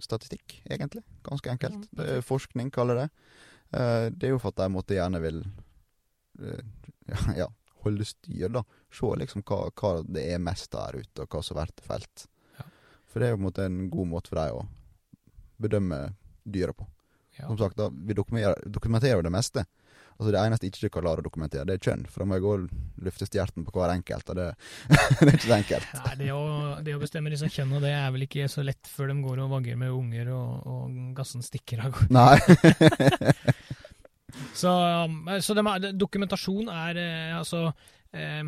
Statistikk, 0.00 0.62
egentlig. 0.64 1.02
Ganske 1.22 1.50
enkelt. 1.50 1.82
Ja, 1.92 1.96
Det 1.98 2.08
er 2.08 2.22
forskning, 2.24 2.70
kaller 2.72 2.94
det. 2.94 3.08
Uh, 3.74 4.08
det 4.08 4.24
er 4.24 4.30
jo 4.30 4.38
for 4.38 4.48
at 4.48 4.56
de 4.56 4.68
måtte 4.72 4.96
gjerne 4.96 5.20
vil 5.20 5.42
uh, 6.40 6.62
ja, 7.06 7.18
ja, 7.44 7.48
holde 7.84 8.06
styr, 8.08 8.48
da. 8.48 8.62
Se 8.90 9.10
liksom 9.20 9.44
hva, 9.44 9.66
hva 9.76 9.92
det 10.08 10.24
er 10.32 10.40
mest 10.42 10.72
der 10.72 11.02
ute, 11.02 11.26
og 11.26 11.28
hva 11.28 11.42
som 11.44 11.60
blir 11.60 11.84
felt. 11.84 12.26
For 13.10 13.20
det 13.20 13.28
er 13.28 13.34
jo 13.34 13.40
på 13.40 13.42
en 13.42 13.48
måte 13.48 13.66
en 13.66 13.82
god 13.90 14.10
måte 14.10 14.32
for 14.32 14.40
dem 14.40 14.60
å 14.60 14.66
bedømme 15.60 16.00
dyret 16.46 16.78
på. 16.78 16.86
Ja. 17.38 17.48
Som 17.48 17.58
sagt, 17.58 17.78
da, 17.78 17.90
vi 17.90 18.16
dokumenterer, 18.16 19.16
jo 19.16 19.26
det 19.26 19.32
meste. 19.32 19.64
Altså 20.20 20.34
Det 20.34 20.40
eneste 20.40 20.68
ikke 20.68 20.82
du 20.82 20.92
kan 20.92 21.04
klare 21.06 21.22
å 21.22 21.24
dokumentere, 21.24 21.64
det 21.64 21.78
er 21.78 21.84
kjønn. 21.86 22.02
For 22.12 22.20
da 22.20 22.28
må 22.28 22.36
jeg 22.36 22.44
gå 22.44 22.50
og 22.52 23.04
lufte 23.06 23.28
stjerten 23.28 23.64
på 23.64 23.72
hver 23.72 23.94
enkelt, 23.94 24.32
og 24.32 24.36
det, 24.36 24.48
det 24.90 25.28
er 25.30 25.32
ikke 25.32 25.46
så 25.46 25.56
enkelt. 25.56 25.94
Nei, 25.96 26.14
det 26.20 26.28
å, 26.36 26.42
det 26.84 26.96
å 26.96 27.00
bestemme 27.00 27.32
disse 27.32 27.48
kjønn, 27.48 27.72
det 27.80 27.94
er 27.96 28.10
vel 28.12 28.26
ikke 28.26 28.48
så 28.52 28.64
lett 28.66 28.90
før 28.92 29.14
de 29.14 29.16
går 29.24 29.40
og 29.46 29.54
vagger 29.54 29.80
med 29.80 29.94
unger 29.96 30.32
og, 30.36 30.68
og 30.68 30.98
gassen 31.16 31.46
stikker 31.46 31.86
av. 31.88 32.02
Nei. 32.12 32.36
Så, 34.54 34.70
um, 34.70 35.28
så 35.40 35.54
de 35.56 35.64
er, 35.66 35.92
dokumentasjon 35.98 36.68
er 36.72 36.98
eh, 37.00 37.32
altså 37.36 37.64
eh, 38.14 38.44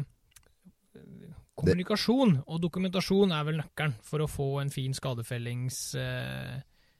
Kommunikasjon 1.59 2.39
og 2.47 2.61
dokumentasjon 2.63 3.33
er 3.37 3.47
vel 3.49 3.59
nøkkelen 3.61 3.97
for 4.07 4.25
å 4.25 4.31
få 4.31 4.49
en 4.63 4.73
fin 4.73 4.95
skadefellings... 4.97 5.81
Eh, 6.01 6.55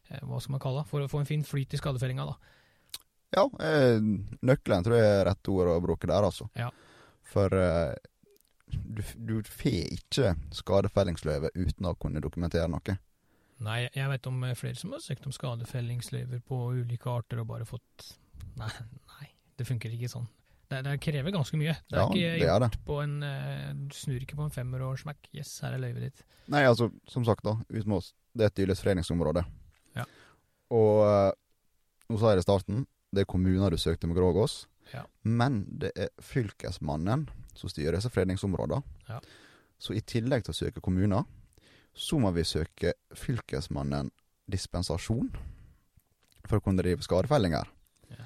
eh, 0.09 0.25
hva 0.29 0.41
skal 0.43 0.57
man 0.57 0.63
kalle 0.63 0.83
det? 0.83 0.91
For 0.93 1.05
å 1.05 1.11
få 1.11 1.23
en 1.23 1.29
fin 1.29 1.45
flyt 1.47 1.73
i 1.73 1.81
skadefellinga, 1.81 2.27
da. 2.29 2.37
Ja, 3.33 3.47
eh, 3.65 3.97
nøkkelen 4.45 4.85
tror 4.85 4.99
jeg 4.99 5.13
er 5.15 5.25
rett 5.31 5.53
ord 5.53 5.73
å 5.73 5.79
bruke 5.85 6.11
der, 6.11 6.29
altså. 6.29 6.51
Ja. 6.59 6.69
For 7.33 7.57
eh, 7.57 7.95
du, 8.73 9.01
du 9.17 9.39
får 9.49 9.97
ikke 9.97 10.35
skadefellingsløyve 10.61 11.55
uten 11.57 11.89
å 11.89 11.97
kunne 12.01 12.21
dokumentere 12.25 12.69
noe. 12.73 12.99
Nei, 13.63 13.79
jeg 13.95 14.11
vet 14.11 14.29
om 14.29 14.45
eh, 14.45 14.57
flere 14.59 14.79
som 14.79 14.93
har 14.93 15.03
søkt 15.05 15.29
om 15.29 15.35
skadefellingsløyver 15.35 16.43
på 16.45 16.61
ulike 16.83 17.11
arter 17.13 17.41
og 17.43 17.49
bare 17.55 17.69
fått 17.69 18.13
Nei, 18.61 18.69
nei 19.15 19.29
det 19.57 19.65
funker 19.69 19.93
ikke 19.95 20.11
sånn. 20.11 20.29
Det, 20.73 20.81
det 20.89 20.97
krever 21.05 21.35
ganske 21.35 21.59
mye. 21.61 21.75
Det 21.87 21.99
er 21.99 22.01
Ja, 22.01 22.09
ikke 22.09 22.33
det 22.41 22.49
er 22.49 22.63
det. 22.65 22.71
gjort 22.73 22.85
på 22.89 22.99
en 23.05 23.15
eh, 23.29 23.69
Du 23.87 23.95
snur 23.97 24.21
ikke 24.25 24.39
på 24.41 24.47
en 24.49 24.55
femmer 24.55 24.83
og 24.89 24.97
smekk. 25.01 25.29
Yes, 25.37 25.53
her 25.65 25.77
er 25.77 25.83
løyvet 25.85 26.07
ditt. 26.09 26.25
Nei, 26.53 26.65
altså, 26.67 26.89
som 27.09 27.25
sagt, 27.29 27.45
da. 27.47 27.55
Utmås, 27.71 28.13
det 28.35 28.47
er 28.47 28.51
et 28.53 28.57
tydelig 28.59 28.79
foreningsområde. 28.81 29.45
Ja. 29.99 30.07
Og 30.73 31.05
eh, 31.07 31.31
nå 32.11 32.19
sa 32.21 32.33
jeg 32.33 32.41
det 32.41 32.45
i 32.47 32.49
starten, 32.49 32.83
det 33.13 33.23
er 33.27 33.29
kommuner 33.31 33.71
du 33.73 33.79
søkte 33.81 34.09
med 34.09 34.17
Grågås. 34.17 34.63
Ja. 34.93 35.05
Men 35.25 35.63
det 35.81 35.93
er 35.97 36.11
fylkesmannen 36.21 37.27
som 37.57 37.71
styrer 37.71 37.97
disse 37.97 38.11
fredningsområdene. 38.13 38.83
Ja. 39.09 39.21
Så 39.83 39.95
i 39.97 40.01
tillegg 40.05 40.45
til 40.47 40.53
å 40.55 40.59
søke 40.59 40.83
kommuner, 40.85 41.25
så 41.95 42.17
må 42.21 42.31
vi 42.33 42.45
søke 42.49 42.95
fylkesmannen 43.17 44.11
dispensasjon 44.51 45.29
for 46.49 46.59
å 46.59 46.65
kunne 46.65 46.83
drive 46.83 47.05
skadefellinger. 47.05 47.69
Ja. 48.13 48.25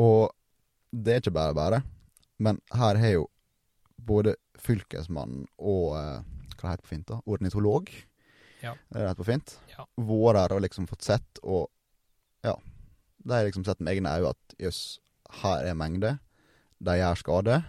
Og 0.00 0.30
det 0.92 1.14
er 1.14 1.22
ikke 1.22 1.34
bare 1.36 1.56
bare, 1.56 1.82
men 2.42 2.60
her 2.74 2.98
har 3.00 3.14
jo 3.14 3.26
både 4.06 4.36
fylkesmannen 4.60 5.46
og 5.58 5.96
eh, 5.98 6.20
hva 6.56 6.72
heter 6.72 6.82
det 6.82 6.86
på 6.86 6.92
fint 6.92 7.08
da? 7.10 7.18
Ornitolog. 7.28 7.90
Ja. 8.62 8.72
Det 8.92 9.00
er 9.02 9.10
det 9.10 9.16
på 9.18 9.26
fint. 9.28 9.56
Ja. 9.72 9.84
Vært 9.96 10.54
og 10.54 10.62
liksom 10.64 10.88
fått 10.90 11.06
sett, 11.06 11.40
og 11.44 11.68
ja. 12.46 12.54
De 13.26 13.34
har 13.34 13.48
liksom 13.48 13.66
sett 13.66 13.82
med 13.82 13.96
egne 13.96 14.12
øyne 14.16 14.32
at 14.32 14.56
jøss, 14.62 14.98
her 15.42 15.66
er 15.66 15.78
mengde. 15.78 16.16
De 16.78 16.96
gjør 16.96 17.20
skade. 17.20 17.60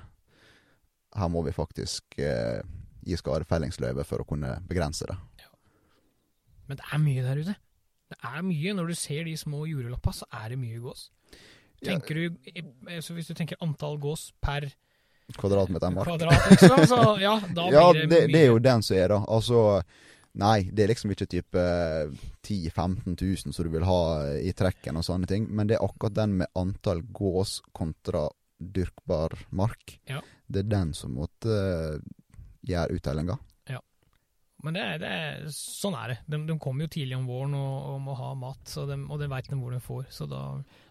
Her 1.18 1.32
må 1.34 1.42
vi 1.48 1.56
faktisk 1.56 2.20
eh, 2.22 2.62
gi 3.08 3.18
skadefellingsløyve 3.18 4.06
for 4.08 4.22
å 4.22 4.28
kunne 4.28 4.58
begrense 4.70 5.08
det. 5.10 5.18
Men 6.68 6.80
det 6.80 6.88
er 6.92 7.00
mye 7.02 7.24
der 7.24 7.42
ute. 7.42 7.56
Det 8.12 8.18
er 8.24 8.44
mye. 8.44 8.74
Når 8.76 8.92
du 8.92 8.96
ser 9.00 9.28
de 9.28 9.36
små 9.40 9.64
jordlappa, 9.68 10.14
så 10.16 10.28
er 10.36 10.52
det 10.54 10.60
mye 10.60 10.80
gås. 10.84 11.08
Tenker 11.86 12.16
du, 12.16 12.38
eh, 12.56 13.00
så 13.02 13.14
Hvis 13.14 13.28
du 13.28 13.34
tenker 13.38 13.58
antall 13.62 13.98
gås 14.02 14.32
per 14.42 14.70
Kvadratmeter 15.38 15.92
mark. 15.92 16.08
kvadrat, 16.08 16.46
liksom, 16.52 16.86
så 16.88 17.00
ja, 17.26 17.34
da 17.54 17.66
Ja, 17.70 17.92
blir 17.92 18.08
det, 18.08 18.10
det 18.10 18.20
mye. 18.28 18.32
det 18.34 18.42
er 18.42 18.48
jo 18.48 18.60
den 18.64 18.84
som 18.84 18.96
er, 18.98 19.08
da. 19.12 19.18
Altså 19.28 19.64
Nei, 20.38 20.70
det 20.72 20.84
er 20.84 20.92
liksom 20.92 21.12
ikke 21.12 21.26
type 21.26 21.62
10 22.46 22.70
000-15 22.70 23.16
000 23.18 23.54
som 23.56 23.66
du 23.66 23.72
vil 23.74 23.84
ha 23.90 24.00
i 24.38 24.52
trekken 24.54 25.00
og 25.00 25.04
sånne 25.08 25.26
ting, 25.28 25.48
men 25.50 25.66
det 25.68 25.80
er 25.80 25.86
akkurat 25.88 26.14
den 26.14 26.36
med 26.44 26.52
antall 26.56 27.02
gås 27.10 27.56
kontra 27.74 28.28
dyrkbar 28.62 29.34
mark. 29.50 29.96
Ja. 30.08 30.22
Det 30.48 30.62
er 30.62 30.70
den 30.70 30.94
som 30.94 31.16
måtte 31.18 31.58
gjøre 32.70 33.00
uttellinga. 33.00 33.40
Men 34.66 34.74
det 34.74 34.86
det 35.04 35.14
sånn 35.54 35.96
er 36.00 36.14
det. 36.14 36.18
De, 36.34 36.40
de 36.48 36.56
kommer 36.62 36.88
jo 36.88 36.94
tidlig 36.96 37.18
om 37.18 37.28
våren 37.30 37.54
og, 37.58 37.76
og 37.92 38.00
må 38.02 38.16
ha 38.18 38.32
mat, 38.40 38.64
så 38.66 38.88
de, 38.90 38.98
og 39.06 39.22
det 39.22 39.30
veit 39.30 39.50
de 39.52 39.60
hvor 39.60 39.76
de 39.76 39.82
får. 39.84 40.08
Så 40.14 40.26
da, 40.30 40.42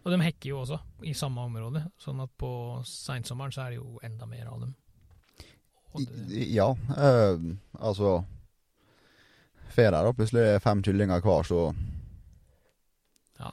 og 0.03 0.13
de 0.13 0.19
hekker 0.23 0.53
jo 0.53 0.61
også 0.61 0.79
i 1.03 1.15
samme 1.17 1.43
område, 1.49 1.83
sånn 1.99 2.23
at 2.23 2.31
på 2.39 2.49
seinsommeren 2.87 3.51
så 3.55 3.65
er 3.65 3.75
det 3.75 3.81
jo 3.81 3.99
enda 4.07 4.29
mer 4.29 4.47
av 4.53 4.63
dem. 4.63 4.75
Det, 5.97 6.45
Ja, 6.53 6.71
øh, 6.71 7.45
altså 7.79 8.19
Får 9.77 9.91
da 9.93 10.13
plutselig 10.13 10.61
fem 10.63 10.81
kyllinger 10.81 11.21
hver, 11.21 11.45
så 11.45 11.61
Ja. 13.39 13.51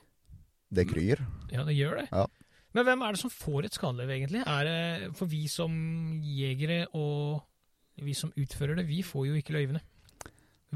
Det 0.73 0.87
kryr. 0.89 1.21
ja, 1.51 1.65
det 1.65 1.75
gjør 1.77 1.99
det. 2.01 2.09
Ja. 2.13 2.27
Men 2.75 2.85
hvem 2.85 3.03
er 3.03 3.13
det 3.13 3.21
som 3.21 3.31
får 3.31 3.67
et 3.67 3.75
skadeliv, 3.77 4.11
egentlig? 4.11 4.43
Er 4.47 4.65
det 4.65 5.17
for 5.19 5.27
vi 5.27 5.47
som 5.49 5.75
jegere 6.23 6.87
og 6.95 7.43
vi 8.03 8.15
som 8.15 8.33
utfører 8.37 8.77
det, 8.77 8.89
vi 8.89 9.03
får 9.03 9.29
jo 9.29 9.35
ikke 9.39 9.55
løyvene. 9.55 9.81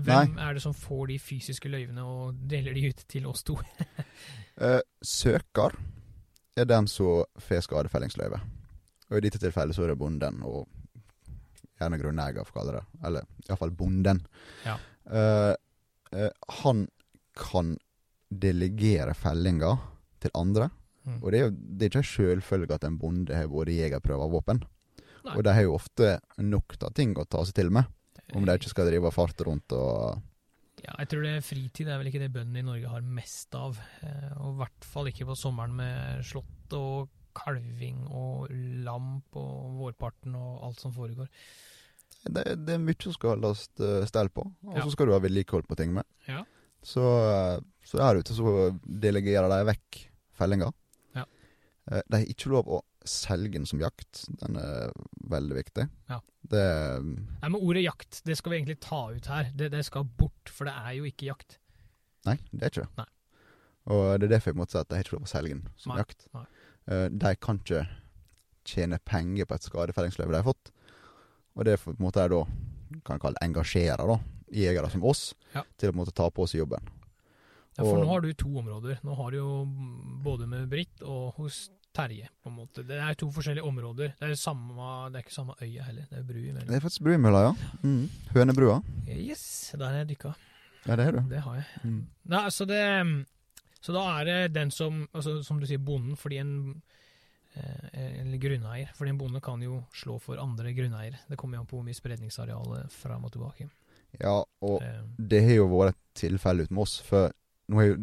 Hvem 0.05 0.39
er 0.43 0.57
det 0.57 0.63
som 0.63 0.75
får 0.77 1.07
de 1.13 1.19
fysiske 1.23 1.71
løyvene 1.71 2.05
og 2.07 2.41
deler 2.51 2.77
de 2.77 2.89
ut 2.91 3.05
til 3.11 3.29
oss 3.31 3.47
to? 3.47 3.59
Eh, 4.59 4.81
søker 5.07 5.77
er 6.59 6.65
den 6.67 6.89
som 6.91 7.23
får 7.39 7.61
skadefellingsløyve. 7.63 8.41
Og 9.07 9.21
i 9.21 9.21
dette 9.23 9.39
tilfellet 9.39 9.77
så 9.77 9.85
er 9.85 9.93
det 9.93 10.01
bonden, 10.01 10.41
og 10.43 10.67
gjerne 11.79 12.01
grunneier, 12.01 12.43
for 12.43 12.57
å 12.57 12.59
kalle 12.59 12.75
det. 12.81 12.83
Eller 13.07 13.29
iallfall 13.47 13.75
bonden. 13.79 14.25
Ja. 14.67 14.75
Eh, 15.07 15.53
eh, 16.11 16.49
han 16.65 16.89
kan 17.39 17.77
delegere 18.29 19.15
fellinga 19.15 19.77
til 20.21 20.35
andre. 20.35 20.69
Mm. 21.07 21.21
Og 21.23 21.31
det 21.31 21.39
er 21.39 21.47
jo 21.47 21.53
det 21.55 21.87
er 21.87 21.93
ikke 21.93 22.03
en 22.03 22.11
selvfølge 22.11 22.77
at 22.77 22.89
en 22.89 22.99
bonde 23.01 23.37
har 23.37 23.49
både 23.53 23.79
jegerprøve 23.79 24.27
og 24.27 24.41
våpen. 24.41 24.65
Nei. 25.25 25.37
Og 25.37 25.45
de 25.45 25.55
har 25.55 25.65
jo 25.65 25.77
ofte 25.77 26.19
nok 26.43 26.77
av 26.83 26.93
ting 26.97 27.15
å 27.19 27.27
ta 27.29 27.45
seg 27.47 27.57
til 27.59 27.73
med, 27.75 27.89
om 28.35 28.45
de 28.45 28.57
ikke 28.59 28.69
skal 28.73 28.87
drive 28.91 29.07
og 29.09 29.15
farte 29.15 29.45
rundt 29.49 29.73
og 29.73 30.19
Ja, 30.85 30.93
jeg 31.01 31.09
tror 31.11 31.23
det 31.25 31.31
er 31.37 31.41
fritid 31.43 31.89
er 31.91 31.99
vel 31.99 32.07
ikke 32.07 32.21
det 32.23 32.33
bøndene 32.33 32.61
i 32.61 32.67
Norge 32.67 32.89
har 32.93 33.01
mest 33.03 33.55
av. 33.59 33.79
Eh, 34.03 34.29
og 34.39 34.53
i 34.53 34.59
hvert 34.61 34.85
fall 34.87 35.09
ikke 35.11 35.27
på 35.27 35.35
sommeren 35.37 35.73
med 35.75 36.21
slått 36.29 36.77
og 36.79 37.09
kalving 37.35 38.05
og 38.07 38.47
lam 38.87 39.17
på 39.35 39.43
vårparten 39.81 40.37
og 40.39 40.63
alt 40.69 40.79
som 40.79 40.93
foregår. 40.95 41.27
Det, 42.31 42.45
det 42.67 42.75
er 42.77 42.83
mye 42.83 42.99
som 43.03 43.15
skal 43.15 43.35
holdes 43.37 43.65
stell 44.11 44.29
på, 44.35 44.45
og 44.67 44.77
Ja. 44.79 44.85
så 44.87 44.91
skal 44.95 45.07
du 45.07 45.13
ha 45.17 45.19
vedlikehold 45.23 45.67
på 45.67 45.77
ting 45.79 45.93
med. 45.95 46.07
Ja. 46.29 46.45
Så, 46.83 47.03
eh, 47.03 47.59
så 47.85 47.99
der 47.99 48.21
ute 48.23 48.35
så 48.39 48.55
delegerer 48.87 49.51
de 49.51 49.59
vekk 49.73 50.01
fellinga. 50.39 50.71
Ja. 51.19 51.25
Eh, 51.91 52.03
De 52.07 52.17
har 52.23 52.27
ikke 52.31 52.51
lov 52.55 52.67
å 52.71 52.81
selge 53.07 53.53
den 53.59 53.67
som 53.67 53.81
jakt. 53.81 54.25
Den 54.41 54.57
er 54.57 54.91
veldig 55.31 55.57
viktig. 55.57 55.89
Ja. 56.11 56.21
Det 56.49 56.65
Nei, 57.05 57.49
men 57.51 57.61
ordet 57.61 57.83
jakt, 57.85 58.23
det 58.25 58.37
skal 58.39 58.53
vi 58.53 58.59
egentlig 58.61 58.81
ta 58.81 59.11
ut 59.13 59.27
her. 59.27 59.51
Det, 59.55 59.71
det 59.73 59.85
skal 59.87 60.05
bort, 60.05 60.49
for 60.53 60.65
det 60.69 60.75
er 60.75 60.97
jo 60.99 61.05
ikke 61.09 61.29
jakt. 61.31 61.59
Nei, 62.27 62.37
det 62.53 62.63
er 62.63 62.73
ikke 62.73 62.87
det. 62.87 62.91
Nei. 62.99 63.09
Og 63.89 64.03
det 64.21 64.27
er 64.29 64.35
derfor 64.37 64.51
jeg 64.53 64.59
måtte 64.61 64.73
si 64.77 64.81
at 64.83 64.89
de 64.91 64.97
har 64.99 65.05
ikke 65.07 65.17
lov 65.17 65.25
å 65.29 65.31
selge 65.31 65.55
den 65.55 65.69
som 65.81 65.93
Nei, 65.95 66.01
jakt. 66.03 66.27
nei. 66.35 66.45
Eh, 66.89 67.07
De 67.09 67.35
kan 67.41 67.61
ikke 67.63 67.85
tjene 68.69 68.99
penger 69.09 69.47
på 69.49 69.55
et 69.57 69.65
skadefellingsløyve 69.69 70.35
de 70.35 70.41
har 70.43 70.49
fått. 70.51 70.73
Og 71.57 71.65
det 71.65 71.73
er 71.75 71.81
på 71.83 71.95
en 71.95 72.03
måte 72.05 72.21
jeg 72.21 72.35
da 72.35 72.43
kan 73.05 73.21
kalle 73.23 73.41
engasjere 73.45 73.97
engasjerer 74.01 74.09
da, 74.13 74.19
jegere 74.53 74.91
som 74.93 75.05
oss 75.05 75.35
Ja. 75.55 75.63
til 75.77 75.89
å 75.89 75.93
på 75.93 75.97
en 75.97 76.01
måte 76.05 76.15
ta 76.17 76.29
på 76.31 76.43
oss 76.45 76.53
jobben. 76.55 76.85
Ja, 77.79 77.85
for 77.85 77.97
Og- 77.99 78.05
nå 78.05 78.09
har 78.09 78.21
du 78.21 78.33
to 78.35 78.49
områder. 78.59 78.99
Nå 79.05 79.15
har 79.17 79.31
du 79.31 79.37
jo 79.37 79.65
både 80.25 80.47
med 80.49 80.69
Britt 80.69 81.03
og 81.03 81.35
hos 81.37 81.71
Terje, 81.95 82.29
på 82.43 82.51
en 82.51 82.57
måte. 82.61 82.85
Det 82.87 82.99
er 83.03 83.17
to 83.19 83.31
forskjellige 83.35 83.65
områder. 83.67 84.13
Det 84.21 84.29
er, 84.29 84.35
samme, 84.39 84.75
det 85.11 85.19
er 85.19 85.25
ikke 85.25 85.35
samme 85.35 85.57
øya 85.63 85.87
heller. 85.89 86.05
Det 86.11 86.19
er 86.21 86.27
bru 86.29 86.43
Det 86.43 86.77
er 86.77 86.85
faktisk 86.85 87.03
Bruimølla, 87.07 87.41
ja. 87.49 87.53
Mm. 87.83 88.05
Hønebrua. 88.35 88.77
Yes, 89.09 89.75
der 89.75 89.87
har 89.89 89.97
jeg 90.03 90.11
dykka. 90.13 90.35
Ja, 90.85 90.97
det 90.97 91.05
har 91.09 91.17
du. 91.17 91.23
Det 91.31 91.41
har 91.43 91.57
jeg. 91.59 91.67
Mm. 91.85 92.03
Nei, 92.35 92.45
så 92.55 92.69
det 92.69 92.83
Så 93.81 93.93
da 93.95 94.05
er 94.19 94.25
det 94.25 94.55
den 94.55 94.71
som 94.71 95.09
altså, 95.13 95.43
Som 95.43 95.61
du 95.61 95.67
sier, 95.67 95.79
bonden, 95.79 96.17
fordi 96.17 96.39
en 96.43 96.53
eh, 97.55 98.21
Eller 98.21 98.39
grunneier. 98.39 98.93
Fordi 98.95 99.11
en 99.11 99.19
bonde 99.19 99.41
kan 99.41 99.63
jo 99.63 99.83
slå 99.95 100.19
for 100.23 100.39
andre 100.39 100.73
grunneiere. 100.77 101.19
Det 101.29 101.39
kommer 101.39 101.59
jo 101.59 101.65
an 101.65 101.67
på 101.71 101.77
hvor 101.81 101.87
mye 101.87 101.99
spredningsareal 101.99 102.87
fram 102.95 103.25
og 103.25 103.33
tilbake. 103.33 103.69
Ja, 104.21 104.39
og 104.63 104.83
Eh, 104.83 105.03
det 105.19 105.43
har 105.45 105.61
jo 105.61 105.69
vært 105.73 105.95
et 105.97 106.23
tilfelle 106.23 106.65
ute 106.65 106.75
med 106.75 106.83
oss, 106.83 106.99
for 107.05 107.33
nå 107.69 107.81
er 107.83 107.91
jo 107.91 107.99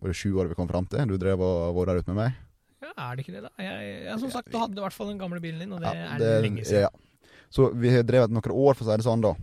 var 0.00 0.12
det 0.12 0.16
sju 0.16 0.30
år 0.38 0.48
vi 0.48 0.54
kom 0.54 0.68
fram 0.68 0.86
til. 0.86 1.08
Du 1.08 1.16
drev 1.18 1.40
og 1.40 1.74
var 1.76 1.90
der 1.90 2.00
ute 2.02 2.12
med 2.12 2.20
meg. 2.20 2.38
Ja, 2.90 3.06
er 3.06 3.16
det 3.16 3.24
ikke 3.24 3.36
det, 3.36 3.44
da? 3.46 3.50
Jeg, 3.62 3.88
jeg, 4.04 4.18
som 4.22 4.32
sagt, 4.34 4.50
du 4.52 4.58
hadde 4.60 4.78
i 4.78 4.84
hvert 4.84 4.96
fall 4.96 5.12
den 5.12 5.20
gamle 5.20 5.40
bilen 5.42 5.62
din, 5.62 5.72
og 5.76 5.82
det 5.82 5.94
Ja, 5.94 6.10
er 6.16 6.44
lenge 6.44 6.66
siden. 6.66 6.88
Ja. 6.88 7.38
Så 7.50 7.70
vi 7.74 7.90
har 7.94 8.06
drevet 8.06 8.34
noen 8.34 8.52
år, 8.54 8.76
for 8.78 8.84
å 8.84 8.90
si 8.90 9.00
det 9.00 9.06
sånn, 9.06 9.24
da. 9.24 9.34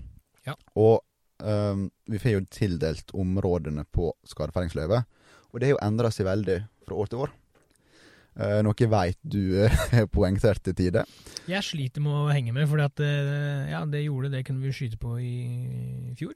Ja. 0.48 0.56
Og 0.80 1.02
um, 1.44 1.88
vi 2.08 2.22
får 2.24 2.38
jo 2.38 2.46
tildelt 2.54 3.12
områdene 3.16 3.84
på 3.92 4.14
skadefellingsløyve. 4.28 5.04
Og 5.52 5.60
det 5.60 5.70
har 5.70 5.76
jo 5.76 5.84
endra 5.84 6.12
seg 6.14 6.28
veldig 6.30 6.62
fra 6.88 7.02
år 7.04 7.12
til 7.12 7.26
år. 7.26 7.36
Uh, 8.38 8.60
noe 8.62 8.88
veit 8.94 9.18
du 9.26 9.42
har 9.58 10.08
poengtert 10.16 10.62
til 10.64 10.76
tider. 10.78 11.10
Jeg 11.50 11.66
sliter 11.66 12.04
med 12.06 12.14
å 12.14 12.28
henge 12.30 12.54
med, 12.56 12.68
for 12.70 12.80
det, 12.80 13.08
eh, 13.08 13.72
ja, 13.72 13.82
det 13.88 14.04
gjorde 14.04 14.32
det 14.34 14.44
kunne 14.48 14.64
vi 14.64 14.76
skyte 14.76 15.00
på 15.00 15.16
i 15.24 16.14
fjor. 16.20 16.36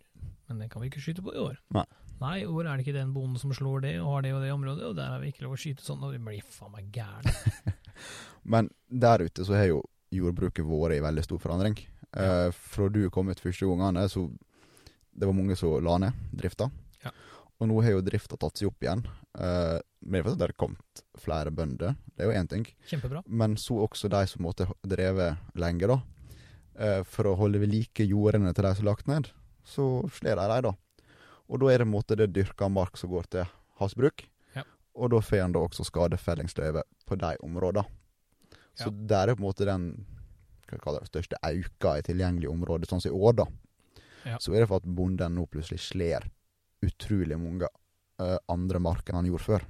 Men 0.49 0.63
det 0.63 0.71
kan 0.71 0.83
vi 0.83 0.89
ikke 0.91 1.03
skyte 1.03 1.23
på 1.23 1.35
i 1.35 1.39
år. 1.39 1.59
Nei. 1.75 1.85
Nei, 2.21 2.43
hvor 2.45 2.67
er 2.67 2.77
det 2.77 2.85
ikke 2.85 2.99
den 2.99 3.13
bonden 3.15 3.39
som 3.41 3.53
slår 3.55 3.81
det, 3.87 3.95
og 4.01 4.11
har 4.13 4.25
det 4.25 4.35
og 4.35 4.43
det 4.43 4.51
området, 4.53 4.85
og 4.91 4.97
der 4.99 5.09
har 5.15 5.23
vi 5.23 5.31
ikke 5.31 5.45
lov 5.47 5.55
å 5.55 5.61
skyte 5.61 5.85
sånn, 5.85 6.03
og 6.05 6.13
vi 6.13 6.21
blir 6.21 6.45
faen 6.53 6.75
meg 6.75 6.91
gærne. 6.93 7.33
Men 8.53 8.69
der 8.87 9.25
ute 9.25 9.45
så 9.47 9.57
har 9.57 9.71
jo 9.71 9.81
jordbruket 10.13 10.67
vært 10.67 10.99
i 10.99 11.03
veldig 11.03 11.25
stor 11.25 11.41
forandring. 11.41 11.79
Eh, 12.11 12.49
fra 12.53 12.89
du 12.93 13.03
kom 13.13 13.31
ut 13.31 13.41
første 13.41 13.65
gangene, 13.65 14.05
så 14.11 14.27
det 15.11 15.27
var 15.27 15.37
mange 15.37 15.57
som 15.57 15.81
la 15.83 15.97
ned 16.05 16.21
drifta. 16.43 16.69
Ja. 17.03 17.13
Og 17.61 17.69
nå 17.69 17.81
har 17.85 17.95
jo 17.95 18.05
drifta 18.05 18.37
tatt 18.39 18.59
seg 18.59 18.69
opp 18.69 18.85
igjen. 18.85 19.03
Eh, 19.37 19.79
men 20.01 20.25
det 20.25 20.45
har 20.45 20.55
kommet 20.59 21.03
flere 21.21 21.53
bønder, 21.53 21.97
det 22.13 22.25
er 22.25 22.29
jo 22.29 22.37
én 22.37 22.49
ting. 22.49 22.67
Kjempebra. 22.89 23.23
Men 23.25 23.57
så 23.57 23.81
også 23.85 24.09
de 24.11 24.21
som 24.29 24.45
måtte 24.45 24.69
dreve 24.85 25.33
lenge, 25.57 25.89
da. 25.89 25.99
Eh, 26.77 27.01
for 27.07 27.29
å 27.29 27.37
holde 27.39 27.61
ved 27.61 27.73
like 27.73 28.05
jordene 28.05 28.53
til 28.53 28.65
de 28.65 28.75
som 28.77 28.85
er 28.85 28.91
lagt 28.91 29.09
ned, 29.09 29.33
så 29.67 29.87
slår 30.09 30.37
de 30.37 30.47
dem, 30.53 30.69
da. 30.69 30.77
Og 31.51 31.59
da 31.59 31.71
er 31.71 31.81
det 31.81 31.87
en 31.87 31.91
måte 31.91 32.15
det 32.15 32.29
dyrka 32.31 32.69
mark 32.71 32.95
som 32.99 33.11
går 33.11 33.27
til 33.33 33.49
havsbruk. 33.81 34.23
Ja. 34.55 34.63
Og 34.95 35.11
da 35.11 35.19
får 35.23 35.43
en 35.43 35.55
da 35.57 35.63
også 35.65 35.83
skadefellingsløyve 35.87 36.83
på 37.07 37.17
de 37.19 37.35
områdene. 37.43 37.83
Så 38.73 38.87
Ja. 38.87 38.91
der 38.91 39.29
er 39.29 39.35
på 39.35 39.43
en 39.43 39.49
måte 39.49 39.65
den 39.67 40.05
det, 40.71 41.07
største 41.07 41.35
auka 41.43 41.97
i 41.97 42.01
tilgjengelige 42.01 42.49
områder, 42.49 42.87
sånn 42.87 43.01
som 43.01 43.11
i 43.11 43.15
år, 43.15 43.33
da. 43.35 43.45
Ja. 44.25 44.37
Så 44.37 44.53
er 44.53 44.61
det 44.61 44.69
for 44.69 44.77
at 44.77 44.87
bonden 44.87 45.35
nå 45.35 45.45
plutselig 45.51 45.79
slår 45.79 46.29
utrolig 46.81 47.37
mange 47.37 47.67
uh, 48.21 48.37
andre 48.47 48.79
mark 48.79 49.09
enn 49.09 49.15
han 49.15 49.25
gjorde 49.25 49.43
før. 49.43 49.65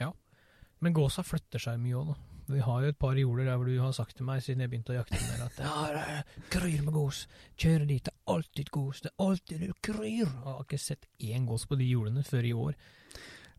Ja. 0.00 0.12
Men 0.80 0.94
gåsa 0.94 1.22
flytter 1.22 1.58
seg 1.58 1.78
mye 1.82 1.98
òg, 2.00 2.14
da. 2.14 2.35
Vi 2.46 2.60
har 2.62 2.82
jo 2.84 2.90
et 2.92 2.98
par 2.98 3.16
jorder 3.18 3.48
der 3.48 3.56
hvor 3.58 3.66
du 3.68 3.78
har 3.80 3.94
sagt 3.96 4.16
til 4.18 4.26
meg 4.28 4.42
siden 4.44 4.62
jeg 4.62 4.70
begynte 4.70 4.94
å 4.94 4.98
jakte 5.00 5.18
med 5.18 5.40
at 5.46 5.56
det 5.58 5.70
er 5.70 6.20
kryr 6.52 6.84
med 6.86 6.94
gås. 6.94 7.24
Kjører 7.58 7.86
dit, 7.88 8.04
det 8.06 8.12
er 8.14 8.34
alltid 8.36 8.70
gås. 8.74 9.00
Det 9.02 9.10
er 9.10 9.24
alltid 9.26 9.64
det 9.64 9.72
kryr. 9.82 10.20
Jeg 10.26 10.44
har 10.44 10.60
ikke 10.62 10.78
sett 10.82 11.08
én 11.18 11.48
gås 11.48 11.66
på 11.66 11.78
de 11.80 11.88
jordene 11.90 12.22
før 12.26 12.46
i 12.46 12.52
år. 12.54 12.76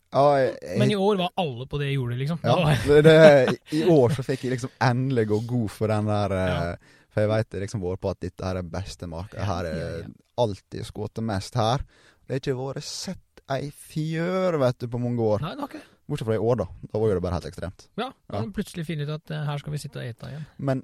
Ja, 0.08 0.24
jeg, 0.40 0.54
jeg, 0.64 0.78
Men 0.80 0.92
i 0.94 0.96
år 0.96 1.18
var 1.20 1.34
alle 1.44 1.66
på 1.68 1.80
det 1.82 1.90
jordet, 1.92 2.18
liksom. 2.22 2.40
Ja, 2.48 2.56
det, 2.88 3.02
det, 3.04 3.58
I 3.76 3.82
år 3.92 4.16
så 4.16 4.24
fikk 4.24 4.46
jeg 4.48 4.56
liksom 4.56 4.72
endelig 4.88 5.28
gå 5.34 5.42
god 5.50 5.74
for 5.74 5.92
den 5.92 6.14
der 6.14 6.38
eh, 6.38 6.54
Ja. 6.54 6.70
For 7.18 7.26
jeg 7.26 7.32
veit 7.32 7.56
liksom 7.64 7.82
vært 7.82 8.02
på 8.04 8.10
at 8.14 8.20
dette 8.22 8.46
her 8.46 8.60
er 8.60 8.66
beste 8.70 9.08
marka. 9.10 9.42
Her 9.42 9.66
er 9.66 9.78
Ja, 9.82 10.10
alltid 10.38 10.86
skutt 10.86 11.18
mest 11.26 11.56
her. 11.58 11.82
Det 12.28 12.36
har 12.36 12.42
ikke 12.44 12.54
vært 12.60 12.86
sett 12.86 13.42
ei 13.50 13.72
fjør, 13.74 14.60
vet 14.62 14.84
du, 14.84 14.86
på 14.94 15.00
mange 15.02 15.26
år. 15.26 15.42
Nei, 15.42 15.56
det 15.58 15.64
har 15.64 15.72
ikke. 15.72 15.97
Bortsett 16.08 16.28
fra 16.30 16.36
i 16.38 16.44
år, 16.44 16.56
da. 16.62 16.68
Da 16.92 17.00
var 17.02 17.10
jo 17.12 17.16
det 17.18 17.24
bare 17.26 17.36
helt 17.40 17.50
ekstremt. 17.50 17.88
Ja, 18.00 18.12
da 18.32 18.40
Ja. 18.42 18.46
plutselig 18.56 18.86
funnet 18.88 19.10
ut 19.10 19.16
at 19.18 19.32
uh, 19.36 19.42
her 19.50 19.58
skal 19.60 19.74
vi 19.74 19.82
sitte 19.82 20.00
og 20.00 20.06
ete 20.08 20.30
igjen. 20.32 20.46
Men 20.58 20.84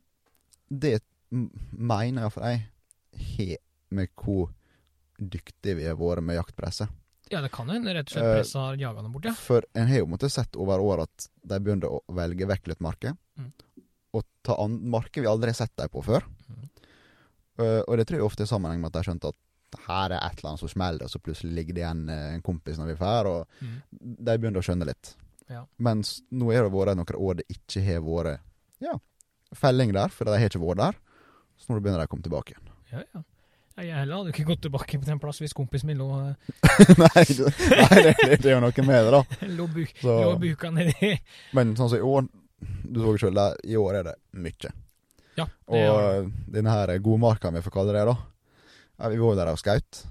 det 0.70 0.98
mener 1.32 2.26
iallfall 2.26 2.50
jeg 2.50 2.66
har 3.38 3.62
med 3.94 4.12
hvor 4.20 4.52
dyktige 5.18 5.78
vi 5.80 5.86
har 5.88 5.96
vært 5.96 6.24
med 6.26 6.36
jaktpresset. 6.40 6.92
Ja, 7.32 7.40
det 7.42 7.52
kan 7.56 7.70
hende 7.72 7.94
rett 7.96 8.10
og 8.12 8.18
slett 8.18 8.26
Eh, 8.28 8.36
presset 8.36 8.60
har 8.60 8.76
jaga 8.82 9.02
dem 9.02 9.14
bort, 9.16 9.26
ja. 9.26 9.34
For 9.34 9.64
en 9.74 9.88
har 9.88 10.04
jo 10.04 10.10
måttet 10.12 10.34
sett 10.34 10.58
over 10.60 10.82
år 10.84 11.06
at 11.06 11.30
de 11.42 11.60
begynner 11.64 11.90
å 11.90 12.02
velge 12.14 12.46
vekk 12.50 12.68
litt 12.74 12.84
marker. 12.84 13.16
Mm. 13.40 13.52
Og 14.14 14.26
ta 14.44 14.58
marker 14.68 15.24
vi 15.24 15.28
aldri 15.32 15.54
har 15.54 15.58
sett 15.64 15.76
dem 15.80 15.90
på 15.90 16.04
før. 16.06 16.26
Mm. 16.50 16.68
Uh, 17.62 17.82
og 17.88 17.98
det 17.98 18.08
tror 18.10 18.20
jeg 18.20 18.26
ofte 18.28 18.44
er 18.44 18.50
i 18.50 18.54
sammenheng 18.54 18.82
med 18.82 18.90
at 18.92 18.94
de 18.94 19.02
har 19.02 19.08
skjønt 19.08 19.30
at 19.30 19.40
her 19.88 20.12
er 20.14 20.20
et 20.28 20.38
eller 20.40 20.50
annet 20.54 20.60
som 20.64 20.70
smeller, 20.72 21.04
og 21.08 21.10
så 21.14 21.20
plutselig 21.24 21.54
ligger 21.58 21.74
det 21.78 21.84
igjen 21.84 22.04
eh, 22.10 22.30
en 22.36 22.42
kompis 22.46 22.78
når 22.80 22.92
vi 22.94 22.98
drar, 23.00 23.30
og 23.30 23.48
Mm. 23.64 23.76
de 24.28 24.38
begynner 24.38 24.60
å 24.62 24.66
skjønne 24.66 24.86
litt. 24.90 25.16
Ja. 25.50 25.66
Mens 25.78 26.22
nå 26.32 26.52
har 26.54 26.64
det 26.68 26.72
vært 26.74 26.96
noen 26.98 27.18
år 27.20 27.36
det 27.42 27.46
ikke 27.52 27.84
har 27.86 28.02
vært 28.06 28.40
ja, 28.84 28.94
felling 29.56 29.92
der, 29.94 30.10
for 30.10 30.26
de 30.26 30.38
har 30.40 30.50
ikke 30.50 30.62
vært 30.64 30.82
der. 30.82 30.98
Så 31.60 31.70
nå 31.74 31.80
begynner 31.80 32.00
de 32.04 32.08
å 32.08 32.12
komme 32.12 32.24
tilbake 32.26 32.54
igjen. 32.56 32.70
Ja, 32.94 33.04
ja. 33.14 33.22
Nei, 33.74 33.88
Jeg 33.88 33.96
heller 33.98 34.20
hadde 34.20 34.30
ikke 34.36 34.46
gått 34.52 34.62
tilbake 34.62 35.00
på 35.02 35.06
den 35.08 35.18
plass 35.20 35.40
hvis 35.42 35.54
kompisen 35.58 35.88
min 35.90 35.98
lå, 35.98 36.08
nei, 37.02 37.24
det, 37.26 37.48
nei 37.74 38.02
det, 38.06 38.14
det 38.44 38.46
er 38.46 38.54
jo 38.54 38.60
noe 38.62 38.84
med 38.86 39.08
det, 39.08 39.12
da. 39.16 39.22
lå, 39.50 39.66
buk, 39.74 39.94
Så, 39.98 40.14
lå 40.22 40.36
buka 40.44 40.70
nedi. 40.70 41.16
men 41.58 41.72
sånn 41.80 41.90
som 41.90 41.98
i 41.98 42.06
år, 42.06 42.28
du 42.86 43.00
så 43.02 43.16
sjøl, 43.24 43.40
i 43.66 43.74
år 43.80 43.98
er 44.00 44.04
det 44.12 44.14
mye. 44.46 44.74
Ja, 45.40 45.48
det 45.50 45.82
Og 45.90 45.98
eh, 46.04 46.28
denne 46.54 46.70
her 46.76 46.94
godmarka, 47.02 47.50
om 47.50 47.58
vi 47.58 47.64
får 47.66 47.74
kalle 47.74 47.96
det 47.96 48.04
det, 48.04 48.14
da. 48.14 48.16
Ja, 49.00 49.10
vi 49.10 49.18
var 49.18 49.34
jo 49.34 49.38
der 49.40 49.52
og 49.54 49.60
skaut. 49.62 50.04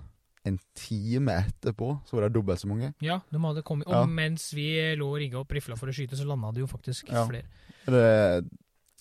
En 0.45 0.57
time 0.75 1.37
etterpå 1.39 1.93
så 2.09 2.17
var 2.17 2.27
det 2.27 2.33
dobbelt 2.35 2.59
så 2.61 2.67
mange. 2.67 2.93
Ja, 3.01 3.21
de 3.31 3.39
hadde 3.45 3.63
kommet. 3.63 3.87
Og 3.87 3.95
Ja. 3.95 4.05
mens 4.07 4.49
vi 4.55 4.67
lå 4.99 5.07
og 5.13 5.21
rigga 5.23 5.39
opp 5.39 5.53
rifla 5.55 5.77
for 5.79 5.87
å 5.87 5.95
skyte, 5.95 6.17
så 6.19 6.27
landa 6.27 6.51
det 6.53 6.61
jo 6.65 6.67
faktisk 6.67 7.09
Ja. 7.13 7.27
flere. 7.29 7.45
Det, 7.87 8.51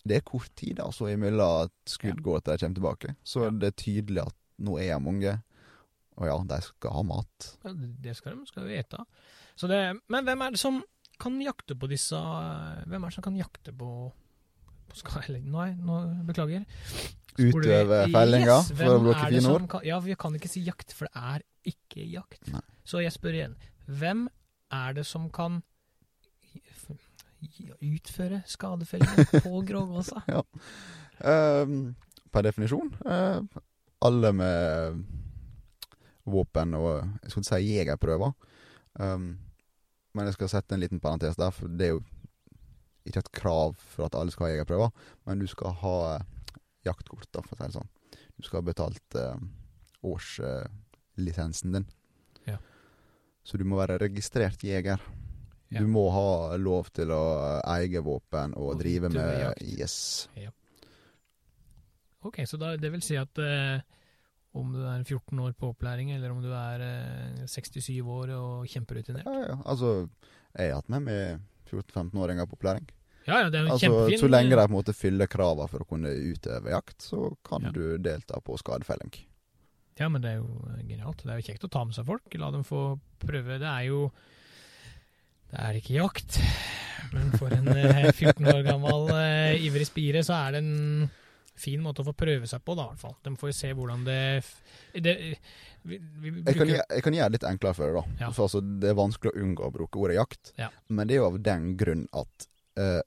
det 0.05 0.17
er 0.17 0.21
kort 0.21 0.49
tid 0.55 0.77
altså 0.79 1.09
imellom 1.09 1.63
at 1.65 1.71
skudd 1.89 2.21
går 2.21 2.43
til 2.43 2.53
de 2.57 2.65
kommer 2.65 2.75
tilbake. 2.75 3.15
Så 3.25 3.49
det 3.59 3.67
er 3.71 3.83
tydelig 3.83 4.21
at 4.27 4.35
nå 4.59 4.77
er 4.77 4.87
jeg 4.93 5.01
mange. 5.01 5.41
Og 6.17 6.27
ja, 6.27 6.37
de 6.43 6.61
skal 6.61 6.91
ha 6.91 7.01
mat. 7.01 7.57
Ja, 7.65 7.73
det 7.73 8.15
skal 8.17 8.37
de 8.37 8.45
skal 8.45 8.63
vi 8.67 8.77
ete. 8.77 9.03
Så 9.57 9.67
det, 9.67 9.99
men 10.09 10.23
hvem 10.25 10.41
er 10.45 10.51
det 10.51 10.59
som 10.59 10.83
kan 11.19 11.39
jakte 11.41 11.75
på 11.77 11.87
disse 11.89 12.17
Hvem 12.17 13.03
er 13.03 13.07
det 13.09 13.13
som 13.13 13.23
kan 13.23 13.37
jakte 13.37 13.71
på, 13.73 14.11
eller, 15.27 15.41
Nei, 15.53 15.71
nå 15.79 15.97
beklager. 16.27 16.65
Utøve 17.39 18.03
fellinga, 18.11 18.57
Yes, 18.59 18.71
for 18.75 18.91
å 18.97 19.01
bruke 19.01 19.27
fine 19.31 19.51
ord. 19.53 19.67
Kan, 19.71 19.85
ja, 19.87 19.99
vi 20.03 20.15
kan 20.19 20.35
ikke 20.35 20.51
si 20.51 20.63
jakt, 20.65 20.93
for 20.95 21.07
det 21.07 21.21
er 21.33 21.45
ikke 21.71 22.05
jakt. 22.11 22.41
Nei. 22.51 22.63
Så 22.87 23.01
jeg 23.03 23.13
spør 23.15 23.37
igjen. 23.37 23.55
Hvem 23.87 24.25
er 24.75 24.97
det 24.97 25.05
som 25.07 25.29
kan 25.33 25.61
utføre 27.81 28.41
skadefelling 28.45 29.41
på 29.41 29.61
grågåsa? 29.69 30.21
Ehm, 31.25 31.95
per 32.31 32.45
definisjon. 32.45 32.91
uh, 33.05 33.41
alle 34.01 34.31
med 34.33 35.01
våpen 36.25 36.73
og 36.77 37.01
jeg 37.23 37.31
skulle 37.31 37.45
ikke 37.45 37.59
si 37.61 37.75
jegerprøver. 37.75 38.31
Um, 38.99 39.37
men 40.13 40.27
jeg 40.27 40.35
skal 40.35 40.51
sette 40.51 40.75
en 40.75 40.83
liten 40.83 40.99
parentes 40.99 41.37
der, 41.39 41.53
for 41.55 41.71
det 41.71 41.87
er 41.87 41.93
jo 41.95 42.01
ikke 43.07 43.23
et 43.23 43.31
krav 43.35 43.75
for 43.93 44.07
at 44.07 44.17
alle 44.17 44.33
skal 44.33 44.47
ha 44.47 44.53
jegerprøver. 44.55 44.91
Men 45.27 45.41
du 45.41 45.47
skal 45.49 45.75
ha 45.81 45.95
eh, 46.15 46.27
jaktkort, 46.87 47.29
da, 47.33 47.43
for 47.45 47.55
å 47.55 47.59
si 47.59 47.65
det 47.65 47.77
sånn. 47.79 47.91
Du 48.37 48.45
skal 48.45 48.61
ha 48.61 48.67
betalt 48.67 49.17
eh, 49.19 49.41
årslisensen 50.11 51.77
din. 51.77 51.89
Ja. 52.49 52.57
Så 53.45 53.57
du 53.61 53.65
må 53.67 53.79
være 53.81 53.99
registrert 54.01 54.63
jeger. 54.65 55.01
Ja. 55.71 55.79
Du 55.79 55.87
må 55.87 56.09
ha 56.11 56.57
lov 56.59 56.89
til 56.91 57.13
å 57.15 57.21
eie 57.77 58.01
våpen 58.03 58.57
og, 58.59 58.73
Og 58.73 58.81
drive 58.81 59.11
med 59.13 59.29
jakt. 59.39 59.63
Yes. 59.63 59.95
Ok, 62.27 62.41
så 62.45 62.59
da, 62.59 62.75
det 62.77 62.91
vil 62.93 63.01
si 63.05 63.15
at 63.17 63.39
eh, 63.41 63.79
om 64.57 64.73
du 64.73 64.81
er 64.83 65.05
14 65.05 65.39
år 65.39 65.53
på 65.57 65.71
opplæring, 65.71 66.11
eller 66.11 66.33
om 66.33 66.41
du 66.43 66.51
er 66.53 66.83
eh, 66.85 67.45
67 67.47 68.01
år 68.03 68.33
og 68.35 68.67
kjemperutinert 68.69 69.25
Ja, 69.25 69.37
ja. 69.47 69.55
Altså, 69.63 70.09
jeg 70.51 70.73
har 70.73 70.81
hatt 70.81 70.91
med 70.91 71.07
meg 71.07 71.47
14-15-åringer 71.71 72.47
på 72.51 72.57
opplæring. 72.59 72.87
Ja, 73.27 73.39
ja, 73.43 73.49
det 73.53 73.59
er 73.59 73.67
jo 73.67 73.73
Altså, 73.75 73.85
kjempefin 73.87 74.19
så 74.23 74.29
lenge 74.31 74.49
de 74.55 74.61
på 74.63 74.71
en 74.71 74.75
måte 74.79 74.93
fyller 74.97 75.29
kravene 75.29 75.69
for 75.69 75.83
å 75.83 75.87
kunne 75.91 76.09
utøve 76.09 76.71
jakt, 76.73 76.97
så 77.05 77.35
kan 77.45 77.67
Ja. 77.67 77.71
du 77.75 77.97
delta 78.01 78.39
på 78.41 78.57
skadefelling. 78.57 79.11
Ja, 79.99 80.07
men 80.09 80.21
det 80.23 80.31
er 80.31 80.37
jo 80.39 80.49
eh, 80.71 80.81
genialt. 80.87 81.21
Det 81.21 81.29
er 81.29 81.37
jo 81.41 81.45
kjekt 81.51 81.65
å 81.67 81.69
ta 81.69 81.83
med 81.85 81.93
seg 81.93 82.07
folk. 82.07 82.23
La 82.41 82.49
dem 82.51 82.63
få 82.65 82.97
prøve. 83.21 83.59
Det 83.61 83.67
er 83.69 83.83
jo 83.91 84.11
Det 85.51 85.59
er 85.59 85.77
ikke 85.77 85.97
jakt, 85.99 86.39
men 87.13 87.31
for 87.37 87.51
en 87.51 87.67
eh, 87.75 88.11
14 88.15 88.45
år 88.47 88.61
gammel 88.63 89.09
uh, 89.11 89.53
ivrig 89.59 89.85
spire, 89.89 90.21
så 90.23 90.33
er 90.47 90.51
det 90.55 90.61
en 90.63 91.09
fin 91.57 91.81
måte 91.83 92.01
å 92.01 92.07
få 92.07 92.13
prøve 92.17 92.47
seg 92.49 92.63
på, 92.65 92.75
da, 92.77 92.87
i 92.87 92.93
hvert 92.93 93.03
fall. 93.03 93.15
De 93.25 93.33
får 93.37 93.51
jo 93.51 93.55
se 93.57 93.71
hvordan 93.77 94.05
det, 94.07 94.19
det 95.03 95.15
vi, 95.83 95.97
vi 95.97 96.33
Jeg 96.45 96.57
kan, 96.57 96.71
jeg 96.71 97.05
kan 97.05 97.17
gjøre 97.17 97.29
det 97.29 97.37
litt 97.39 97.47
enklere 97.49 97.77
for 97.77 97.87
deg, 97.87 97.97
da. 97.99 98.25
Ja. 98.25 98.31
For 98.35 98.47
altså, 98.47 98.61
det 98.61 98.91
er 98.91 98.99
vanskelig 98.99 99.33
å 99.33 99.45
unngå 99.45 99.67
å 99.67 99.73
bruke 99.75 100.01
ordet 100.01 100.17
jakt. 100.19 100.53
Ja. 100.61 100.69
Men 100.87 101.09
det 101.09 101.17
er 101.17 101.23
jo 101.23 101.29
av 101.31 101.39
den 101.45 101.71
grunn 101.79 102.05
at 102.17 102.47
uh, 102.79 103.01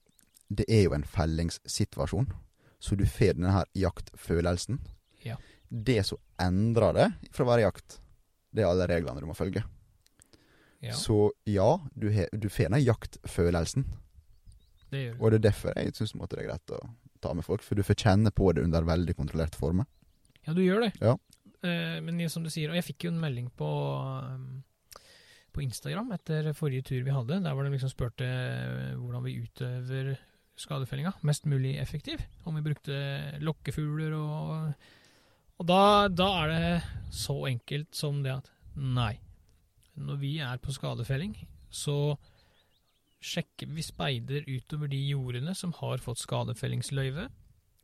det 0.55 0.67
er 0.69 0.87
jo 0.87 0.97
en 0.97 1.07
fellingssituasjon. 1.09 2.29
Så 2.85 2.99
du 3.01 3.07
får 3.09 3.39
denne 3.39 3.55
her 3.55 3.69
jaktfølelsen. 3.81 4.81
Ja. 5.25 5.39
Det 5.69 6.03
som 6.05 6.21
endrer 6.43 6.97
det 6.99 7.07
fra 7.33 7.47
å 7.47 7.49
være 7.49 7.65
jakt, 7.65 7.99
det 8.55 8.63
er 8.63 8.71
alle 8.71 8.89
reglene 8.91 9.23
du 9.23 9.31
må 9.31 9.37
følge. 9.39 9.65
Ja, 10.85 10.93
Så 10.93 11.33
ja, 11.49 11.79
du, 11.97 12.11
he, 12.13 12.27
du 12.33 12.51
får 12.53 12.69
den 12.69 12.85
jaktfølelsen. 12.85 13.87
det 14.93 15.01
gjør 15.07 15.15
du. 15.15 15.23
Og 15.23 15.33
det 15.33 15.39
er 15.39 15.47
derfor 15.49 15.79
jeg 15.81 15.95
syns 15.97 16.13
det 16.13 16.43
er 16.43 16.49
greit 16.51 16.75
å 16.77 16.83
ta 17.25 17.33
med 17.37 17.47
folk. 17.47 17.65
For 17.65 17.79
du 17.79 17.85
får 17.87 17.99
kjenne 18.05 18.33
på 18.35 18.53
det 18.55 18.65
under 18.67 18.87
veldig 18.87 19.17
kontrollerte 19.19 19.61
former. 19.61 19.89
Ja, 20.45 20.53
du 20.53 20.63
gjør 20.65 20.85
det. 20.87 20.93
Ja. 21.01 21.17
Eh, 21.65 21.99
men 22.05 22.21
som 22.31 22.45
du 22.45 22.53
sier, 22.53 22.71
og 22.71 22.79
jeg 22.79 22.87
fikk 22.93 23.07
jo 23.07 23.15
en 23.15 23.23
melding 23.23 23.49
på 23.57 23.69
um, 24.29 24.63
på 25.55 25.63
Instagram 25.63 26.11
etter 26.17 26.51
forrige 26.57 26.89
tur 26.91 27.05
vi 27.07 27.15
hadde, 27.15 27.41
der 27.45 27.55
hvor 27.55 27.67
de 27.67 27.73
liksom 27.73 27.93
spurte 27.93 28.27
eh, 28.27 28.95
hvordan 28.99 29.25
vi 29.25 29.39
utøver 29.45 30.15
skadefellinga 30.59 31.15
mest 31.27 31.47
mulig 31.51 31.77
effektiv. 31.83 32.23
Om 32.47 32.59
vi 32.59 32.67
brukte 32.69 32.99
lokkefugler 33.43 34.19
og 34.19 34.75
Og 35.55 35.67
da, 35.71 36.09
da 36.11 36.25
er 36.43 36.49
det 36.51 37.15
så 37.15 37.37
enkelt 37.47 37.95
som 37.95 38.25
det 38.25 38.33
at 38.33 38.49
nei. 38.75 39.21
Når 39.95 40.17
vi 40.19 40.33
er 40.43 40.59
på 40.59 40.73
skadefelling, 40.75 41.37
så 41.71 42.17
sjekker 43.25 43.71
vi 43.73 43.85
speider 43.85 44.45
utover 44.49 44.91
de 44.93 45.01
jordene 45.01 45.55
som 45.57 45.73
har 45.81 46.03
fått 46.03 46.21
skadefellingsløyve, 46.23 47.29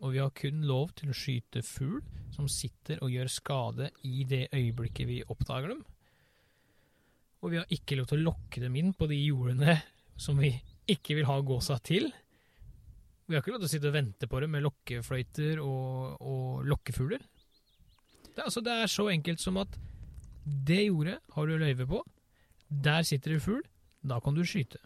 og 0.01 0.15
vi 0.15 0.21
har 0.21 0.33
kun 0.37 0.63
lov 0.69 0.93
til 0.97 1.13
å 1.13 1.17
skyte 1.17 1.63
fugl 1.65 2.01
som 2.33 2.49
sitter 2.49 3.01
og 3.05 3.13
gjør 3.13 3.33
skade 3.33 3.91
i 4.07 4.25
det 4.29 4.47
øyeblikket 4.57 5.09
vi 5.09 5.21
oppdager 5.29 5.75
dem. 5.75 5.83
Og 7.41 7.53
vi 7.53 7.61
har 7.61 7.73
ikke 7.73 7.97
lov 7.99 8.09
til 8.09 8.21
å 8.21 8.29
lokke 8.31 8.63
dem 8.63 8.77
inn 8.77 8.93
på 8.97 9.09
de 9.11 9.19
jordene 9.19 9.79
som 10.21 10.41
vi 10.41 10.53
ikke 10.91 11.17
vil 11.19 11.29
ha 11.29 11.39
gåsa 11.45 11.79
til. 11.85 12.11
Vi 13.29 13.37
har 13.37 13.45
ikke 13.45 13.55
lov 13.55 13.63
til 13.63 13.71
å 13.71 13.73
sitte 13.73 13.89
og 13.89 13.97
vente 13.97 14.29
på 14.29 14.41
dem 14.43 14.53
med 14.57 14.65
lokkefløyter 14.67 15.61
og, 15.65 16.21
og 16.21 16.67
lokkefugler. 16.69 17.23
Det, 18.31 18.45
altså, 18.45 18.63
det 18.65 18.77
er 18.77 18.93
så 18.93 19.09
enkelt 19.13 19.41
som 19.43 19.61
at 19.61 19.77
det 20.45 20.83
jordet 20.87 21.19
har 21.35 21.49
du 21.49 21.57
løyve 21.61 21.89
på. 21.89 22.01
Der 22.71 23.05
sitter 23.07 23.37
det 23.37 23.45
fugl. 23.45 23.63
Da 24.01 24.21
kan 24.25 24.37
du 24.37 24.45
skyte. 24.49 24.81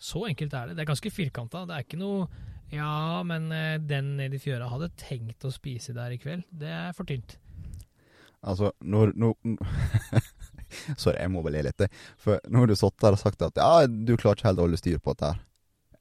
Så 0.00 0.24
enkelt 0.28 0.54
er 0.54 0.68
det. 0.68 0.76
Det 0.76 0.84
er 0.84 0.90
ganske 0.90 1.12
firkanta. 1.14 1.64
Det 1.68 1.76
er 1.76 1.86
ikke 1.86 2.00
noe 2.00 2.26
Ja, 2.74 3.22
men 3.22 3.50
eh, 3.54 3.76
den 3.78 4.16
nede 4.18 4.38
i 4.38 4.42
fjøra 4.42 4.66
hadde 4.72 4.90
tenkt 4.98 5.44
å 5.46 5.52
spise 5.54 5.94
der 5.94 6.14
i 6.14 6.18
kveld. 6.18 6.42
Det 6.50 6.70
er 6.72 6.94
for 6.96 7.06
tynt. 7.06 7.36
Altså, 8.44 8.72
når, 8.80 9.12
når 9.16 9.36
Sorry, 11.00 11.18
jeg 11.20 11.30
må 11.32 11.44
vel 11.44 11.58
le 11.58 11.66
litt. 11.68 11.84
For 12.20 12.42
nå 12.50 12.64
har 12.64 12.70
du 12.70 12.76
sittet 12.76 13.04
der 13.04 13.16
og 13.16 13.20
sagt 13.22 13.44
at 13.46 13.60
ja, 13.60 13.86
du 13.86 14.16
klarer 14.16 14.40
ikke 14.40 14.50
helt 14.50 14.62
å 14.62 14.66
holde 14.66 14.80
styr 14.80 14.98
på 14.98 15.14
dette 15.14 15.32
her. 15.32 15.42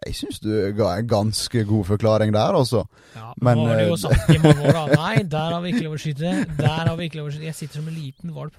Jeg 0.03 0.17
syns 0.19 0.41
du 0.43 0.49
ga 0.75 0.89
en 0.99 1.07
ganske 1.07 1.61
god 1.67 1.85
forklaring 1.87 2.33
der, 2.35 2.57
altså. 2.57 2.83
Ja, 3.15 3.29
Men, 3.37 3.55
men, 3.55 3.61
nå 3.61 3.69
har 3.69 3.79
du 3.79 3.85
jo 3.85 3.93
eh, 3.93 4.01
sagt 4.01 4.33
i 4.33 4.39
mange 4.43 4.65
år, 4.65 4.75
da. 4.75 4.97
Nei, 4.99 5.13
der 5.31 5.53
har 5.55 5.61
vi 5.63 5.71
ikke 5.71 5.85
lov 5.85 5.95
å 5.95 6.01
skyte. 6.03 6.33
Der 6.59 6.81
har 6.89 6.95
vi 6.99 7.07
ikke 7.07 7.21
lov 7.21 7.29
å 7.29 7.35
skyte. 7.35 7.47
Jeg 7.47 7.59
sitter 7.59 7.79
som 7.79 7.87
en 7.87 7.95
liten 7.95 8.33
valp. 8.35 8.57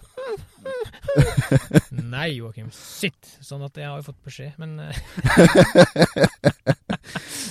Nei, 2.14 2.29
Joakim. 2.38 2.70
Sitt. 2.74 3.37
Sånn 3.44 3.62
at 3.66 3.77
jeg 3.79 3.88
har 3.88 4.00
jo 4.00 4.07
fått 4.09 4.22
beskjed, 4.27 4.57
men 4.61 4.79
eh, 4.83 4.94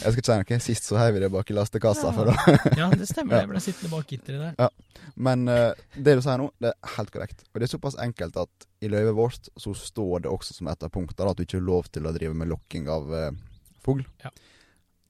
Jeg 0.04 0.12
skal 0.12 0.20
ikke 0.20 0.28
si 0.28 0.38
noe. 0.40 0.60
Sist 0.64 0.88
så 0.90 0.98
heiv 1.00 1.16
vi 1.16 1.22
det 1.24 1.30
bak 1.34 1.52
i 1.52 1.56
lastekassa. 1.56 2.10
Ja. 2.10 2.14
For 2.16 2.30
da. 2.30 2.36
Ja, 2.80 2.90
det 2.92 3.08
stemmer. 3.10 3.44
Jeg 3.44 3.52
ble 3.52 3.62
sittende 3.64 3.92
bak 3.94 4.10
gitteret 4.10 4.60
der. 4.60 4.74
Men 5.16 5.46
uh, 5.48 5.72
det 5.96 6.18
du 6.18 6.24
sier 6.26 6.42
nå, 6.42 6.50
det 6.64 6.74
er 6.74 6.96
helt 6.98 7.14
korrekt. 7.14 7.46
Og 7.52 7.62
det 7.62 7.68
er 7.68 7.74
såpass 7.76 7.98
enkelt 8.02 8.40
at 8.42 8.68
i 8.84 8.90
løyvet 8.92 9.16
vårt 9.18 9.52
så 9.60 9.76
står 9.78 10.26
det 10.26 10.34
også 10.34 10.58
som 10.58 10.70
et 10.72 10.84
av 10.84 10.92
punktene 10.94 11.32
at 11.32 11.40
du 11.40 11.46
ikke 11.46 11.60
har 11.62 11.68
lov 11.70 11.88
til 11.94 12.10
å 12.10 12.14
drive 12.16 12.36
med 12.38 12.52
lokking 12.52 12.90
av 12.92 13.14
uh, 13.14 13.30
fugl. 13.86 14.04
Ja. 14.26 14.34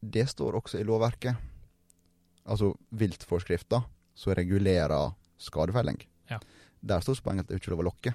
Det 0.04 0.28
står 0.30 0.60
også 0.60 0.82
i 0.82 0.88
lovverket. 0.88 1.52
Altså 2.44 2.74
viltforskrifta 3.00 3.82
som 4.20 4.36
regulerer 4.38 5.14
skadefelling. 5.42 6.02
Ja. 6.84 6.94
Der 6.94 7.04
står 7.06 7.20
så 7.20 7.34
at 7.34 7.48
det 7.48 7.60
ikke 7.60 7.72
er 7.72 7.76
lov 7.78 7.84
å 7.86 7.90
lokke. 7.90 8.14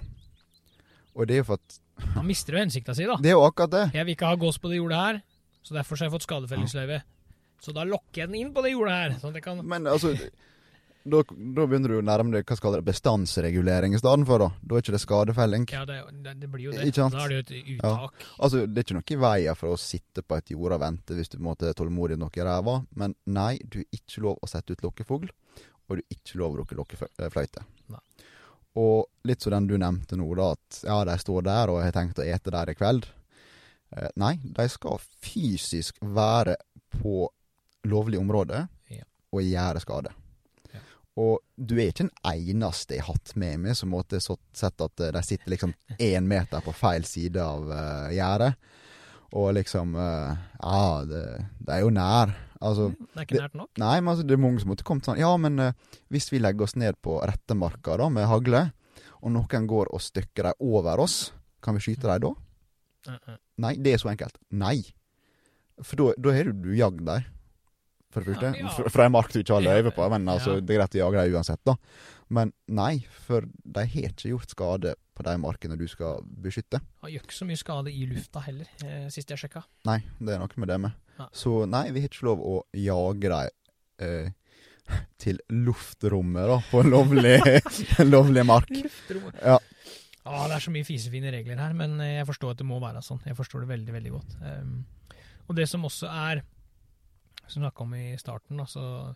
Og 1.17 1.27
det 1.27 1.35
er 1.35 1.41
jo 1.41 1.49
for 1.49 1.59
at 1.59 1.79
Han 2.15 2.27
mister 2.29 2.55
jo 2.55 2.61
hensikta 2.61 2.93
si, 2.95 3.03
da. 3.09 3.17
Det 3.19 3.33
er 3.33 3.35
jo 3.35 3.43
akkurat 3.43 3.71
det. 3.73 3.85
Jeg 3.97 4.07
vil 4.07 4.15
ikke 4.15 4.29
ha 4.29 4.37
gås 4.39 4.59
på 4.61 4.69
det 4.71 4.77
jordet 4.77 4.99
her, 4.99 5.17
så 5.65 5.75
derfor 5.75 5.99
har 5.99 6.07
jeg 6.07 6.13
fått 6.13 6.27
skadefellingsløyve. 6.29 7.01
Så 7.59 7.73
da 7.75 7.83
lokker 7.83 8.21
jeg 8.21 8.29
den 8.31 8.37
inn 8.39 8.53
på 8.55 8.63
det 8.63 8.71
jordet 8.71 8.93
her. 8.95 9.17
Sånn 9.19 9.33
at 9.33 9.41
jeg 9.41 9.43
kan 9.43 9.59
Men 9.67 9.89
altså 9.91 10.13
da, 11.09 11.21
da 11.23 11.65
begynner 11.65 11.93
du 11.93 11.97
å 11.99 12.03
nærme 12.05 12.33
deg 12.33 12.47
hva 12.47 12.57
skal 12.59 12.75
det, 12.75 12.81
bestandsregulering 12.87 13.95
i 13.95 14.01
stedet 14.01 14.27
for, 14.27 14.43
da. 14.43 14.49
Da 14.61 14.75
er 14.75 14.83
ikke 14.83 14.95
det 14.95 15.01
skadefelling. 15.03 15.67
Ja, 15.71 15.83
det, 15.87 15.99
det, 16.27 16.49
blir 16.51 16.67
jo 16.67 16.73
det. 16.75 16.89
Ikke? 16.91 17.07
Da 17.13 17.23
er 17.23 17.31
det 17.31 17.37
jo 17.37 17.43
et 17.45 17.71
uttak. 17.75 18.25
Altså, 18.37 18.65
Det 18.65 18.81
er 18.81 18.87
ikke 18.87 18.97
noe 18.99 19.15
i 19.15 19.19
veien 19.23 19.59
for 19.59 19.75
å 19.75 19.79
sitte 19.79 20.25
på 20.25 20.39
et 20.39 20.53
jord 20.53 20.75
og 20.75 20.83
vente 20.83 21.17
hvis 21.17 21.31
du 21.31 21.37
på 21.37 21.43
en 21.43 21.49
måte 21.49 21.71
er 21.71 21.77
tålmodig 21.79 22.19
nok 22.19 22.39
i 22.39 22.45
ræva, 22.45 22.75
men 22.99 23.15
nei, 23.31 23.53
du 23.63 23.81
er 23.81 23.87
ikke 23.95 24.25
lov 24.27 24.43
å 24.43 24.51
sette 24.51 24.75
ut 24.75 24.85
lokkefugl, 24.85 25.31
og 25.87 25.97
du 25.97 26.03
er 26.03 26.17
ikke 26.19 26.41
lov 26.41 26.53
å 26.53 26.59
bruke 26.59 26.77
lokkefløyte. 26.79 27.65
Nei. 27.95 28.03
Og 28.77 29.07
litt 29.25 29.41
som 29.41 29.55
den 29.55 29.67
du 29.67 29.77
nevnte 29.81 30.17
nå, 30.19 30.27
da, 30.37 30.51
at 30.53 30.81
ja, 30.85 30.99
de 31.07 31.15
står 31.19 31.45
der 31.47 31.71
og 31.73 31.81
har 31.83 31.95
tenkt 31.95 32.19
å 32.21 32.25
ete 32.27 32.53
der 32.53 32.69
i 32.69 32.75
kveld. 32.77 33.07
Eh, 33.95 34.09
nei, 34.21 34.35
de 34.43 34.67
skal 34.69 35.01
fysisk 35.25 35.97
være 36.05 36.55
på 36.99 37.29
lovlig 37.89 38.19
område 38.19 38.67
Ja. 38.93 39.05
og 39.33 39.41
gjøre 39.41 39.81
skade. 39.81 40.11
Ja. 40.73 40.81
Og 41.17 41.39
du 41.55 41.75
er 41.79 41.89
ikke 41.89 42.05
den 42.05 42.13
eneste 42.29 42.95
jeg 42.95 43.03
har 43.07 43.15
hatt 43.15 43.33
med 43.35 43.59
meg 43.65 43.75
som 43.75 43.89
måtte 43.89 44.21
sett 44.21 44.81
at 44.85 44.99
eh, 45.01 45.11
de 45.15 45.23
sitter 45.25 45.49
liksom 45.55 45.73
én 45.97 46.27
meter 46.29 46.61
på 46.61 46.73
feil 46.75 47.05
side 47.09 47.41
av 47.41 47.65
uh, 47.71 48.13
gjerdet. 48.13 48.53
Og 49.33 49.53
liksom 49.57 49.95
uh, 49.95 50.37
Ja, 50.61 51.03
det, 51.05 51.23
det 51.59 51.73
er 51.75 51.83
jo 51.83 51.91
nær. 51.93 52.31
Altså 52.59 52.89
Det 52.91 53.15
er 53.15 53.25
ikke 53.25 53.39
nært 53.39 53.55
nok. 53.55 53.69
Nei, 53.79 53.95
men 54.01 54.11
altså, 54.11 54.25
det 54.27 54.35
er 54.35 54.41
mange 54.43 54.59
som 54.59 54.71
måtte 54.73 54.85
kommet 54.87 55.07
sånn 55.07 55.19
Ja, 55.21 55.31
men 55.39 55.59
eh, 55.63 55.97
hvis 56.11 56.27
vi 56.33 56.41
legger 56.43 56.67
oss 56.67 56.75
ned 56.75 56.97
på 57.05 57.15
rettemarka 57.23 57.95
da, 58.01 58.09
med 58.11 58.27
hagle, 58.27 58.65
og 59.23 59.33
noen 59.35 59.67
går 59.67 59.91
og 59.95 60.03
stykker 60.03 60.49
dem 60.49 60.63
over 60.71 61.03
oss, 61.05 61.17
kan 61.63 61.75
vi 61.75 61.83
skyte 61.83 62.07
dem 62.07 62.27
da? 62.27 62.33
Uh 63.07 63.15
-uh. 63.15 63.37
Nei, 63.63 63.75
det 63.75 63.93
er 63.93 63.97
så 63.97 64.09
enkelt. 64.11 64.37
Nei. 64.51 64.93
For 65.81 65.95
da- 65.95 66.31
har 66.33 66.43
du, 66.43 66.51
du 66.51 66.75
jagd 66.75 67.05
dem. 67.05 67.23
For 68.11 68.21
det 68.21 68.35
første. 68.35 68.45
ja. 68.57 68.67
ja. 68.67 68.89
Fra 68.89 69.05
en 69.05 69.11
mark 69.11 69.33
du 69.33 69.39
ikke 69.39 69.53
har 69.53 69.61
løyve 69.61 69.91
på. 69.91 70.09
Men 70.09 70.27
altså, 70.27 70.57
ja. 70.57 70.59
det 70.59 70.75
er 70.75 70.79
greit 70.79 70.95
å 70.95 70.97
jage 70.97 71.23
dem 71.23 71.35
uansett, 71.35 71.61
da. 71.65 71.75
Men 72.29 72.53
nei, 72.67 73.05
for 73.25 73.41
de 73.41 73.85
har 73.85 74.09
ikke 74.09 74.29
gjort 74.33 74.49
skade 74.49 74.95
på 75.19 75.25
de 75.27 75.35
markene 75.41 75.75
du 75.75 75.85
skal 75.91 76.23
beskytte. 76.43 76.79
Han 77.03 77.11
gjør 77.11 77.25
ikke 77.25 77.35
så 77.35 77.47
mye 77.47 77.59
skade 77.59 77.91
i 77.91 78.05
lufta 78.07 78.43
heller, 78.45 78.69
eh, 78.87 79.07
sist 79.11 79.31
jeg 79.33 79.41
sjekka. 79.41 79.65
Nei, 79.89 79.99
det 80.19 80.35
er 80.35 80.39
noe 80.39 80.61
med 80.63 80.71
det 80.71 80.77
med. 80.85 81.07
Ja. 81.19 81.27
Så 81.35 81.55
nei, 81.67 81.89
vi 81.91 82.03
har 82.03 82.11
ikke 82.11 82.29
lov 82.29 82.43
å 82.47 82.53
jage 82.79 83.31
dem 83.33 83.49
eh, 84.05 84.29
til 85.21 85.41
luftrommet, 85.51 86.47
da, 86.53 86.61
på 86.69 86.85
en 86.85 86.93
lovlig, 86.93 87.35
lovlig 88.13 88.45
mark. 88.47 88.71
Luftrommet. 88.71 89.41
Ja. 89.43 89.57
Ah, 90.29 90.45
det 90.47 90.59
er 90.59 90.63
så 90.63 90.71
mye 90.71 90.87
fisefine 90.87 91.33
regler 91.35 91.59
her, 91.59 91.75
men 91.75 91.97
eh, 91.99 92.15
jeg 92.19 92.29
forstår 92.29 92.55
at 92.55 92.63
det 92.63 92.69
må 92.69 92.79
være 92.79 93.03
sånn. 93.03 93.19
Jeg 93.27 93.35
forstår 93.39 93.65
det 93.65 93.73
veldig, 93.73 93.97
veldig 93.97 94.15
godt. 94.15 94.39
Um, 94.39 94.79
og 95.49 95.59
det 95.59 95.67
som 95.67 95.83
også 95.87 96.07
er, 96.11 96.45
som 97.43 97.59
vi 97.59 97.65
snakka 97.65 97.83
om 97.83 97.95
i 97.97 98.13
starten, 98.21 98.59
altså 98.61 99.15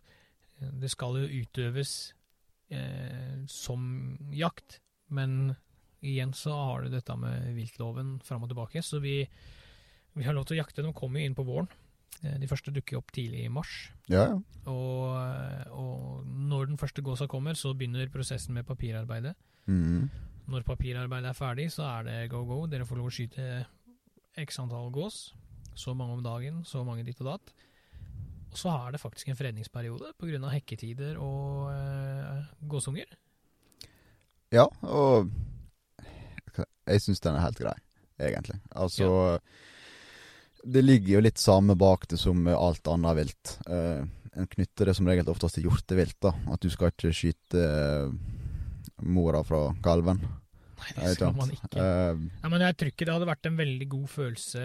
Det 0.82 0.90
skal 0.90 1.20
jo 1.20 1.44
utøves 1.44 2.14
eh, 2.72 3.44
som 3.48 3.84
jakt, 4.34 4.80
men 5.14 5.56
igjen 6.04 6.34
så 6.38 6.54
har 6.54 6.84
du 6.84 6.94
dette 6.94 7.16
med 7.20 7.54
viltloven 7.58 8.18
fram 8.26 8.44
og 8.46 8.52
tilbake, 8.52 8.84
så 8.86 9.00
vi, 9.04 9.22
vi 10.14 10.28
har 10.28 10.36
lov 10.36 10.46
til 10.50 10.58
å 10.58 10.62
jakte. 10.62 10.84
De 10.86 10.94
kommer 10.96 11.22
jo 11.22 11.30
inn 11.30 11.38
på 11.38 11.46
våren. 11.48 11.70
Eh, 12.22 12.38
De 12.42 12.50
første 12.52 12.74
dukker 12.76 13.00
opp 13.00 13.12
tidlig 13.16 13.46
i 13.46 13.52
mars. 13.54 13.74
Ja, 14.12 14.28
ja. 14.34 14.38
Og, 14.72 15.72
og 15.74 16.28
når 16.28 16.70
den 16.72 16.80
første 16.80 17.04
gåsa 17.06 17.28
kommer, 17.32 17.58
så 17.60 17.74
begynner 17.76 18.12
prosessen 18.14 18.56
med 18.56 18.68
papirarbeidet. 18.68 19.34
Mm. 19.68 20.10
Når 20.52 20.66
papirarbeidet 20.68 21.32
er 21.32 21.38
ferdig, 21.38 21.70
så 21.72 21.88
er 21.88 22.08
det 22.08 22.18
go 22.32 22.44
go. 22.48 22.64
Dere 22.68 22.88
får 22.88 23.00
lov 23.00 23.10
å 23.10 23.16
skyte 23.16 23.48
x 24.44 24.60
antall 24.60 24.92
gås. 24.94 25.30
Så 25.76 25.96
mange 25.98 26.20
om 26.20 26.24
dagen, 26.24 26.62
så 26.68 26.84
mange 26.86 27.06
ditt 27.08 27.22
og 27.24 27.32
datt. 27.32 27.54
Og 28.54 28.60
så 28.60 28.70
er 28.70 28.94
det 28.94 29.02
faktisk 29.02 29.32
en 29.32 29.38
fredningsperiode 29.40 30.12
pga. 30.20 30.50
hekketider 30.54 31.18
og 31.18 31.72
eh, 31.74 32.44
gåsunger. 32.70 33.10
Ja, 34.54 34.68
og 34.86 35.32
jeg 36.90 37.04
syns 37.04 37.24
den 37.24 37.38
er 37.38 37.46
helt 37.46 37.60
grei, 37.60 37.76
egentlig. 38.20 38.60
Altså 38.76 39.40
Det 40.64 40.84
ligger 40.84 41.18
jo 41.18 41.24
litt 41.26 41.42
samme 41.42 41.76
bak 41.80 42.08
det 42.12 42.20
som 42.22 42.46
alt 42.48 42.88
annet 42.88 43.18
vilt. 43.20 43.56
Uh, 43.68 44.04
en 44.34 44.50
knytter 44.50 44.90
det 44.90 44.96
som 44.98 45.08
regel 45.08 45.30
oftest 45.30 45.60
til 45.60 45.68
hjortevilt, 45.68 46.18
da. 46.24 46.32
At 46.54 46.64
du 46.64 46.70
skal 46.74 46.94
ikke 46.94 47.12
skyte 47.14 47.64
uh, 47.64 48.14
mora 49.04 49.44
fra 49.46 49.66
kalven. 49.84 50.24
Nei, 50.84 50.94
det 50.98 51.16
skal 51.18 51.36
man 51.36 51.52
ikke. 51.54 51.74
Uh, 51.76 52.30
Ja, 52.44 52.52
men 52.52 52.64
jeg 52.64 52.78
tror 52.80 52.94
ikke 52.94 53.08
det 53.08 53.18
hadde 53.18 53.32
vært 53.34 53.52
en 53.52 53.60
veldig 53.60 53.90
god 53.98 54.08
følelse 54.18 54.64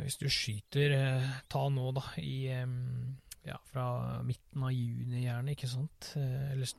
hvis 0.00 0.18
du 0.20 0.28
skyter 0.32 0.94
eh, 0.96 1.30
Ta 1.52 1.66
nå, 1.72 1.90
da, 1.96 2.04
i 2.22 2.48
um, 2.62 3.16
ja, 3.44 3.58
fra 3.72 4.20
midten 4.24 4.64
av 4.64 4.72
juni 4.72 5.24
gjerne, 5.24 5.56
ikke 5.56 5.70
sant? 5.70 6.12
Eh, 6.18 6.52
Eller 6.54 6.70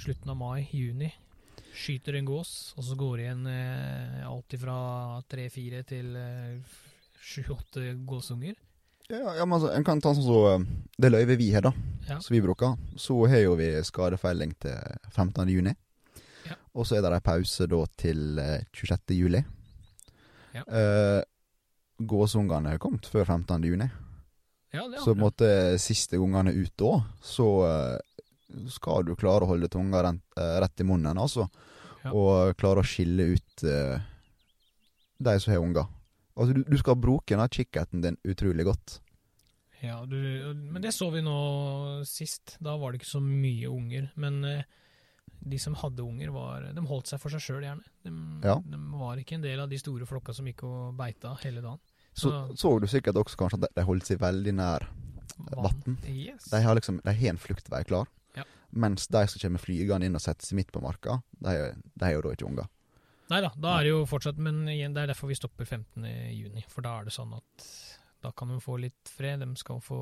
slutten 0.00 0.32
av 0.32 0.38
mai, 0.40 0.64
juni. 0.72 1.10
Skyter 1.74 2.16
en 2.18 2.26
gås, 2.28 2.72
og 2.76 2.84
så 2.84 2.96
går 2.98 3.16
det 3.16 3.24
igjen 3.28 3.46
eh, 3.46 4.24
alt 4.28 4.56
fra 4.60 4.76
tre-fire 5.30 5.82
til 5.86 6.16
eh, 6.18 6.80
sju-åtte 7.20 7.92
gåsunger. 8.08 8.54
ja, 9.10 9.34
ja, 9.36 9.44
men 9.46 9.56
altså, 9.58 9.70
en 9.74 9.84
kan 9.86 10.00
ta 10.02 10.12
sånn 10.14 10.26
som 10.26 10.48
eh, 10.50 10.66
det 10.98 11.10
løyvet 11.12 11.38
vi 11.38 11.52
har, 11.54 11.62
da. 11.68 11.72
Ja. 12.08 12.18
Som 12.20 12.34
vi 12.34 12.42
bruker. 12.42 12.74
Så 12.98 13.16
har 13.30 13.44
jo 13.44 13.54
vi 13.58 13.70
skadefelling 13.86 14.54
til 14.58 14.76
15. 15.14 15.48
juni. 15.48 15.74
Ja. 16.48 16.56
Og 16.74 16.86
så 16.88 16.96
er 16.98 17.02
det 17.06 17.12
en 17.20 17.26
pause 17.30 17.66
da 17.70 17.80
til 18.00 18.38
eh, 18.42 18.62
26. 18.74 19.14
juli. 19.14 19.42
Ja. 20.54 20.64
Eh, 20.66 21.22
gåsungene 22.00 22.72
har 22.74 22.78
kommet 22.82 23.06
før 23.06 23.24
15. 23.28 23.62
juni. 23.64 23.90
Ja, 24.72 24.84
Så 25.02 25.14
på 25.14 25.18
en 25.18 25.24
måte 25.24 25.46
siste 25.82 26.18
gangene 26.18 26.52
ut 26.54 26.70
da, 26.78 26.92
så 27.26 27.46
eh, 27.66 27.96
skal 28.68 29.04
du 29.04 29.14
klare 29.16 29.44
å 29.46 29.50
holde 29.52 29.68
tunga 29.68 30.02
rent, 30.02 30.22
eh, 30.36 30.56
rett 30.60 30.80
i 30.80 30.84
munnen, 30.84 31.18
altså. 31.18 31.48
Ja. 32.04 32.12
Og 32.16 32.56
klare 32.56 32.80
å 32.80 32.86
skille 32.86 33.26
ut 33.36 33.64
uh, 33.68 34.00
de 35.20 35.34
som 35.40 35.52
har 35.52 35.60
unger. 35.60 35.86
Altså, 36.36 36.54
du, 36.56 36.62
du 36.64 36.76
skal 36.80 36.96
bruke 36.96 37.36
den 37.36 37.48
kikkerten 37.52 38.00
din 38.02 38.16
utrolig 38.24 38.64
godt. 38.64 39.00
Ja, 39.82 40.02
du, 40.08 40.16
men 40.72 40.80
det 40.82 40.92
så 40.96 41.10
vi 41.12 41.20
nå 41.24 42.04
sist. 42.08 42.56
Da 42.60 42.76
var 42.80 42.92
det 42.92 43.00
ikke 43.00 43.10
så 43.14 43.20
mye 43.24 43.68
unger. 43.68 44.10
Men 44.20 44.40
uh, 44.44 44.62
de 45.40 45.58
som 45.60 45.76
hadde 45.80 46.04
unger, 46.04 46.32
var, 46.32 46.66
de 46.76 46.86
holdt 46.88 47.08
seg 47.12 47.20
for 47.20 47.32
seg 47.32 47.40
sjøl, 47.44 47.62
gjerne. 47.68 47.84
De, 48.04 48.12
Ja. 48.48 48.56
de 48.64 48.80
var 48.96 49.20
ikke 49.20 49.36
en 49.38 49.44
del 49.44 49.60
av 49.60 49.68
de 49.72 49.78
store 49.80 50.08
flokka 50.08 50.34
som 50.36 50.48
gikk 50.48 50.64
og 50.68 50.94
beita 50.98 51.34
hele 51.44 51.60
dagen. 51.64 51.80
Så 52.12 52.28
Så- 52.32 52.56
så 52.56 52.72
du 52.80 52.86
sikkert 52.90 53.14
også 53.16 53.36
kanskje 53.38 53.60
at 53.60 53.68
de- 53.68 53.74
de 53.80 53.84
holdt 53.86 54.04
seg 54.08 54.18
veldig 54.18 54.52
nær 54.56 54.88
vann. 55.56 55.96
Yes. 56.08 56.48
De 56.50 56.60
har 56.60 56.74
liksom, 56.74 57.00
de 57.04 57.12
har 57.12 57.28
en 57.30 57.38
fluktvei 57.38 57.84
klar. 57.86 58.08
Ja. 58.70 58.78
Mens 58.86 59.06
de 59.10 59.22
som 59.28 59.40
kommer 59.42 59.58
flygende 59.62 60.06
inn 60.06 60.14
og 60.18 60.22
setter 60.22 60.46
seg 60.46 60.56
midt 60.60 60.70
på 60.72 60.82
marka, 60.84 61.18
de, 61.42 61.54
de 61.94 62.04
har 62.06 62.12
jo 62.14 62.22
da 62.26 62.34
ikke 62.36 62.46
unger. 62.46 62.68
Nei 63.30 63.40
da, 63.44 63.50
da 63.62 63.76
er 63.78 63.84
det 63.86 63.90
jo 63.92 63.98
fortsatt 64.10 64.38
Men 64.42 64.64
igjen, 64.66 64.94
det 64.94 65.04
er 65.04 65.10
derfor 65.12 65.30
vi 65.30 65.36
stopper 65.38 65.64
15. 65.66 66.02
juni. 66.34 66.64
For 66.70 66.82
da 66.82 66.96
er 66.98 67.06
det 67.06 67.14
sånn 67.14 67.34
at 67.36 67.66
da 68.22 68.32
kan 68.36 68.50
de 68.50 68.58
få 68.62 68.74
litt 68.82 69.10
fred. 69.10 69.40
De 69.44 69.54
skal 69.58 69.78
få 69.82 70.00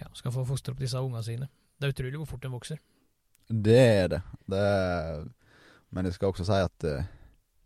ja, 0.00 0.08
skal 0.18 0.34
få 0.34 0.42
fostre 0.48 0.74
opp 0.74 0.80
disse 0.82 0.98
ungene 0.98 1.22
sine. 1.26 1.46
Det 1.78 1.86
er 1.88 1.94
utrolig 1.94 2.18
hvor 2.18 2.30
fort 2.34 2.42
de 2.42 2.50
vokser. 2.50 2.80
Det 3.52 3.78
er 3.78 4.08
det. 4.16 4.22
det 4.50 4.58
er, 4.58 5.22
men 5.92 6.06
jeg 6.08 6.16
skal 6.16 6.32
også 6.32 6.46
si 6.48 6.58
at 6.64 6.86
eh, 6.88 7.06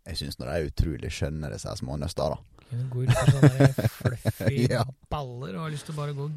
jeg 0.09 0.19
syns 0.21 0.37
de 0.39 0.45
er 0.49 0.67
utrolig 0.69 1.11
skjønne, 1.13 1.49
disse 1.53 1.73
små 1.79 1.97
nøster. 2.01 2.33
da. 2.35 2.65
De 2.69 2.81
går 2.91 3.07
ut 3.07 3.13
på 3.15 3.25
sånne 3.31 3.67
fluffy 4.01 4.65
Ja. 4.69 4.83
baller 5.09 5.55
og 5.55 5.65
har 5.65 5.73
lyst 5.73 5.87
til 5.87 5.95
å 5.95 6.01
bare 6.01 6.15
gå 6.17 6.27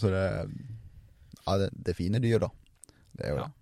Så 0.00 0.10
det 0.10 0.24
Ja, 1.46 1.56
det, 1.62 1.70
det 1.74 1.94
er 1.94 1.98
fine 1.98 2.20
dyr, 2.22 2.38
da. 2.46 2.48
Det 3.16 3.26
er 3.26 3.34
jo 3.34 3.40
Ja. 3.40 3.46
det. 3.48 3.56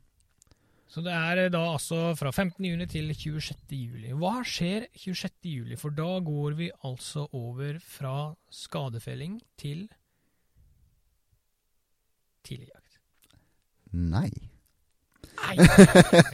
Så 0.88 1.02
det 1.04 1.12
er 1.12 1.36
eh, 1.44 1.50
da 1.52 1.60
altså 1.74 2.14
fra 2.16 2.30
15. 2.32 2.64
juni 2.64 2.86
til 2.88 3.10
26. 3.12 3.76
juli. 3.76 4.12
Hva 4.16 4.38
skjer 4.48 4.86
26. 4.96 5.32
juli? 5.52 5.76
For 5.76 5.92
da 5.92 6.14
går 6.24 6.56
vi 6.56 6.70
altså 6.88 7.26
over 7.36 7.76
fra 7.84 8.14
skadefelling 8.50 9.36
til 9.60 9.84
tidligjakt. 12.48 12.98
Nei. 13.92 14.30
Nei! 15.38 15.54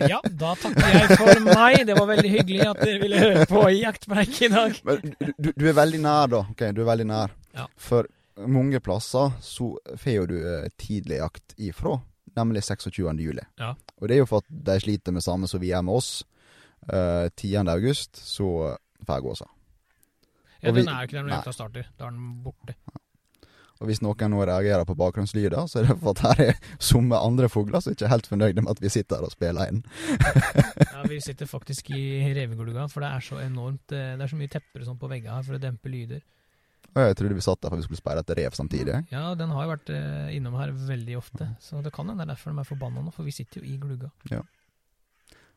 Ja, 0.08 0.20
da 0.24 0.54
takker 0.56 0.86
jeg 0.94 1.18
for 1.18 1.42
meg. 1.44 1.80
Det 1.88 1.96
var 1.98 2.06
veldig 2.08 2.30
hyggelig 2.38 2.62
at 2.70 2.80
dere 2.80 3.00
ville 3.02 3.20
høre 3.20 3.44
på 3.50 3.64
Jaktpreik 3.74 4.38
i 4.46 4.50
dag. 4.54 4.78
Men 4.86 5.02
du, 5.18 5.32
du, 5.38 5.50
du 5.50 5.64
er 5.68 5.76
veldig 5.76 6.00
nær, 6.06 6.30
da. 6.32 6.40
Ok, 6.54 6.64
du 6.74 6.80
er 6.84 6.88
veldig 6.88 7.06
nær. 7.10 7.34
Ja. 7.58 7.66
For 7.76 8.08
mange 8.50 8.80
plasser 8.80 9.32
så 9.44 9.70
får 10.00 10.28
du 10.30 10.36
eh, 10.40 10.68
tidlig 10.80 11.20
jakt 11.20 11.54
ifra, 11.56 11.98
nemlig 12.36 12.64
26. 12.66 13.02
juli. 13.22 13.44
Ja. 13.60 13.74
Og 14.00 14.08
det 14.08 14.16
er 14.16 14.24
jo 14.24 14.30
for 14.30 14.44
at 14.44 14.50
de 14.70 14.78
sliter 14.82 15.14
med 15.14 15.24
samme 15.24 15.50
som 15.50 15.62
vi 15.62 15.72
er 15.74 15.84
med 15.86 16.00
oss. 16.00 16.24
Uh, 16.84 17.30
10. 17.40 17.62
august 17.72 18.18
så 18.20 18.76
får 19.06 19.14
jeg 19.14 19.24
gåsa. 19.24 19.46
Ja, 20.60 20.72
den 20.72 20.88
er 20.88 21.00
jo 21.00 21.08
ikke 21.08 21.16
der 21.16 21.24
når 21.24 21.34
jenta 21.38 21.54
starter. 21.54 21.88
Da 21.96 22.08
er 22.08 22.12
den 22.12 22.42
borte. 22.44 22.76
Og 23.82 23.88
hvis 23.90 24.00
noen 24.04 24.30
nå 24.32 24.44
reagerer 24.46 24.86
på 24.86 24.94
bakgrunnslyder, 24.96 25.66
så 25.68 25.80
er 25.80 25.88
det 25.88 25.96
for 26.00 26.14
at 26.14 26.22
her 26.24 26.42
er 26.54 26.68
somme 26.82 27.18
andre 27.18 27.50
fugler 27.52 27.82
som 27.82 27.92
ikke 27.92 28.06
er 28.06 28.12
helt 28.14 28.28
fornøyde 28.30 28.62
med 28.62 28.70
at 28.72 28.80
vi 28.80 28.92
sitter 28.92 29.18
her 29.18 29.26
og 29.28 29.34
spiller 29.34 29.72
inn. 29.72 29.82
Ja, 30.94 31.02
Vi 31.10 31.18
sitter 31.20 31.48
faktisk 31.50 31.90
i 31.92 32.04
revegulvet, 32.38 32.92
for 32.92 33.04
det 33.04 33.10
er 33.12 33.24
så 33.24 33.40
enormt 33.42 33.92
eh, 33.92 34.14
Det 34.16 34.24
er 34.24 34.30
så 34.30 34.38
mye 34.38 34.52
tepper 34.52 34.80
og 34.80 34.86
sånn 34.88 35.00
på 35.00 35.10
veggene 35.10 35.36
her 35.36 35.44
for 35.44 35.58
å 35.58 35.60
dempe 35.60 35.90
lyder. 35.92 36.22
Jeg 36.94 37.16
trodde 37.18 37.34
vi 37.34 37.42
satt 37.42 37.58
der 37.62 37.72
for 37.72 37.80
vi 37.80 37.86
skulle 37.88 37.98
sperre 37.98 38.22
etter 38.22 38.38
rev 38.38 38.54
samtidig. 38.54 39.00
Ja, 39.10 39.32
den 39.38 39.50
har 39.50 39.66
jo 39.66 39.72
vært 39.72 39.90
eh, 39.90 40.34
innom 40.36 40.54
her 40.60 40.70
veldig 40.70 41.16
ofte, 41.18 41.48
så 41.62 41.82
det 41.82 41.90
kan 41.94 42.06
hende 42.06 42.22
det 42.22 42.28
er 42.28 42.34
derfor 42.36 42.52
de 42.54 42.62
er 42.62 42.68
forbanna 42.68 43.02
nå, 43.02 43.10
for 43.14 43.26
vi 43.26 43.34
sitter 43.34 43.60
jo 43.60 43.66
i 43.66 43.78
glugga. 43.82 44.12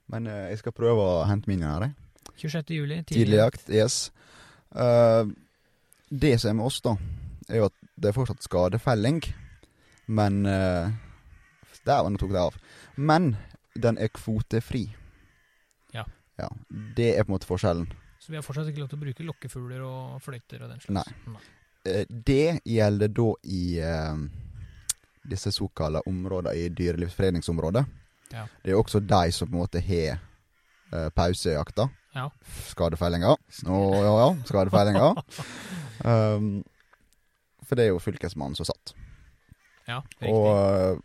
Men 0.10 0.30
eh, 0.32 0.48
jeg 0.54 0.64
skal 0.64 0.76
prøve 0.78 1.04
å 1.04 1.26
hente 1.30 1.52
min 1.52 1.66
her, 1.68 1.86
jeg. 1.86 1.96
26. 2.38 2.74
juli, 2.76 3.02
Tidlig 3.08 3.38
jakt, 3.40 3.70
yes. 3.72 4.10
Uh, 4.76 5.30
det 6.10 6.36
som 6.42 6.52
er 6.52 6.58
med 6.60 6.68
oss, 6.68 6.82
da, 6.86 6.98
er 7.48 7.62
jo 7.62 7.70
at 7.70 7.78
det 7.96 8.10
er 8.10 8.18
fortsatt 8.18 8.46
skadefelling. 8.46 9.22
Men 10.08 10.42
uh, 10.46 10.90
Dæven, 11.88 12.16
nå 12.16 12.22
tok 12.22 12.34
det 12.36 12.42
av. 12.42 12.58
Men 12.96 13.36
den 13.78 13.98
er 14.02 14.12
kvotefri. 14.12 14.88
Ja. 15.96 16.04
ja. 16.40 16.50
Det 16.98 17.14
er 17.14 17.24
på 17.24 17.32
en 17.32 17.38
måte 17.38 17.50
forskjellen. 17.50 17.88
Så 18.28 18.34
vi 18.34 18.36
har 18.42 18.44
fortsatt 18.44 18.68
ikke 18.68 18.82
lov 18.82 18.90
til 18.92 18.98
å 18.98 19.04
bruke 19.06 19.24
lokkefugler 19.24 19.84
og 19.88 20.16
fløyter 20.20 20.66
og 20.66 20.72
den 20.74 20.82
slags. 20.84 21.14
Nei. 21.32 21.44
Eh, 21.88 22.10
det 22.12 22.58
gjelder 22.68 23.14
da 23.16 23.28
i 23.48 23.62
eh, 23.80 24.18
disse 25.32 25.54
såkalte 25.56 26.02
områdene 26.12 26.60
i 26.60 26.66
dyrelivsforeningsområdet. 26.76 27.86
Ja. 28.34 28.44
Det 28.66 28.74
er 28.74 28.82
også 28.82 29.00
de 29.00 29.32
som 29.32 29.48
på 29.48 29.56
en 29.56 29.64
måte 29.64 29.80
har 29.80 30.20
eh, 30.20 31.08
pausejakta. 31.16 31.88
Ja. 32.18 32.28
Skadefellinga. 32.74 33.32
Å 33.32 33.82
ja, 33.96 34.14
ja. 34.20 34.30
Skadefellinga. 34.52 35.10
um, 36.12 36.52
for 37.64 37.80
det 37.80 37.88
er 37.88 37.94
jo 37.94 38.04
fylkesmannen 38.04 38.60
som 38.60 38.68
satt. 38.68 38.92
Ja, 39.88 40.02
riktig. 40.20 40.36
Og 40.36 40.52
eh, 40.52 41.00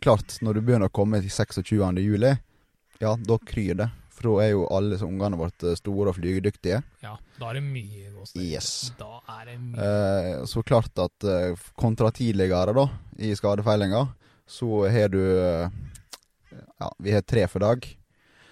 klart, 0.00 0.40
når 0.40 0.56
du 0.56 0.64
begynner 0.64 0.88
å 0.88 0.96
komme 0.96 1.20
til 1.20 1.28
26. 1.44 2.00
juli, 2.00 2.38
ja, 3.04 3.18
da 3.20 3.44
kryr 3.52 3.84
det. 3.84 3.92
For 4.22 4.38
da 4.38 4.44
er 4.44 4.52
jo 4.52 4.66
alle 4.70 4.96
ungene 5.02 5.38
våre 5.40 5.74
store 5.74 6.12
og 6.12 6.16
flygedyktige. 6.16 6.82
ja, 7.02 7.16
da 7.40 7.48
er 7.50 7.58
det 7.58 7.62
mye 7.66 8.10
gåsehud. 8.14 8.42
Yes. 8.44 8.92
Da 8.98 9.18
er 9.40 9.48
det 9.50 9.56
mye. 9.58 9.86
Eh, 9.86 10.44
så 10.46 10.62
klart 10.62 10.98
at 11.02 11.26
eh, 11.26 11.58
kontra 11.74 12.12
tidligere, 12.14 12.74
da, 12.76 12.84
i 13.18 13.32
skadefeilinga, 13.34 14.04
så 14.46 14.86
har 14.90 15.10
du 15.10 15.18
eh, 15.22 15.70
Ja, 16.52 16.90
vi 16.98 17.12
har 17.14 17.22
tre 17.22 17.48
for 17.48 17.64
dag. 17.64 17.86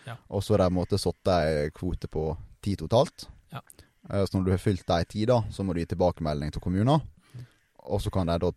Ja. 0.06 0.16
Og 0.28 0.42
så 0.42 0.56
har 0.56 0.64
de 0.66 0.82
en 0.82 0.98
satt 0.98 1.30
ei 1.36 1.70
kvote 1.70 2.08
på 2.08 2.32
ti 2.62 2.74
totalt. 2.76 3.28
Ja. 3.52 3.62
Eh, 4.10 4.24
så 4.24 4.38
når 4.38 4.44
du 4.44 4.50
har 4.56 4.62
fylt 4.62 4.86
de 4.86 5.04
ti, 5.04 5.24
da, 5.26 5.42
så 5.50 5.62
må 5.62 5.74
du 5.74 5.84
gi 5.84 5.90
tilbakemelding 5.92 6.50
til 6.50 6.62
kommunen. 6.64 7.06
Mm. 7.34 7.46
Og 7.94 8.02
så 8.02 8.10
kan 8.10 8.26
de 8.26 8.38
da 8.42 8.50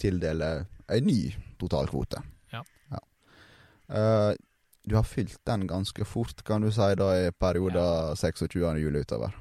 tildele 0.00 0.50
ei 0.88 1.04
ny 1.04 1.20
totalkvote. 1.60 2.22
Ja. 2.52 2.64
Eh, 3.88 4.32
du 4.86 4.94
har 4.94 5.02
fylt 5.06 5.40
den 5.48 5.66
ganske 5.66 6.04
fort, 6.06 6.44
kan 6.46 6.62
du 6.62 6.70
si, 6.70 6.86
da 6.98 7.08
i 7.18 7.30
perioden 7.34 8.14
26. 8.16 8.54
juli 8.78 9.02
utover. 9.02 9.34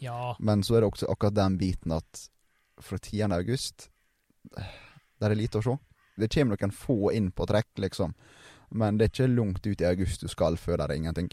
Ja, 0.00 0.36
Men 0.38 0.62
så 0.62 0.76
er 0.78 0.80
det 0.84 0.88
også 0.92 1.08
akkurat 1.10 1.34
den 1.36 1.58
biten 1.58 1.92
at 1.92 2.28
fra 2.80 2.98
10. 2.98 3.22
august 3.34 3.88
Der 5.18 5.30
er 5.32 5.34
lite 5.34 5.58
å 5.58 5.64
se. 5.66 5.74
Det 6.18 6.30
kommer 6.32 6.56
noen 6.56 6.72
få 6.74 7.10
inn 7.14 7.32
på 7.34 7.46
trekk, 7.50 7.72
liksom. 7.82 8.14
Men 8.70 8.98
det 8.98 9.08
er 9.08 9.12
ikke 9.12 9.28
langt 9.34 9.66
ut 9.66 9.80
i 9.82 9.86
august 9.88 10.22
du 10.22 10.28
skal 10.30 10.56
før 10.56 10.78
det 10.78 10.86
er 10.88 10.96
ingenting. 11.00 11.28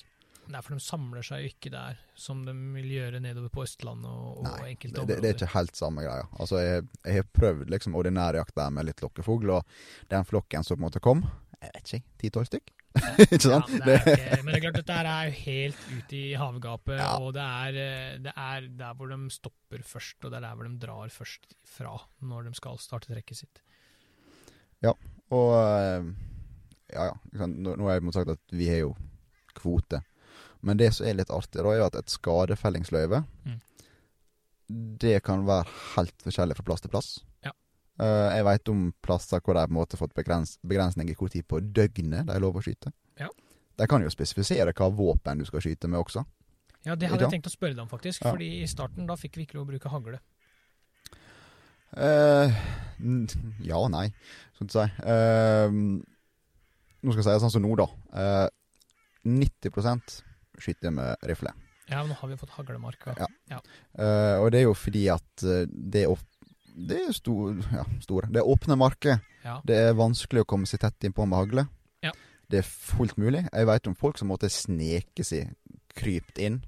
Nei, 0.50 0.62
for 0.62 0.76
de 0.76 0.82
samler 0.84 1.26
seg 1.26 1.42
jo 1.42 1.50
ikke 1.54 1.72
der, 1.74 1.98
som 2.14 2.44
de 2.46 2.54
vil 2.76 2.92
gjøre 2.94 3.22
nedover 3.24 3.50
på 3.54 3.64
Østlandet 3.66 4.10
og, 4.12 4.42
og 4.42 4.46
Nei, 4.46 4.72
enkelte 4.76 5.02
områder. 5.02 5.16
det, 5.16 5.22
det 5.24 5.30
er 5.32 5.38
ikke 5.40 5.54
helt 5.56 5.80
samme 5.80 6.04
greia. 6.06 6.28
Altså, 6.38 6.60
jeg, 6.62 6.86
jeg 7.06 7.18
har 7.22 7.30
prøvd 7.40 7.72
liksom 7.74 7.98
ordinær 7.98 8.38
jakt 8.38 8.56
der 8.58 8.74
med 8.76 8.86
litt 8.90 9.02
lokkefugl, 9.02 9.56
og 9.58 9.78
den 10.12 10.28
flokken 10.30 10.66
som 10.68 10.78
på 10.78 10.82
en 10.84 10.86
måte 10.86 11.02
kom, 11.02 11.24
jeg 11.62 11.72
vet 11.74 11.94
ikke, 11.94 12.06
ti-tolv 12.22 12.50
stykk? 12.52 12.74
ikke 13.26 13.40
sant? 13.44 13.72
Ja, 13.74 13.82
det 13.86 13.96
ikke, 14.16 14.38
men 14.44 14.54
det 14.54 14.58
er 14.58 14.64
klart, 14.66 14.78
dette 14.80 14.98
er 15.02 15.28
jo 15.30 15.36
helt 15.42 15.82
ute 15.98 16.18
i 16.20 16.34
havgapet, 16.40 16.96
Ja. 17.00 17.10
og 17.20 17.34
det 17.36 17.44
er, 17.44 17.80
eh, 17.82 18.18
det 18.24 18.34
er 18.36 18.68
der 18.80 18.94
hvor 18.96 19.12
de 19.12 19.18
stopper 19.34 19.84
først, 19.84 20.18
og 20.24 20.32
det 20.32 20.38
er 20.40 20.46
der 20.48 20.56
hvor 20.56 20.70
de 20.70 20.78
drar 20.86 21.12
først 21.14 21.56
fra 21.68 21.96
når 22.22 22.48
de 22.50 22.56
skal 22.56 22.80
starte 22.80 23.12
trekket 23.12 23.42
sitt. 23.44 23.62
Og 25.34 25.52
eh, 25.58 26.04
ja, 26.94 27.06
ja. 27.10 27.46
Nå, 27.50 27.72
nå 27.76 27.88
har 27.90 27.96
jeg 27.98 28.14
sagt 28.14 28.30
at 28.36 28.54
vi 28.54 28.68
har 28.70 28.84
jo 28.84 28.92
kvote. 29.58 30.04
Men 30.66 30.78
det 30.78 30.92
som 30.94 31.08
er 31.10 31.18
litt 31.18 31.32
artig, 31.34 31.64
da, 31.64 31.72
er 31.72 31.80
jo 31.82 31.88
at 31.90 31.98
et 32.02 32.14
skadefellingsløyve 32.14 33.24
Mm. 33.46 33.62
Det 35.02 35.20
kan 35.22 35.44
være 35.46 35.68
helt 35.96 36.24
forskjellig 36.26 36.56
fra 36.58 36.64
plass 36.66 36.82
til 36.82 36.90
plass. 36.90 37.10
Ja. 37.46 37.52
Eh, 38.00 38.30
jeg 38.36 38.44
veit 38.44 38.70
om 38.74 38.94
plasser 39.06 39.40
hvor 39.40 39.54
de 39.56 39.62
har 39.64 39.68
på 39.70 39.74
en 39.76 39.80
måte 39.80 39.98
fått 40.00 40.14
begrens 40.18 40.58
begrensning 40.68 41.10
i 41.10 41.16
hvor 41.16 41.30
tid 41.32 41.46
på 41.48 41.62
døgnet 41.64 42.26
de 42.28 42.34
er 42.36 42.42
lov 42.44 42.58
å 42.60 42.64
skyte. 42.66 42.92
Ja. 43.22 43.30
De 43.80 43.88
kan 43.88 44.04
jo 44.04 44.10
spesifisere 44.12 44.74
hva 44.76 44.90
våpen 44.92 45.40
du 45.40 45.46
skal 45.48 45.64
skyte 45.64 45.88
med 45.88 46.00
også. 46.04 46.26
Ja, 46.86 46.96
det 46.96 47.08
hadde 47.10 47.24
Ja. 47.24 47.30
jeg 47.30 47.42
tenkt 47.42 47.48
å 47.50 47.56
spørre 47.56 47.74
deg 47.74 47.80
om, 47.86 47.88
faktisk. 47.90 48.22
Ja. 48.24 48.32
fordi 48.32 48.50
i 48.62 48.68
starten 48.68 49.08
da 49.08 49.16
fikk 49.16 49.38
vi 49.38 49.46
ikke 49.48 49.56
lov 49.58 49.66
å 49.68 49.72
bruke 49.74 49.90
hagle. 49.90 50.20
Uh, 51.96 52.52
ja 53.64 53.78
og 53.80 53.92
nei, 53.94 54.10
skal 54.58 54.68
du 54.68 54.74
si. 54.74 54.86
Uh, 55.06 55.72
nå 57.06 57.14
skal 57.14 57.22
jeg 57.22 57.28
si 57.28 57.32
det 57.36 57.42
sånn 57.46 57.54
som 57.54 57.64
nå, 57.64 57.76
da. 57.80 57.88
Uh, 58.12 58.50
90% 59.26 60.18
skyter 60.60 60.92
med 60.92 61.16
rifle. 61.30 61.54
Ja, 61.88 62.02
men 62.02 62.12
nå 62.12 62.18
har 62.20 62.30
vi 62.32 62.38
fått 62.42 62.54
haglemarka. 62.58 63.14
Ja. 63.50 63.60
Eh, 63.94 64.36
og 64.42 64.48
det 64.54 64.60
er 64.60 64.64
jo 64.66 64.72
fordi 64.74 65.04
at 65.14 65.44
eh, 65.46 65.68
det 65.70 66.02
er, 66.06 66.14
of- 66.16 66.24
det 66.76 66.98
er 67.08 67.14
stor, 67.16 67.56
ja, 67.72 67.84
store. 68.04 68.28
Det 68.32 68.42
er 68.42 68.50
åpne 68.52 68.76
marker. 68.78 69.20
Ja. 69.46 69.60
Det 69.66 69.76
er 69.90 69.94
vanskelig 69.98 70.44
å 70.44 70.48
komme 70.50 70.68
seg 70.68 70.82
tett 70.84 71.08
innpå 71.08 71.26
med 71.28 71.38
hagle. 71.40 71.68
Ja. 72.04 72.12
Det 72.52 72.60
er 72.62 72.68
fullt 72.68 73.16
mulig. 73.18 73.46
Jeg 73.48 73.68
vet 73.70 73.88
om 73.88 73.96
folk 73.98 74.18
som 74.20 74.28
måtte 74.30 74.50
sneke 74.52 75.24
seg 75.26 75.54
krypt 75.96 76.38
inn 76.44 76.60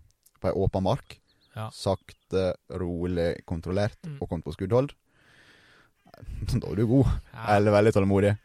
på 0.42 0.48
ei 0.50 0.56
åpen 0.56 0.86
mark. 0.86 1.18
Ja. 1.58 1.68
Sakte, 1.74 2.52
rolig, 2.80 3.44
kontrollert, 3.50 3.98
Mm. 4.06 4.18
og 4.22 4.30
kommet 4.30 4.46
på 4.46 4.54
skuddhold. 4.56 4.94
Da 6.62 6.66
er 6.72 6.76
du 6.80 6.86
god. 6.88 7.10
Eller 7.50 7.72
veldig 7.76 7.94
tålmodig. 7.94 8.36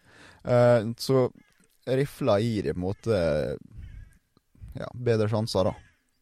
Uh, 0.44 0.90
så 0.98 1.28
rifla 1.86 2.38
gir 2.42 2.66
deg 2.66 2.74
på 2.74 2.80
en 2.80 2.84
måte 2.88 3.20
ja, 4.76 4.88
bedre 4.94 5.28
sjanser, 5.30 5.68
da. 5.70 5.74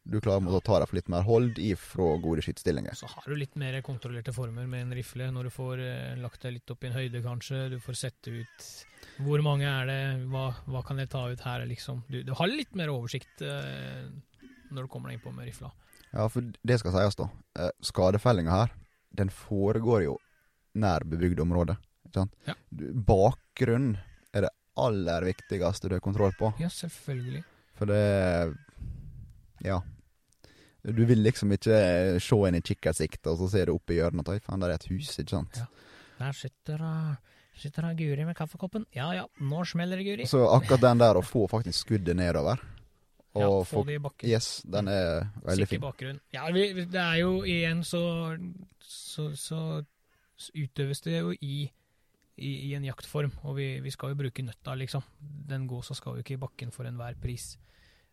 Du 0.03 0.17
klarer 0.17 0.49
å 0.49 0.61
ta 0.65 0.79
deg 0.81 0.89
for 0.89 0.97
litt 0.97 1.09
mer 1.13 1.25
hold 1.27 1.59
ifra 1.61 2.15
gode 2.23 2.41
skytestillinger. 2.41 2.95
Så 2.97 3.09
har 3.11 3.27
du 3.29 3.35
litt 3.37 3.53
mer 3.59 3.77
kontrollerte 3.85 4.33
former 4.33 4.65
med 4.69 4.87
en 4.87 4.95
rifle, 4.97 5.27
når 5.33 5.47
du 5.47 5.53
får 5.53 5.83
eh, 5.85 6.15
lagt 6.21 6.41
deg 6.41 6.55
litt 6.55 6.73
opp 6.73 6.81
i 6.83 6.89
en 6.89 6.97
høyde, 6.97 7.21
kanskje. 7.25 7.67
Du 7.75 7.77
får 7.83 7.99
sette 7.99 8.33
ut 8.33 8.71
hvor 9.21 9.43
mange 9.45 9.67
er 9.69 9.85
det, 9.85 10.01
hva, 10.31 10.47
hva 10.65 10.81
kan 10.87 10.97
jeg 11.01 11.11
ta 11.11 11.27
ut 11.29 11.45
her, 11.45 11.67
liksom. 11.69 12.01
Du, 12.09 12.21
du 12.25 12.33
har 12.37 12.49
litt 12.49 12.73
mer 12.77 12.89
oversikt 12.93 13.43
eh, 13.45 14.09
når 14.71 14.87
du 14.87 14.91
kommer 14.91 15.11
deg 15.11 15.19
innpå 15.19 15.35
med 15.35 15.51
rifla. 15.51 15.69
Ja, 16.11 16.25
for 16.31 16.49
det 16.49 16.79
skal 16.81 16.95
sies, 16.97 17.19
da. 17.19 17.29
Eh, 17.61 17.71
skadefellinga 17.85 18.57
her, 18.63 18.73
den 19.21 19.29
foregår 19.33 20.07
jo 20.07 20.17
nær 20.81 21.05
bebygd 21.05 21.43
område. 21.43 21.77
Ikke 22.07 22.23
sant? 22.23 22.35
Ja. 22.49 22.57
Du, 22.73 22.87
bakgrunn 22.95 23.93
er 24.33 24.47
det 24.47 24.53
aller 24.81 25.29
viktigste 25.29 25.91
du 25.91 25.97
har 25.99 26.03
kontroll 26.03 26.33
på. 26.39 26.53
Ja, 26.63 26.71
selvfølgelig. 26.73 27.43
For 27.77 27.91
det 27.91 28.01
Ja. 29.65 29.79
Du 30.83 31.03
vil 31.05 31.21
liksom 31.21 31.51
ikke 31.53 31.75
se 32.19 32.37
en 32.47 32.55
i 32.57 32.61
kikkertsiktet, 32.65 33.27
og 33.29 33.37
så 33.37 33.49
ser 33.53 33.69
du 33.69 33.75
opp 33.75 33.91
i 33.93 33.99
hjørnet 33.99 34.25
at 34.25 34.31
oi, 34.33 34.39
faen, 34.41 34.63
der 34.63 34.71
er 34.73 34.79
et 34.79 34.87
hus, 34.89 35.11
ikke 35.21 35.35
sant. 35.35 35.59
Ja. 35.61 35.67
Der 36.21 36.33
sitter 36.37 36.81
uh, 36.81 37.15
sitter 37.57 37.85
uh, 37.85 37.93
Guri 37.97 38.25
med 38.25 38.35
kaffekoppen. 38.37 38.87
Ja 38.97 39.11
ja, 39.13 39.27
nå 39.41 39.61
smeller 39.69 39.97
det, 40.01 40.05
Guri. 40.09 40.25
Så 40.29 40.41
akkurat 40.49 40.81
den 40.87 41.01
der 41.03 41.19
å 41.19 41.25
få 41.25 41.45
faktisk 41.51 41.85
skuddet 41.85 42.17
nedover, 42.17 42.57
og 43.37 43.41
ja, 43.45 43.51
få 43.61 43.63
få 43.75 43.83
det 43.87 43.99
i 43.99 44.01
bakken. 44.03 44.29
Yes, 44.33 44.49
den 44.65 44.89
er 44.89 45.27
veldig 45.45 45.67
Sikker 45.67 45.75
fin. 45.77 45.85
bakgrunn. 45.85 46.19
Ja, 46.33 46.47
vi- 46.51 46.73
det 46.85 46.99
er 47.05 47.21
jo 47.21 47.43
igjen 47.45 47.83
så 47.85 48.01
så, 48.81 49.29
så 49.37 49.61
utøves 50.57 51.01
det 51.05 51.19
jo 51.19 51.31
i, 51.45 51.69
i, 52.41 52.51
i 52.71 52.73
en 52.75 52.85
jaktform, 52.89 53.31
og 53.45 53.55
vi, 53.59 53.79
vi 53.85 53.91
skal 53.93 54.11
jo 54.15 54.17
bruke 54.23 54.43
nøtta, 54.43 54.73
liksom. 54.81 55.05
Den 55.21 55.67
gåsa 55.69 55.93
skal 55.95 56.17
jo 56.17 56.25
ikke 56.25 56.35
i 56.39 56.41
bakken 56.41 56.71
for 56.73 56.89
enhver 56.89 57.15
pris. 57.21 57.53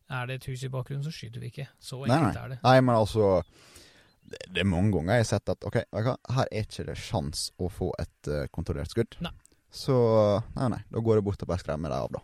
Er 0.09 0.29
det 0.29 0.39
et 0.39 0.47
hus 0.49 0.63
i 0.65 0.71
bakgrunnen, 0.73 1.05
så 1.05 1.13
skyter 1.13 1.43
vi 1.43 1.51
ikke. 1.53 1.67
Så 1.81 2.01
enkelt 2.05 2.35
nei. 2.35 2.45
er 2.45 2.55
det. 2.55 2.59
Nei, 2.65 2.79
men 2.81 2.97
altså 2.97 3.43
det, 4.29 4.41
det 4.55 4.63
er 4.63 4.69
mange 4.69 4.93
ganger 4.95 5.19
jeg 5.19 5.25
har 5.25 5.29
sett 5.35 5.53
at 5.53 5.67
ok, 5.69 5.77
her 5.93 6.49
er 6.49 6.65
ikke 6.65 6.87
det 6.89 6.97
sjans 7.01 7.49
å 7.61 7.69
få 7.73 7.91
et 8.01 8.31
uh, 8.33 8.47
kontrollert 8.53 8.93
skudd. 8.93 9.19
Nei. 9.25 9.35
Så 9.73 9.95
nei, 10.57 10.71
nei, 10.73 10.81
da 10.89 11.03
går 11.05 11.21
jeg 11.21 11.27
bort 11.27 11.45
og 11.45 11.51
bare 11.51 11.61
skremmer 11.61 11.93
dem 11.93 12.07
av, 12.07 12.15
da. 12.17 12.23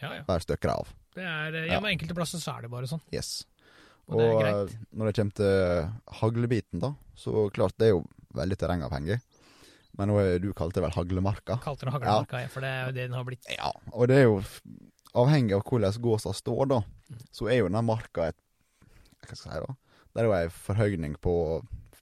Ja, 0.00 0.12
ja. 0.18 0.24
Bare 0.26 0.42
støkker 0.42 0.72
dem 0.72 0.82
av. 0.82 0.92
Det 1.14 1.22
er, 1.26 1.54
eh, 1.54 1.66
Ja. 1.68 1.74
ja, 1.74 1.80
men 1.82 1.94
enkelte 1.94 2.16
plasser 2.18 2.42
så 2.42 2.56
er 2.56 2.66
det 2.66 2.72
bare 2.72 2.90
sånn. 2.90 3.02
Yes. 3.14 3.44
Og 4.10 4.18
det 4.18 4.26
er 4.26 4.38
greit. 4.40 4.74
eh, 4.74 4.86
når 4.98 5.06
det 5.10 5.16
kommer 5.20 5.38
til 5.38 6.16
haglebiten, 6.20 6.82
da, 6.82 6.94
så 7.14 7.46
klart 7.54 7.76
det 7.78 7.90
er 7.90 7.94
jo 7.94 8.04
veldig 8.34 8.58
terrengavhengig. 8.58 9.20
Men 9.98 10.14
du 10.40 10.52
kalte 10.54 10.78
det 10.78 10.86
vel 10.86 10.94
haglemarka? 10.94 11.58
Kalte 11.62 11.86
det 11.86 11.94
haglemarka, 11.94 12.40
ja. 12.42 12.50
for 12.50 12.62
det 12.64 12.70
er 12.70 12.86
jo 12.86 12.92
det 12.94 13.04
den 13.08 13.16
har 13.18 13.26
blitt. 13.26 13.46
Ja, 13.50 13.72
og 13.92 14.08
det 14.08 14.20
er 14.20 14.28
jo 14.28 14.36
avhengig 15.18 15.56
av 15.58 15.64
hvordan 15.66 15.98
gåsa 16.02 16.32
står, 16.34 16.68
da. 16.70 16.78
Så 17.34 17.42
er 17.50 17.56
jo 17.60 17.68
denne 17.70 17.82
marka 17.86 18.20
et 18.30 18.38
Hva 19.20 19.26
skal 19.36 19.36
jeg 19.36 19.42
si, 19.44 19.50
da? 19.66 19.70
Det 20.10 20.18
er 20.22 20.26
jo 20.28 20.34
ei 20.34 20.48
forhøyning 20.50 21.12
på 21.22 21.32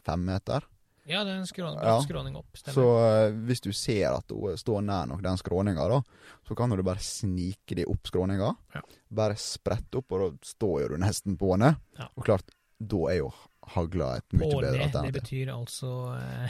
fem 0.07 0.21
meter. 0.25 0.61
Ja, 1.09 1.23
det 1.25 1.33
er 1.33 1.37
en 1.41 1.47
skråning, 1.49 1.81
Ja. 1.83 1.99
skråning 2.05 2.35
opp. 2.37 2.57
Stemmer. 2.57 2.75
Så 2.77 2.85
uh, 3.33 3.37
hvis 3.49 3.61
du 3.65 3.73
ser 3.73 4.13
at 4.13 4.29
hun 4.33 4.57
står 4.61 4.83
nær 4.85 5.07
nok 5.09 5.23
den 5.25 5.37
skråninga, 5.41 5.87
da, 5.89 6.03
så 6.49 6.55
kan 6.57 6.69
du 6.73 6.83
bare 6.85 7.01
snike 7.01 7.75
deg 7.77 7.89
opp 7.89 8.07
skråninga. 8.11 8.51
Ja. 8.77 8.81
Bare 9.09 9.37
sprette 9.41 9.99
opp, 10.03 10.13
og 10.13 10.19
da 10.21 10.27
står 10.51 10.89
du 10.93 10.97
nesten 11.01 11.37
på 11.41 11.47
henne. 11.55 11.75
Ja. 11.99 12.07
Og 12.15 12.25
klart, 12.29 12.45
da 12.79 12.97
er 13.13 13.17
jo 13.23 13.31
hagla 13.69 14.17
et 14.21 14.33
mye 14.37 14.51
På 14.53 14.61
bedre 14.63 14.83
alternativ. 14.87 15.13
det 15.13 15.21
betyr 15.21 15.47
altså 15.53 15.91
eh, 16.17 16.49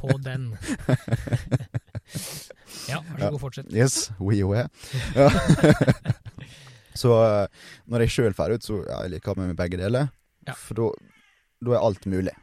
på 0.00 0.08
den. 0.24 0.42
ja, 2.90 2.98
vær 3.12 3.20
så 3.20 3.30
god, 3.30 3.40
fortsett. 3.40 3.66
Yes, 3.72 4.10
we 4.20 4.42
are. 4.44 4.68
Ja. 5.16 5.30
Så 7.00 7.12
eh, 7.24 7.68
når 7.90 8.04
jeg 8.04 8.14
sjøl 8.16 8.36
drar 8.36 8.54
ut, 8.54 8.64
så 8.64 8.80
ja, 8.84 9.02
jeg 9.04 9.16
liker 9.16 9.38
med 9.38 9.52
meg 9.52 9.60
begge 9.60 9.80
deler. 9.80 10.10
Ja. 10.46 10.56
For 10.58 10.78
da 10.78 10.90
er 11.74 11.82
alt 11.82 12.06
mulig. 12.10 12.34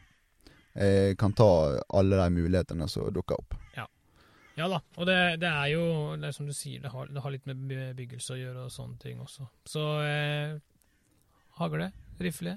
Jeg 0.74 1.18
kan 1.22 1.36
ta 1.38 1.47
alle 1.93 2.18
de 2.18 2.30
mulighetene 2.34 2.88
som 2.89 3.12
dukker 3.14 3.38
opp. 3.41 3.60
Ja 4.54 4.68
da, 4.70 4.78
og 5.01 5.08
det, 5.10 5.16
det 5.41 5.49
er 5.49 5.70
jo 5.72 5.86
det 6.22 6.28
er 6.30 6.34
som 6.36 6.45
du 6.45 6.54
sier, 6.54 6.82
det 6.84 6.91
har, 6.93 7.08
det 7.10 7.22
har 7.24 7.34
litt 7.34 7.47
med 7.49 7.64
bebyggelse 7.66 8.36
å 8.36 8.38
gjøre 8.38 8.66
og 8.68 8.74
sånne 8.74 8.99
ting 9.01 9.22
også. 9.24 9.47
Så 9.66 9.86
eh, 10.06 10.54
hagle, 11.58 11.88
rifle, 12.22 12.54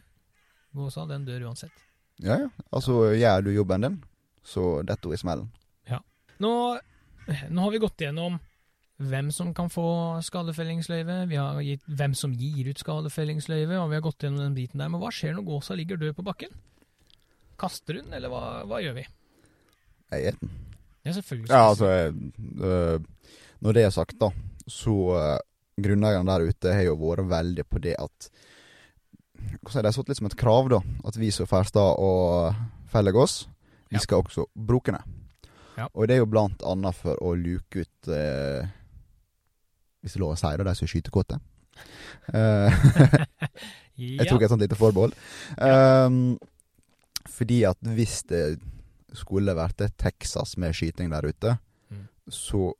gåsa, 0.76 1.06
den 1.08 1.24
dør 1.24 1.46
uansett. 1.48 1.72
Ja, 2.20 2.36
ja. 2.42 2.50
Altså, 2.68 3.14
gjør 3.16 3.46
du 3.46 3.50
jobben 3.54 3.86
din, 3.86 3.96
så 4.44 4.82
detter 4.84 5.08
hun 5.08 5.16
i 5.16 5.22
smellen. 5.22 5.48
Nå, 6.36 6.52
nå 7.48 7.62
har 7.64 7.72
vi 7.72 7.80
gått 7.80 8.02
gjennom 8.04 8.36
hvem 8.98 9.28
som 9.34 9.50
kan 9.54 9.68
få 9.68 9.86
skadefellingsløyve, 10.24 11.16
vi 11.28 11.36
har 11.36 11.58
gitt 11.60 11.82
hvem 11.86 12.14
som 12.16 12.32
gir 12.32 12.70
ut 12.70 12.80
skadefellingsløyve, 12.80 13.76
og 13.82 13.90
vi 13.90 13.98
har 13.98 14.04
gått 14.06 14.24
gjennom 14.24 14.40
den 14.46 14.54
biten 14.56 14.80
der. 14.80 14.88
Men 14.88 15.02
hva 15.02 15.10
skjer 15.12 15.34
når 15.36 15.44
gåsa 15.50 15.76
ligger 15.76 16.00
død 16.00 16.14
på 16.16 16.24
bakken? 16.24 16.54
Kaster 17.60 18.00
hun, 18.00 18.08
eller 18.16 18.32
hva, 18.32 18.42
hva 18.68 18.80
gjør 18.84 18.96
vi? 18.98 19.04
Jeg 20.12 20.30
er 20.30 20.38
den. 20.40 20.50
Ja, 21.06 21.12
selvfølgelig. 21.12 21.50
Ja, 21.50 21.60
altså 21.70 21.90
øh, 22.66 23.00
Når 23.62 23.72
det 23.76 23.82
er 23.86 23.90
sagt, 23.94 24.16
da, 24.20 24.28
så 24.66 24.94
øh, 25.16 25.36
Grunneierne 25.82 26.30
der 26.32 26.48
ute 26.48 26.72
har 26.74 26.82
jo 26.86 26.96
vært 26.98 27.28
veldig 27.30 27.64
på 27.68 27.78
det 27.84 27.94
at 28.00 28.30
Hvordan 29.60 29.84
har 29.84 29.92
satt 29.94 30.08
litt 30.08 30.18
som 30.18 30.26
et 30.30 30.36
krav, 30.40 30.70
da. 30.72 30.78
At 31.06 31.18
vi 31.20 31.28
som 31.34 31.46
Ferstad 31.46 32.00
og 32.02 32.54
Fellegås, 32.90 33.44
vi 33.90 33.98
Ja. 33.98 34.02
skal 34.02 34.24
også 34.24 34.46
bruke 34.56 34.90
den. 34.96 35.14
Ja. 35.76 35.86
Og 35.94 36.08
det 36.08 36.16
er 36.16 36.22
jo 36.24 36.30
blant 36.32 36.62
annet 36.66 36.96
for 36.96 37.20
å 37.22 37.34
luke 37.36 37.84
ut 37.84 38.08
eh, 38.10 38.66
Hvis 40.06 40.14
det 40.14 40.22
lov 40.22 40.36
å 40.36 40.38
si 40.38 40.52
det, 40.54 40.66
de 40.70 40.74
som 40.78 40.86
er 40.86 40.92
skytekåte. 40.94 41.40
Eh, 42.32 42.72
ja. 42.72 43.26
Jeg 44.22 44.26
tok 44.30 44.42
et 44.46 44.50
sånt 44.52 44.62
lite 44.64 44.76
forbehold. 44.78 45.12
Um, 45.60 46.38
fordi 47.30 47.58
at 47.68 47.78
hvis 47.84 48.22
det 48.30 48.40
skulle 49.16 49.54
vært 49.56 49.80
et 49.84 49.94
Texas 50.00 50.56
med 50.60 50.74
skyting 50.76 51.12
der 51.12 51.28
ute, 51.28 51.56
Mm. 51.90 52.08
så 52.32 52.72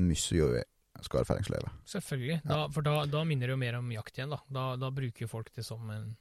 mister 0.00 0.36
jo 0.38 0.46
vi 0.54 0.62
skadefellingsløyvet. 1.04 1.68
Selvfølgelig, 1.84 2.38
da, 2.48 2.62
for 2.72 2.86
da, 2.86 3.02
da 3.10 3.20
minner 3.28 3.50
det 3.50 3.52
jo 3.52 3.58
mer 3.60 3.76
om 3.82 3.90
jakt 3.92 4.16
igjen. 4.16 4.30
Da, 4.32 4.38
da, 4.48 4.64
da 4.80 4.88
bruker 4.96 5.28
folk 5.28 5.50
det 5.54 5.64
som 5.66 5.90
en 5.92 6.14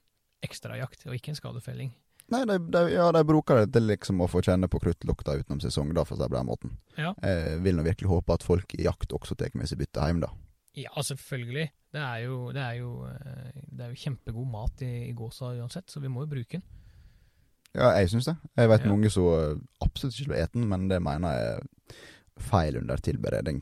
ekstrajakt, 0.44 1.06
og 1.08 1.16
ikke 1.16 1.32
en 1.32 1.40
skadefelling. 1.40 1.94
Nei, 2.34 2.42
de, 2.50 2.58
de, 2.74 2.82
ja, 2.92 3.06
de 3.16 3.22
bruker 3.24 3.62
det 3.62 3.70
til 3.78 3.86
liksom 3.88 4.20
å 4.26 4.28
få 4.28 4.42
kjenne 4.44 4.68
på 4.68 4.82
kruttlukta 4.84 5.38
utenom 5.40 5.62
sesong, 5.64 5.94
da, 5.96 6.04
for 6.04 6.18
å 6.18 6.20
si 6.20 6.26
det 6.26 6.32
på 6.34 6.40
den 6.42 6.50
måten. 6.50 6.76
Ja. 7.00 7.14
Jeg 7.24 7.62
vil 7.64 7.78
nå 7.80 7.86
virkelig 7.88 8.10
håpe 8.12 8.36
at 8.36 8.44
folk 8.46 8.76
i 8.76 8.84
jakt 8.90 9.14
også 9.16 9.38
tar 9.40 9.54
med 9.56 9.70
seg 9.72 9.80
bytte 9.80 10.04
hjem, 10.10 10.20
da. 10.26 10.32
Ja, 10.76 10.92
selvfølgelig. 11.02 11.70
Det 11.96 12.02
er 12.04 12.18
jo, 12.26 12.52
det 12.52 12.62
er 12.62 12.74
jo, 12.82 12.90
eh, 13.08 13.62
det 13.72 13.86
er 13.86 13.94
jo 13.94 14.02
kjempegod 14.02 14.48
mat 14.52 14.82
i, 14.84 14.90
i 15.10 15.14
gåsa 15.16 15.54
uansett, 15.56 15.88
så 15.92 16.02
vi 16.04 16.10
må 16.12 16.26
jo 16.26 16.32
bruke 16.34 16.58
den. 16.60 16.64
Ja, 17.76 17.90
jeg 18.00 18.10
syns 18.12 18.28
det. 18.30 18.36
Jeg 18.56 18.70
vet 18.72 18.86
Ja. 18.86 18.92
mange 18.92 19.10
som 19.12 19.62
absolutt 19.84 20.16
ikke 20.20 20.32
vil 20.34 20.42
ete 20.44 20.54
den, 20.60 20.68
men 20.72 20.88
det 20.92 21.02
mener 21.04 21.34
jeg 21.36 21.50
er 21.58 21.98
feil 22.40 22.78
under 22.80 22.98
tilberedning. 23.04 23.62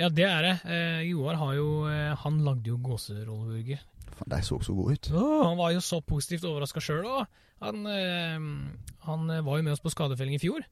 Ja, 0.00 0.08
det 0.08 0.24
er 0.24 0.42
det. 0.42 0.54
Eh, 0.64 1.02
Joar 1.10 1.36
har 1.36 1.54
jo 1.54 1.86
eh, 1.88 2.14
Han 2.24 2.38
lagde 2.44 2.68
jo 2.72 2.78
gåserolleburger. 2.80 3.80
Faen, 4.12 4.28
de 4.32 4.40
så 4.44 4.58
så 4.64 4.74
gode 4.76 4.96
ut. 4.98 5.10
Åh, 5.12 5.44
han 5.48 5.56
var 5.60 5.72
jo 5.72 5.80
så 5.84 6.00
positivt 6.04 6.44
overraska 6.48 6.80
sjøl 6.80 7.04
òg. 7.08 7.26
Han, 7.62 7.86
eh, 7.86 8.38
han 9.08 9.30
eh, 9.30 9.42
var 9.44 9.58
jo 9.60 9.62
med 9.68 9.72
oss 9.76 9.80
på 9.84 9.92
skadefelling 9.92 10.36
i 10.36 10.42
fjor, 10.42 10.64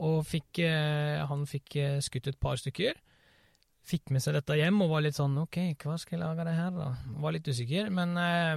og 0.00 0.24
fikk, 0.28 0.58
eh, 0.64 1.24
han 1.28 1.44
fikk 1.48 1.76
eh, 1.80 2.00
skutt 2.04 2.26
et 2.28 2.40
par 2.40 2.56
stykker. 2.60 2.96
Fikk 3.86 4.10
med 4.10 4.22
seg 4.24 4.34
dette 4.34 4.56
hjem 4.58 4.80
og 4.82 4.90
var 4.96 5.04
litt 5.04 5.18
sånn 5.18 5.36
OK, 5.38 5.60
hva 5.84 5.94
skal 6.02 6.16
jeg 6.16 6.24
lage 6.24 6.46
det 6.48 6.56
her, 6.56 6.72
da? 6.74 6.88
Var 7.22 7.36
litt 7.36 7.50
usikker. 7.50 7.90
Men 7.94 8.16
eh, 8.18 8.54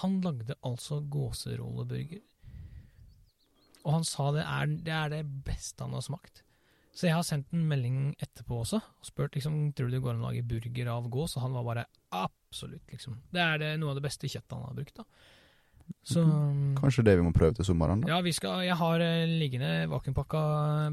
han 0.00 0.20
lagde 0.22 0.58
altså 0.66 1.00
gåserolleburger. 1.10 2.22
Og 3.80 3.96
han 3.96 4.06
sa 4.06 4.28
det 4.36 4.44
er, 4.44 4.70
det 4.86 4.94
er 4.94 5.12
det 5.12 5.24
beste 5.46 5.82
han 5.82 5.96
har 5.96 6.04
smakt. 6.04 6.44
Så 6.94 7.06
jeg 7.06 7.16
har 7.16 7.24
sendt 7.26 7.52
en 7.54 7.66
melding 7.70 7.98
etterpå 8.20 8.60
også 8.60 8.80
og 8.82 9.06
spurt 9.06 9.36
liksom, 9.36 9.70
tror 9.74 9.88
du 9.88 9.94
det 9.94 10.02
går 10.04 10.16
an 10.16 10.24
å 10.24 10.30
lage 10.30 10.46
burger 10.46 10.90
av 10.92 11.06
gås, 11.12 11.36
og 11.38 11.46
han 11.46 11.54
var 11.54 11.66
bare 11.68 11.84
absolutt, 12.12 12.86
liksom. 12.90 13.20
Det 13.30 13.42
er 13.42 13.60
det, 13.62 13.70
noe 13.80 13.94
av 13.94 14.00
det 14.00 14.04
beste 14.08 14.28
kjøttet 14.28 14.56
han 14.56 14.66
har 14.66 14.76
brukt, 14.76 14.98
da. 14.98 15.06
Så 16.02 16.22
Kanskje 16.78 17.04
det 17.06 17.16
vi 17.18 17.24
må 17.26 17.32
prøve 17.36 17.54
til 17.58 17.66
sommeren, 17.68 18.00
da. 18.02 18.12
ja, 18.14 18.20
vi 18.24 18.32
skal, 18.32 18.62
jeg 18.66 18.76
har 18.80 19.04
eh, 19.04 19.28
liggende 19.28 19.70
vakuumpakka 19.90 20.42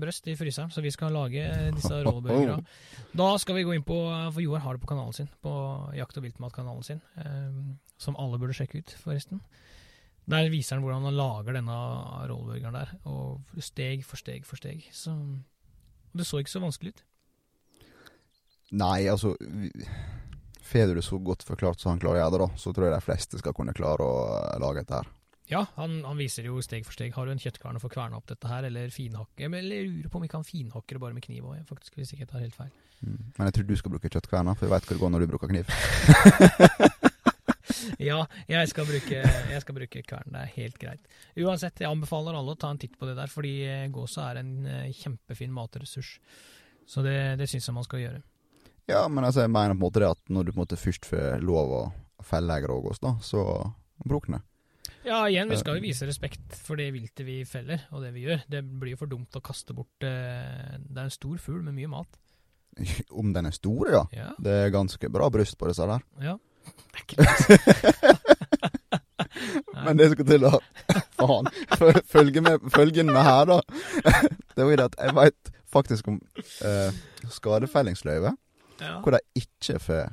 brøst 0.02 0.28
i 0.28 0.36
fryseren, 0.40 0.72
så 0.74 0.84
vi 0.84 0.92
skal 0.94 1.16
lage 1.16 1.44
eh, 1.46 1.72
disse 1.76 2.02
rolleburgerne. 2.08 2.66
Da 3.18 3.30
skal 3.42 3.60
vi 3.60 3.66
gå 3.68 3.76
inn 3.78 3.86
på 3.88 3.98
For 4.34 4.44
Joar 4.44 4.66
har 4.66 4.78
det 4.78 4.84
på 4.84 4.92
kanalen 4.92 5.16
sin, 5.16 5.30
på 5.42 5.54
Jakt- 5.98 6.20
og 6.20 6.28
viltmatkanalen 6.28 6.84
sin, 6.84 7.02
eh, 7.24 7.60
som 7.98 8.18
alle 8.20 8.40
burde 8.42 8.58
sjekke 8.58 8.82
ut, 8.84 8.96
forresten. 9.04 9.42
Der 10.28 10.50
viser 10.52 10.76
han 10.76 10.84
hvordan 10.84 11.08
han 11.08 11.16
lager 11.16 11.56
denne 11.56 11.76
rolleburgeren 12.28 12.76
der, 12.76 12.98
og 13.08 13.62
steg 13.64 14.04
for 14.04 14.20
steg 14.20 14.44
for 14.46 14.60
steg. 14.60 14.90
Så 14.92 15.14
og 15.16 16.20
det 16.20 16.28
så 16.28 16.40
ikke 16.42 16.50
så 16.52 16.64
vanskelig 16.64 16.96
ut. 16.96 17.04
Nei, 18.78 19.06
altså 19.08 19.36
Får 20.68 20.90
du 20.92 20.98
det 21.00 21.06
så 21.08 21.20
godt 21.24 21.46
forklart 21.48 21.80
som 21.80 21.94
han 21.94 22.02
klarer 22.02 22.20
å 22.20 22.24
gjøre 22.24 22.34
det, 22.36 22.42
da, 22.44 22.62
så 22.64 22.74
tror 22.76 22.88
jeg 22.88 22.98
de 22.98 23.06
fleste 23.06 23.40
skal 23.40 23.56
kunne 23.56 23.76
klare 23.78 24.04
å 24.04 24.18
eh, 24.40 24.58
lage 24.64 24.84
dette 24.84 25.00
her. 25.00 25.14
Ja, 25.48 25.62
han, 25.78 26.02
han 26.04 26.20
viser 26.20 26.44
jo 26.50 26.60
steg 26.64 26.84
for 26.84 26.92
steg. 26.92 27.14
Har 27.16 27.28
du 27.28 27.32
en 27.32 27.40
kjøttkvern 27.40 27.80
å 27.80 27.82
få 27.82 27.92
kverna 27.92 28.20
opp 28.20 28.28
dette 28.28 28.50
her, 28.52 28.68
eller 28.68 28.92
finhakke 28.92 29.48
Eller 29.48 29.78
jeg 29.78 29.94
lurer 29.94 30.12
på 30.12 30.20
om 30.20 30.26
vi 30.26 30.32
kan 30.34 30.44
finhakke 30.44 30.98
det 30.98 31.00
bare 31.00 31.16
med 31.16 31.24
kniv 31.24 31.48
òg, 31.48 31.62
faktisk, 31.70 31.96
hvis 31.96 32.12
ikke 32.12 32.26
jeg 32.26 32.32
tar 32.34 32.44
helt 32.44 32.58
feil. 32.58 32.74
Mm. 33.00 33.22
Men 33.38 33.48
jeg 33.48 33.56
tror 33.56 33.70
du 33.70 33.76
skal 33.80 33.94
bruke 33.96 34.12
kjøttkverna, 34.12 34.58
for 34.58 34.68
jeg 34.68 34.76
veit 34.76 34.90
hvor 34.90 34.98
det 34.98 35.04
går 35.06 35.14
når 35.14 35.24
du 35.24 35.32
bruker 35.32 35.54
kniv. 35.54 35.72
Ja, 38.02 38.24
jeg 38.50 38.70
skal 38.72 38.88
bruke, 38.88 39.22
jeg 39.22 39.62
skal 39.64 39.76
bruke 39.76 40.02
kvern. 40.06 40.32
Det 40.34 40.42
er 40.42 40.54
helt 40.56 40.78
greit. 40.82 41.08
Uansett, 41.40 41.82
jeg 41.82 41.90
anbefaler 41.90 42.38
alle 42.38 42.54
å 42.54 42.60
ta 42.60 42.70
en 42.74 42.80
titt 42.82 42.98
på 43.00 43.08
det 43.10 43.16
der, 43.18 43.32
fordi 43.32 43.54
eh, 43.68 43.88
gåsa 43.94 44.30
er 44.32 44.42
en 44.42 44.52
eh, 44.70 44.96
kjempefin 44.96 45.54
matressurs. 45.54 46.18
Så 46.88 47.04
det, 47.06 47.18
det 47.42 47.50
syns 47.50 47.68
jeg 47.68 47.76
man 47.76 47.88
skal 47.88 48.04
gjøre. 48.04 48.22
Ja, 48.88 49.02
men 49.12 49.24
altså, 49.28 49.42
jeg 49.44 49.52
mener 49.52 49.74
på 49.76 49.82
en 49.82 49.84
måte 49.86 50.00
det 50.04 50.10
at 50.14 50.22
når 50.32 50.46
du 50.48 50.52
på 50.54 50.58
en 50.60 50.64
måte 50.66 50.78
først 50.80 51.06
får 51.10 51.42
lov 51.44 51.74
å 51.76 51.82
felle 52.24 52.56
grågås, 52.64 53.00
da, 53.04 53.16
så 53.24 53.42
bruk 54.08 54.28
den. 54.32 54.40
Ja, 55.08 55.22
igjen, 55.32 55.48
vi 55.52 55.58
skal 55.60 55.78
jo 55.78 55.84
vise 55.86 56.08
respekt 56.08 56.56
for 56.66 56.76
det 56.80 56.90
viltet 56.96 57.24
vi 57.28 57.42
feller, 57.48 57.84
og 57.96 58.02
det 58.04 58.10
vi 58.16 58.26
gjør. 58.26 58.42
Det 58.52 58.62
blir 58.68 58.94
jo 58.96 59.00
for 59.04 59.12
dumt 59.12 59.36
å 59.40 59.44
kaste 59.44 59.76
bort 59.76 60.04
eh, 60.04 60.76
Det 60.84 61.00
er 61.00 61.06
en 61.08 61.14
stor 61.14 61.38
fugl 61.40 61.62
med 61.64 61.76
mye 61.78 61.92
mat. 61.92 62.18
Om 63.22 63.32
den 63.36 63.48
er 63.48 63.56
stor, 63.56 63.88
ja. 63.94 64.02
Ja. 64.16 64.32
Det 64.40 64.56
er 64.66 64.74
ganske 64.76 65.10
bra 65.12 65.30
bryst 65.32 65.56
på 65.60 65.70
disse 65.72 65.88
der. 65.88 66.04
ja. 66.24 66.38
Det 66.68 67.00
er 67.00 67.04
ikke 67.06 67.16
det. 67.24 68.18
Men 69.86 69.96
det 70.00 70.10
skal 70.12 70.28
til 70.28 70.44
å 70.50 70.58
Faen. 71.18 71.48
Fø- 71.80 72.02
Følge 72.12 72.42
med, 72.44 72.66
følgen 72.74 73.08
med 73.12 73.24
her, 73.24 73.48
da. 73.48 73.62
Det 74.52 74.66
var 74.66 74.72
jo 74.74 74.80
det 74.82 74.88
at 74.90 74.98
jeg 75.06 75.16
veit 75.18 75.52
faktisk 75.72 76.10
om 76.12 76.18
eh, 76.68 76.92
skadefellingsløyve, 77.32 78.34
Ja. 78.82 79.00
hvor 79.02 79.12
de 79.18 79.20
ikke 79.36 79.80
får 79.80 80.10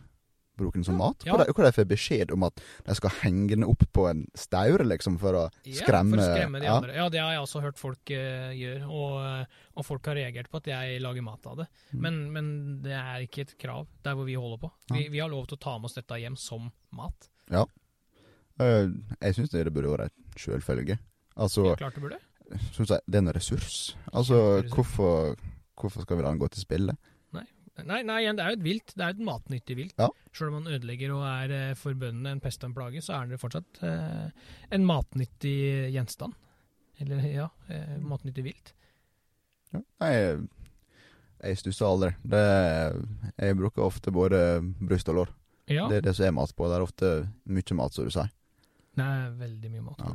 bruke 0.57 0.79
den 0.79 0.85
som 0.87 0.95
mat. 0.95 1.25
Ja. 1.27 1.33
Hvor, 1.35 1.43
de, 1.43 1.53
hvor 1.53 1.65
de 1.67 1.73
får 1.75 1.87
beskjed 1.91 2.31
om 2.31 2.45
at 2.47 2.61
de 2.87 2.95
skal 2.95 3.11
henge 3.25 3.49
den 3.57 3.65
opp 3.67 3.83
på 3.93 4.05
en 4.07 4.21
staur, 4.39 4.85
liksom, 4.87 5.17
for 5.19 5.35
å 5.35 5.45
skremme 5.67 6.15
Ja, 6.15 6.23
for 6.23 6.23
å 6.23 6.37
skremme 6.37 6.61
de 6.63 6.69
ja. 6.69 6.77
andre. 6.79 6.95
Ja, 6.95 7.09
det 7.11 7.19
har 7.25 7.33
jeg 7.35 7.41
også 7.43 7.63
hørt 7.65 7.81
folk 7.81 8.13
uh, 8.15 8.53
gjøre, 8.55 8.87
og, 8.87 9.17
eh, 9.27 9.65
og 9.75 9.87
folk 9.89 10.07
har 10.07 10.15
reagert 10.21 10.51
på 10.53 10.61
at 10.63 10.71
jeg 10.71 11.01
lager 11.03 11.27
mat 11.27 11.49
av 11.51 11.57
det. 11.65 11.67
Mm. 11.91 11.99
Men, 12.07 12.21
men 12.37 12.53
det 12.85 12.95
er 12.95 13.25
ikke 13.27 13.49
et 13.49 13.57
krav 13.59 13.89
der 14.07 14.15
hvor 14.15 14.29
vi 14.31 14.37
holder 14.39 14.63
på. 14.63 14.71
Vi, 14.93 15.03
Ja. 15.09 15.11
vi 15.17 15.23
har 15.25 15.33
lov 15.33 15.49
til 15.51 15.59
å 15.59 15.65
ta 15.67 15.75
med 15.79 15.91
oss 15.91 15.99
dette 15.99 16.21
hjem 16.23 16.39
som 16.39 16.71
mat. 16.95 17.29
Eh, 17.51 18.87
jeg 19.19 19.35
syns 19.35 19.51
det 19.51 19.65
burde 19.75 19.91
være 19.91 20.07
et 20.13 20.39
sjølfølge. 20.39 20.99
Altså, 21.35 21.67
Ja, 21.73 21.75
klart 21.83 21.99
det 21.99 22.05
burde. 22.05 22.21
synes 22.71 22.91
jeg, 22.95 23.01
det 23.11 23.19
er 23.19 23.25
en 23.25 23.33
ressurs. 23.35 23.97
Altså, 24.13 24.63
hvorfor, 24.71 25.35
hvorfor 25.75 26.03
skal 26.07 26.17
vi 26.17 26.23
la 26.23 26.31
den 26.31 26.39
gå 26.39 26.49
til 26.55 26.63
spille? 26.63 26.95
Nei, 27.83 28.03
nei, 28.07 28.21
det 28.31 28.43
er 28.43 28.53
jo 28.53 28.59
et 28.61 28.65
vilt. 28.65 28.93
Det 28.95 29.03
er 29.03 29.11
jo 29.11 29.17
et 29.17 29.27
matnyttig 29.27 29.77
vilt. 29.79 29.99
Ja. 29.99 30.07
Selv 30.35 30.53
om 30.53 30.61
man 30.61 30.75
ødelegger 30.77 31.15
og 31.17 31.25
er 31.27 31.55
eh, 31.55 31.77
for 31.79 31.97
bøndene 31.99 32.37
en 32.37 32.43
pest 32.43 32.63
og 32.63 32.71
en 32.71 32.77
plage, 32.77 33.03
så 33.03 33.17
er 33.19 33.33
det 33.33 33.41
fortsatt 33.43 33.81
eh, 33.87 34.51
en 34.77 34.87
matnyttig 34.87 35.57
gjenstand. 35.95 36.37
Eller 37.03 37.27
ja, 37.27 37.49
eh, 37.69 37.97
matnyttig 37.99 38.47
vilt. 38.47 38.75
Ja. 39.75 39.83
Nei, 40.05 40.13
jeg, 41.43 41.59
stusser 41.59 41.89
aldri. 41.89 42.13
Det, 42.23 42.45
jeg 43.43 43.59
bruker 43.59 43.89
ofte 43.89 44.15
både 44.15 44.45
bryst 44.79 45.11
og 45.11 45.19
lår. 45.19 45.35
Ja, 45.73 45.89
Det 45.91 45.99
er 45.99 46.07
det 46.07 46.15
som 46.15 46.29
er 46.29 46.37
mat 46.37 46.55
på. 46.55 46.69
Det 46.69 46.79
er 46.79 46.85
ofte 46.85 47.13
mye 47.51 47.79
mat, 47.81 47.97
som 47.97 48.07
du 48.07 48.15
sier. 48.15 48.31
er 49.01 49.35
veldig 49.41 49.71
mye 49.73 49.87
mat 49.91 50.05
Ja. 50.05 50.15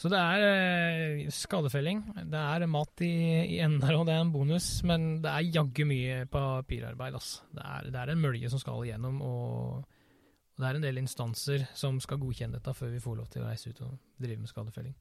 Så 0.00 0.08
det 0.08 0.16
er 0.16 0.42
eh, 0.48 1.26
skadefelling. 1.34 1.98
Det 2.32 2.40
er 2.40 2.64
mat 2.72 3.02
i, 3.04 3.12
i 3.52 3.58
ender, 3.60 3.98
og 3.98 4.06
det 4.08 4.14
er 4.14 4.22
en 4.24 4.32
bonus, 4.32 4.68
men 4.88 5.18
det 5.20 5.28
er 5.28 5.50
jaggu 5.58 5.84
mye 5.90 6.22
papirarbeid. 6.32 7.18
altså. 7.18 7.42
Det 7.52 7.66
er, 7.66 7.90
det 7.92 8.00
er 8.00 8.12
en 8.14 8.22
mølje 8.22 8.48
som 8.48 8.62
skal 8.62 8.86
igjennom, 8.86 9.20
og, 9.20 9.82
og 9.84 10.64
det 10.64 10.70
er 10.70 10.78
en 10.78 10.86
del 10.88 11.02
instanser 11.02 11.66
som 11.76 12.00
skal 12.00 12.20
godkjenne 12.22 12.56
dette 12.56 12.74
før 12.78 12.94
vi 12.94 13.02
får 13.04 13.18
lov 13.18 13.28
til 13.28 13.44
å 13.44 13.50
reise 13.50 13.74
ut 13.74 13.82
og 13.84 13.98
drive 14.24 14.40
med 14.40 14.52
skadefelling. 14.54 14.96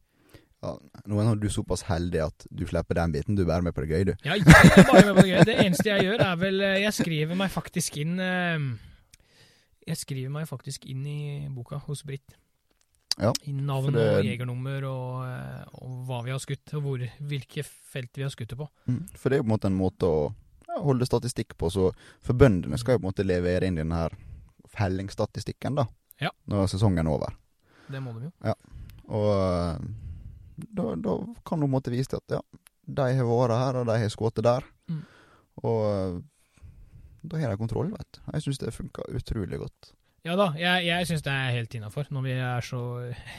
Ja, 0.59 0.73
nå 1.07 1.21
er 1.23 1.39
du 1.39 1.47
såpass 1.47 1.85
heldig 1.87 2.19
at 2.25 2.45
du 2.51 2.65
slipper 2.67 2.99
den 2.99 3.15
biten. 3.15 3.39
Du 3.39 3.45
er 3.45 3.51
bare 3.53 3.63
med 3.63 3.77
på 3.77 3.85
det 3.85 3.95
gøy, 3.95 4.03
du. 4.09 4.13
Ja, 4.27 4.35
jeg 4.35 4.43
er 4.43 4.83
bare 4.83 5.05
med 5.07 5.15
på 5.15 5.23
det 5.23 5.31
gøy. 5.31 5.39
Det 5.47 5.57
eneste 5.63 5.87
jeg 5.93 6.09
gjør, 6.09 6.25
er 6.27 6.43
vel 6.43 6.59
eh, 6.67 6.81
Jeg 6.83 6.97
skriver 6.99 7.39
meg 7.39 7.55
faktisk 7.55 8.03
inn 8.03 8.19
eh, 8.19 8.67
Jeg 9.87 10.03
skriver 10.03 10.35
meg 10.35 10.51
faktisk 10.51 10.91
inn 10.91 11.07
i 11.07 11.19
boka 11.55 11.79
hos 11.87 12.03
Britt. 12.03 12.35
Ja, 13.19 13.33
I 13.43 13.51
navn 13.51 13.93
det- 13.93 14.05
og 14.19 14.23
jegernummer 14.25 14.85
og, 14.87 15.25
eh, 15.27 15.63
og 15.83 16.05
hva 16.07 16.21
vi 16.23 16.31
har 16.31 16.39
skutt, 16.39 16.73
og 16.77 16.83
hvor, 16.85 17.01
hvilke 17.19 17.63
felt 17.65 18.15
vi 18.15 18.23
har 18.23 18.31
skutt 18.31 18.49
det 18.53 18.57
på. 18.57 18.67
Mm. 18.87 19.01
For 19.13 19.29
det 19.29 19.37
er 19.37 19.43
jo 19.43 19.47
på 19.47 19.49
en 19.51 19.55
måte 19.57 19.67
en 19.71 19.79
måte 19.79 20.07
å 20.07 20.33
ja, 20.67 20.79
holde 20.85 21.05
statistikk 21.05 21.57
på. 21.57 21.69
Så 21.73 21.89
for 22.21 22.33
bøndene 22.33 22.79
skal 22.79 22.95
jo 22.95 22.99
på 23.03 23.07
en 23.07 23.11
måte 23.11 23.27
levere 23.27 23.67
inn 23.67 23.75
denne 23.75 23.95
her 23.95 24.15
fellingsstatistikken 24.69 25.75
da. 25.75 25.87
Ja. 26.19 26.31
når 26.51 26.67
sesongen 26.67 27.07
er 27.07 27.11
over. 27.11 27.35
Det 27.89 28.01
må 28.03 28.11
de 28.19 28.27
jo. 28.27 28.55
Og 29.09 29.29
eh, 29.31 29.77
da, 30.75 30.95
da 30.95 31.13
kan 31.47 31.61
du 31.61 31.65
på 31.65 31.69
en 31.69 31.71
måte 31.71 31.93
vise 31.93 32.11
til 32.11 32.19
at 32.19 32.35
ja, 32.39 32.41
de 32.83 33.05
har 33.15 33.29
vært 33.29 33.55
her, 33.55 33.79
og 33.79 33.87
de 33.87 33.95
har 34.01 34.11
skutt 34.11 34.41
der. 34.43 34.65
Mm. 34.91 35.05
Og 35.63 35.79
eh, 35.87 36.19
da 37.29 37.39
har 37.39 37.53
de 37.53 37.59
kontroll, 37.61 37.91
vet 37.95 38.11
du. 38.15 38.19
Jeg 38.33 38.45
syns 38.45 38.61
det 38.61 38.75
funka 38.75 39.07
utrolig 39.15 39.59
godt. 39.59 39.93
Ja 40.27 40.35
da, 40.35 40.49
jeg, 40.59 40.83
jeg 40.89 41.07
syns 41.07 41.23
det 41.23 41.31
er 41.31 41.53
helt 41.55 41.75
innafor, 41.77 42.09
når 42.11 42.25
vi 42.25 42.33
er 42.35 42.65
så 42.65 42.81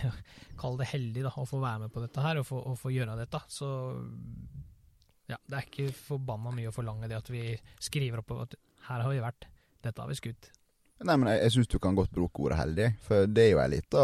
Kall 0.60 0.78
det 0.80 0.90
heldige 0.92 1.26
da, 1.26 1.32
å 1.36 1.48
få 1.48 1.60
være 1.60 1.86
med 1.86 1.92
på 1.92 2.02
dette 2.02 2.24
her 2.24 2.40
og 2.40 2.46
få, 2.48 2.60
og 2.68 2.78
få 2.80 2.92
gjøre 2.92 3.16
dette. 3.16 3.40
Så 3.48 3.68
ja, 5.30 5.38
det 5.46 5.56
er 5.56 5.68
ikke 5.68 5.92
forbanna 5.96 6.52
mye 6.52 6.68
å 6.68 6.74
forlange 6.74 7.08
det 7.08 7.16
at 7.16 7.30
vi 7.32 7.54
skriver 7.80 8.20
opp 8.20 8.34
at 8.42 8.56
her 8.90 9.04
har 9.04 9.12
vi 9.12 9.22
vært, 9.22 9.46
dette 9.84 10.02
har 10.02 10.10
vi 10.10 10.18
skutt. 10.18 10.50
Nei, 11.00 11.16
men 11.16 11.30
jeg, 11.32 11.40
jeg 11.46 11.54
syns 11.54 11.70
du 11.72 11.78
kan 11.80 11.96
godt 11.96 12.12
bruke 12.12 12.44
ordet 12.44 12.58
heldig, 12.60 12.88
for 13.06 13.30
det 13.30 13.46
er 13.46 13.54
jo 13.54 13.62
ei 13.62 13.70
lita 13.72 14.02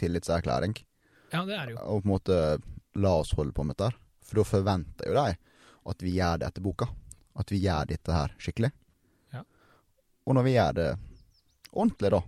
tillitserklæring. 0.00 0.74
Ja, 1.30 1.44
det 1.46 1.54
er 1.54 1.68
det 1.68 1.76
jo. 1.76 1.82
Og 1.94 2.02
på 2.02 2.08
en 2.08 2.14
måte 2.14 2.38
la 2.98 3.12
oss 3.20 3.34
holde 3.38 3.54
på 3.54 3.66
med 3.66 3.76
dette. 3.76 3.92
her. 3.92 4.00
For 4.24 4.40
da 4.40 4.46
forventer 4.48 5.10
jo 5.10 5.14
de 5.18 5.38
at 5.92 6.02
vi 6.02 6.14
gjør 6.16 6.40
det 6.40 6.48
etter 6.48 6.64
boka. 6.64 6.88
At 7.38 7.50
vi 7.54 7.60
gjør 7.62 7.90
dette 7.90 8.14
her 8.14 8.34
skikkelig. 8.40 8.70
Ja. 9.34 9.42
Og 10.26 10.38
når 10.38 10.46
vi 10.46 10.54
gjør 10.56 10.76
det 10.78 10.88
ordentlig, 11.74 12.10
da, 12.14 12.20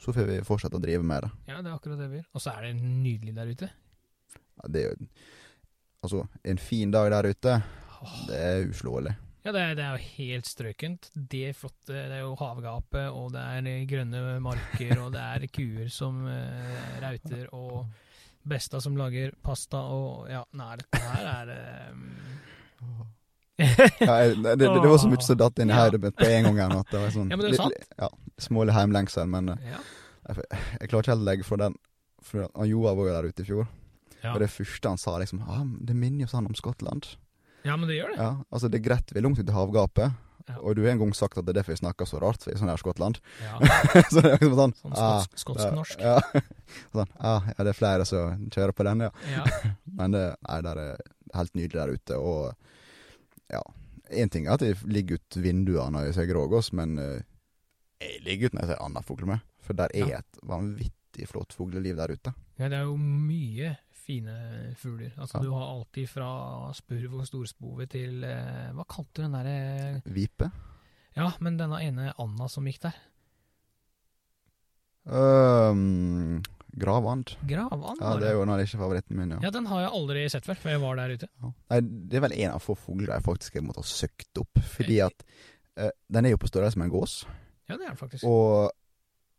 så 0.00 0.12
får 0.16 0.26
vi 0.30 0.38
fortsette 0.46 0.76
å 0.78 0.82
drive 0.82 1.04
med 1.06 1.22
det. 1.26 1.30
Ja, 1.50 1.60
det 1.60 1.70
er 1.70 1.76
akkurat 1.76 1.98
det 2.00 2.08
vi 2.10 2.20
gjør. 2.20 2.28
Og 2.34 2.40
så 2.44 2.54
er 2.56 2.66
det 2.68 2.74
nydelig 2.80 3.34
der 3.36 3.50
ute. 3.54 3.70
Ja, 4.60 4.68
det 4.68 4.82
er 4.84 4.90
jo 4.94 5.08
Altså, 6.00 6.22
en 6.48 6.56
fin 6.56 6.88
dag 6.94 7.10
der 7.12 7.26
ute, 7.28 7.58
det 8.30 8.36
er 8.40 8.62
uslåelig. 8.70 9.10
Ja, 9.44 9.52
det 9.52 9.60
er, 9.60 9.74
det 9.76 9.84
er 9.84 9.96
jo 9.98 10.06
helt 10.16 10.46
strøkent. 10.48 11.10
Det 11.12 11.42
er 11.50 11.52
flotte, 11.58 11.92
det 11.92 12.14
er 12.16 12.22
jo 12.22 12.30
havgapet, 12.40 13.10
og 13.12 13.34
det 13.34 13.42
er 13.44 13.84
grønne 13.90 14.22
marker, 14.40 14.94
og 15.04 15.10
det 15.12 15.20
er 15.20 15.44
kuer 15.52 15.90
som 15.92 16.22
eh, 16.28 16.96
rauter, 17.04 17.44
og 17.52 17.84
Besta 18.48 18.80
som 18.80 18.96
lager 18.96 19.34
pasta, 19.44 19.82
og 19.92 20.30
ja, 20.32 20.40
nei, 20.56 20.70
dette 20.80 21.02
her 21.04 21.28
er 21.34 21.90
um... 21.92 22.06
Ja, 23.60 24.14
det, 24.32 24.56
det, 24.56 24.56
det 24.64 24.88
var 24.88 24.96
så 25.02 25.08
mye 25.12 25.20
som 25.20 25.36
datt 25.36 25.58
inn 25.60 25.68
i 25.68 25.76
hodet 25.76 26.00
mitt 26.00 26.16
på 26.16 26.28
en 26.32 26.48
gang. 26.56 26.72
At 26.80 26.88
det 26.88 27.02
var 27.02 27.10
sånn, 27.12 27.28
Ja, 27.28 27.36
men 27.36 27.44
det 27.44 27.50
er 27.52 27.60
sant. 27.60 27.74
litt- 27.76 27.92
Ja, 28.00 28.08
smålig 28.44 28.74
heimlengsel, 28.76 29.26
men 29.30 29.48
eh, 29.54 29.72
ja. 29.72 29.80
jeg 30.80 30.88
klarer 30.90 31.02
ikke 31.04 31.14
helt 31.14 31.24
å 31.24 31.28
legge 31.30 31.46
fra 31.48 31.56
den. 31.66 31.76
For 32.22 32.48
Joar 32.68 32.96
var 32.98 33.06
jo 33.08 33.12
der 33.16 33.28
ute 33.32 33.42
i 33.44 33.48
fjor, 33.48 33.68
Ja. 34.22 34.34
og 34.34 34.40
det 34.42 34.50
første 34.52 34.88
han 34.92 34.98
sa, 35.00 35.14
liksom 35.18 35.38
ah, 35.48 35.62
Det 35.80 35.94
minner 35.96 36.26
jo 36.26 36.28
sånn 36.28 36.44
om 36.50 36.54
Skottland. 36.54 37.06
ja, 37.64 37.76
men 37.76 37.88
det 37.88 37.96
gjør 37.96 38.10
det. 38.12 38.18
Ja, 38.20 38.32
altså 38.52 38.68
Det 38.68 38.80
er 38.80 38.88
greit 38.90 39.12
vi 39.14 39.18
er 39.18 39.24
langt 39.24 39.38
ute 39.40 39.48
i 39.50 39.54
havgapet, 39.56 40.12
Ja. 40.48 40.56
Og 40.66 40.74
du 40.74 40.82
har 40.82 40.90
en 40.90 40.98
gang 40.98 41.12
sagt 41.14 41.38
at 41.38 41.44
det 41.46 41.52
er 41.52 41.60
derfor 41.60 41.72
vi 41.76 41.78
snakker 41.80 42.04
så 42.08 42.18
rart, 42.20 42.42
for 42.42 42.50
jeg 42.50 42.56
er 42.56 42.60
sånn 42.64 42.70
her 42.72 42.80
Skottland. 42.80 43.20
Ja, 43.44 43.58
så 44.10 44.20
det 44.20 44.30
er 44.32 44.38
liksom 44.40 44.56
sånn 44.58 44.72
sånn 44.80 44.96
ah, 44.98 45.20
skotsk- 45.22 45.44
skotsk-norsk. 45.44 46.00
Ja. 46.02 46.16
sånn, 46.96 47.12
ah, 47.20 47.44
ja, 47.46 47.56
det 47.64 47.70
er 47.70 47.78
flere 47.78 48.06
som 48.08 48.48
kjører 48.50 48.72
på 48.74 48.86
den, 48.88 49.04
ja. 49.06 49.10
Ja. 49.30 49.44
Men 50.00 50.16
det, 50.16 50.24
nei, 50.48 50.56
det 50.66 50.72
er 50.74 50.96
helt 51.36 51.54
nydelig 51.54 51.78
der 51.78 51.92
ute. 51.94 52.18
Og 52.18 53.52
ja, 53.54 53.62
én 54.10 54.32
ting 54.32 54.48
er 54.48 54.56
at 54.58 54.64
jeg 54.66 54.80
ligger 54.90 55.20
ut 55.20 55.38
vinduene 55.38 55.92
når 55.94 56.08
jeg 56.10 56.16
ser 56.18 56.28
grågås, 56.32 56.72
men 56.74 56.98
eh, 56.98 57.22
jeg 58.00 58.22
ligger 58.24 58.46
ut 58.50 58.54
når 58.56 58.60
jeg 58.66 58.70
ser 58.72 58.82
andre 58.84 59.02
fugler 59.06 59.26
med. 59.34 59.40
For 59.60 59.72
der 59.76 59.88
er 59.94 60.08
Ja. 60.08 60.18
et 60.18 60.38
vanvittig 60.42 61.28
flott 61.28 61.52
fugleliv 61.52 61.96
der 61.96 62.12
ute. 62.16 62.34
ja, 62.58 62.68
det 62.68 62.78
er 62.78 62.82
jo 62.88 62.96
mye 62.96 63.76
fine 63.92 64.74
fugler. 64.76 65.12
Altså, 65.18 65.38
Ja. 65.38 65.42
Du 65.44 65.52
har 65.52 65.66
alltid 65.74 66.08
fra 66.08 66.72
spurv 66.74 67.14
og 67.20 67.26
storspove 67.26 67.86
til 67.88 68.24
eh, 68.24 68.72
Hva 68.72 68.84
kalte 68.88 69.14
du 69.14 69.22
den 69.22 69.32
derre 69.32 70.02
Vipe. 70.06 70.50
Ja, 71.16 71.32
men 71.40 71.56
denne 71.58 71.80
ene 71.82 72.12
Anna 72.18 72.48
som 72.48 72.64
gikk 72.64 72.80
der. 72.80 72.94
Um, 75.04 76.42
gravand. 76.76 77.32
Gravand 77.48 77.98
Ja, 78.00 78.16
det 78.20 78.28
er 78.30 78.36
jo 78.36 78.44
når 78.46 78.60
det 78.60 78.66
ikke 78.68 78.76
er 78.78 78.82
favoritten 78.84 79.16
min, 79.18 79.30
ja. 79.34 79.38
Ja, 79.42 79.50
den 79.54 79.66
har 79.66 79.80
jeg 79.86 79.92
aldri 79.96 80.24
sett 80.30 80.46
før, 80.46 80.58
for 80.60 80.70
jeg 80.74 80.80
var 80.82 80.96
der 81.00 81.14
ute. 81.16 81.28
Ja. 81.42 81.52
Nei, 81.72 81.80
det 82.10 82.18
er 82.20 82.24
vel 82.26 82.36
en 82.36 82.52
av 82.56 82.62
få 82.64 82.76
fugler 82.78 83.14
jeg 83.16 83.24
faktisk 83.26 83.60
måtte 83.64 83.82
ha 83.82 83.88
søkt 83.90 84.38
opp. 84.42 84.60
Fordi 84.76 85.00
at 85.06 85.24
eh, 85.80 85.90
den 86.12 86.26
er 86.28 86.34
jo 86.36 86.40
på 86.42 86.50
størrelse 86.52 86.78
med 86.78 86.90
en 86.90 86.94
gås. 87.00 87.24
Ja, 87.70 87.78
det 87.78 87.86
er 87.86 87.92
den 87.94 88.00
faktisk. 88.00 88.26
Og 88.26 88.70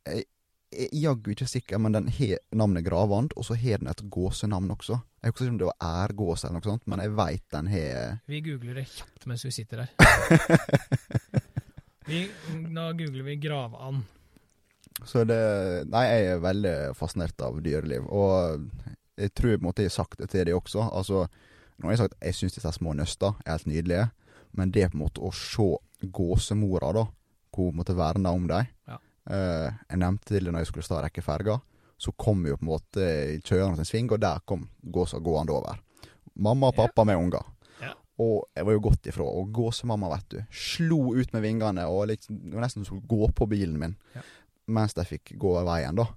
jeg 0.07 0.23
jeg 0.71 0.87
er 0.87 0.99
jaggu 1.03 1.33
ikke 1.33 1.47
sikker, 1.49 1.79
men 1.83 1.95
den 1.95 2.07
har 2.15 2.39
navnet 2.55 2.85
Gravand, 2.85 3.33
og 3.35 3.43
så 3.43 3.57
har 3.59 3.81
den 3.81 3.89
et 3.91 4.03
gåsenavn 4.09 4.71
også. 4.71 5.01
Jeg 5.21 5.33
husker 5.33 5.45
ikke 5.45 5.53
om 5.53 5.59
det 5.59 5.67
var 5.67 6.05
ærgås 6.05 6.45
eller 6.45 6.61
noe 6.61 6.69
sånt, 6.69 6.85
men 6.87 7.03
jeg 7.03 7.15
veit 7.17 7.43
den 7.51 7.67
har 7.73 8.21
Vi 8.31 8.39
googler 8.45 8.79
det 8.79 8.85
kjapt 8.87 9.27
mens 9.27 9.43
vi 9.45 9.51
sitter 9.51 9.83
her. 9.83 9.91
vi, 12.09 12.23
da 12.71 12.87
googler 12.95 13.27
vi 13.27 13.37
gravand. 13.43 14.05
Så 15.07 15.25
det 15.27 15.41
Nei, 15.91 16.05
jeg 16.07 16.31
er 16.31 16.43
veldig 16.45 16.75
fascinert 16.95 17.43
av 17.43 17.59
dyreliv. 17.63 18.07
Og 18.07 18.63
jeg 19.19 19.35
tror 19.35 19.57
på 19.57 19.59
en 19.59 19.67
måte 19.67 19.83
jeg 19.83 19.91
har 19.91 19.97
sagt 19.99 20.23
det 20.23 20.31
til 20.31 20.47
de 20.47 20.55
også. 20.55 20.87
Altså, 20.87 21.25
nå 21.77 21.89
har 21.89 21.97
jeg 21.97 22.05
sagt 22.05 22.15
at 22.15 22.29
jeg 22.31 22.39
syns 22.39 22.59
disse 22.61 22.77
små 22.79 22.95
nøster 22.95 23.35
er 23.43 23.57
helt 23.57 23.67
nydelige, 23.67 24.11
men 24.55 24.71
det 24.71 24.87
på 24.91 24.95
en 24.95 25.03
måte 25.03 25.23
å 25.23 25.35
se 25.35 25.73
gåsemora, 26.01 26.95
da, 26.95 27.09
hvor 27.51 27.69
hun 27.71 27.75
måtte 27.81 27.95
verne 27.97 28.29
om 28.31 28.47
dem 28.47 28.67
Ja. 28.87 28.97
Uh, 29.29 29.67
Jeg 29.89 29.99
nevnte 30.01 30.25
til 30.31 30.45
det 30.45 30.51
når 30.53 30.63
jeg 30.63 30.67
skulle 30.71 30.83
stå 30.87 30.95
og 30.97 31.03
rekke 31.05 31.21
ferga, 31.21 31.59
så 32.01 32.11
kom 32.17 32.45
jo 32.47 32.55
på 32.57 32.65
en 32.65 32.71
måte 32.71 33.07
kjørende 33.45 33.83
en 33.83 33.85
sving, 33.85 34.09
og 34.11 34.19
der 34.19 34.39
kom 34.49 34.63
gåsa 34.81 35.19
gående 35.21 35.53
over. 35.53 35.77
Mamma 36.35 36.71
og 36.71 36.75
pappa 36.75 37.03
med 37.05 37.19
unger. 37.21 37.43
Ja. 37.83 37.91
Og 38.17 38.47
jeg 38.57 38.65
var 38.65 38.73
jo 38.73 38.79
godt 38.87 39.05
ifra. 39.11 39.23
Og 39.23 39.51
gåsemamma, 39.53 40.09
vet 40.15 40.29
du, 40.33 40.39
slo 40.49 41.13
ut 41.13 41.33
med 41.33 41.41
vingene 41.45 41.85
og 41.85 42.07
liksom, 42.09 42.39
det 42.49 42.55
var 42.57 42.65
nesten 42.65 42.85
skulle 42.87 43.05
gå 43.05 43.29
på 43.37 43.45
bilen 43.51 43.77
min. 43.79 43.93
Ja. 44.15 44.21
Mens 44.73 44.93
de 44.97 45.05
fikk 45.05 45.35
gå 45.37 45.53
veien, 45.67 45.95
da. 46.01 46.07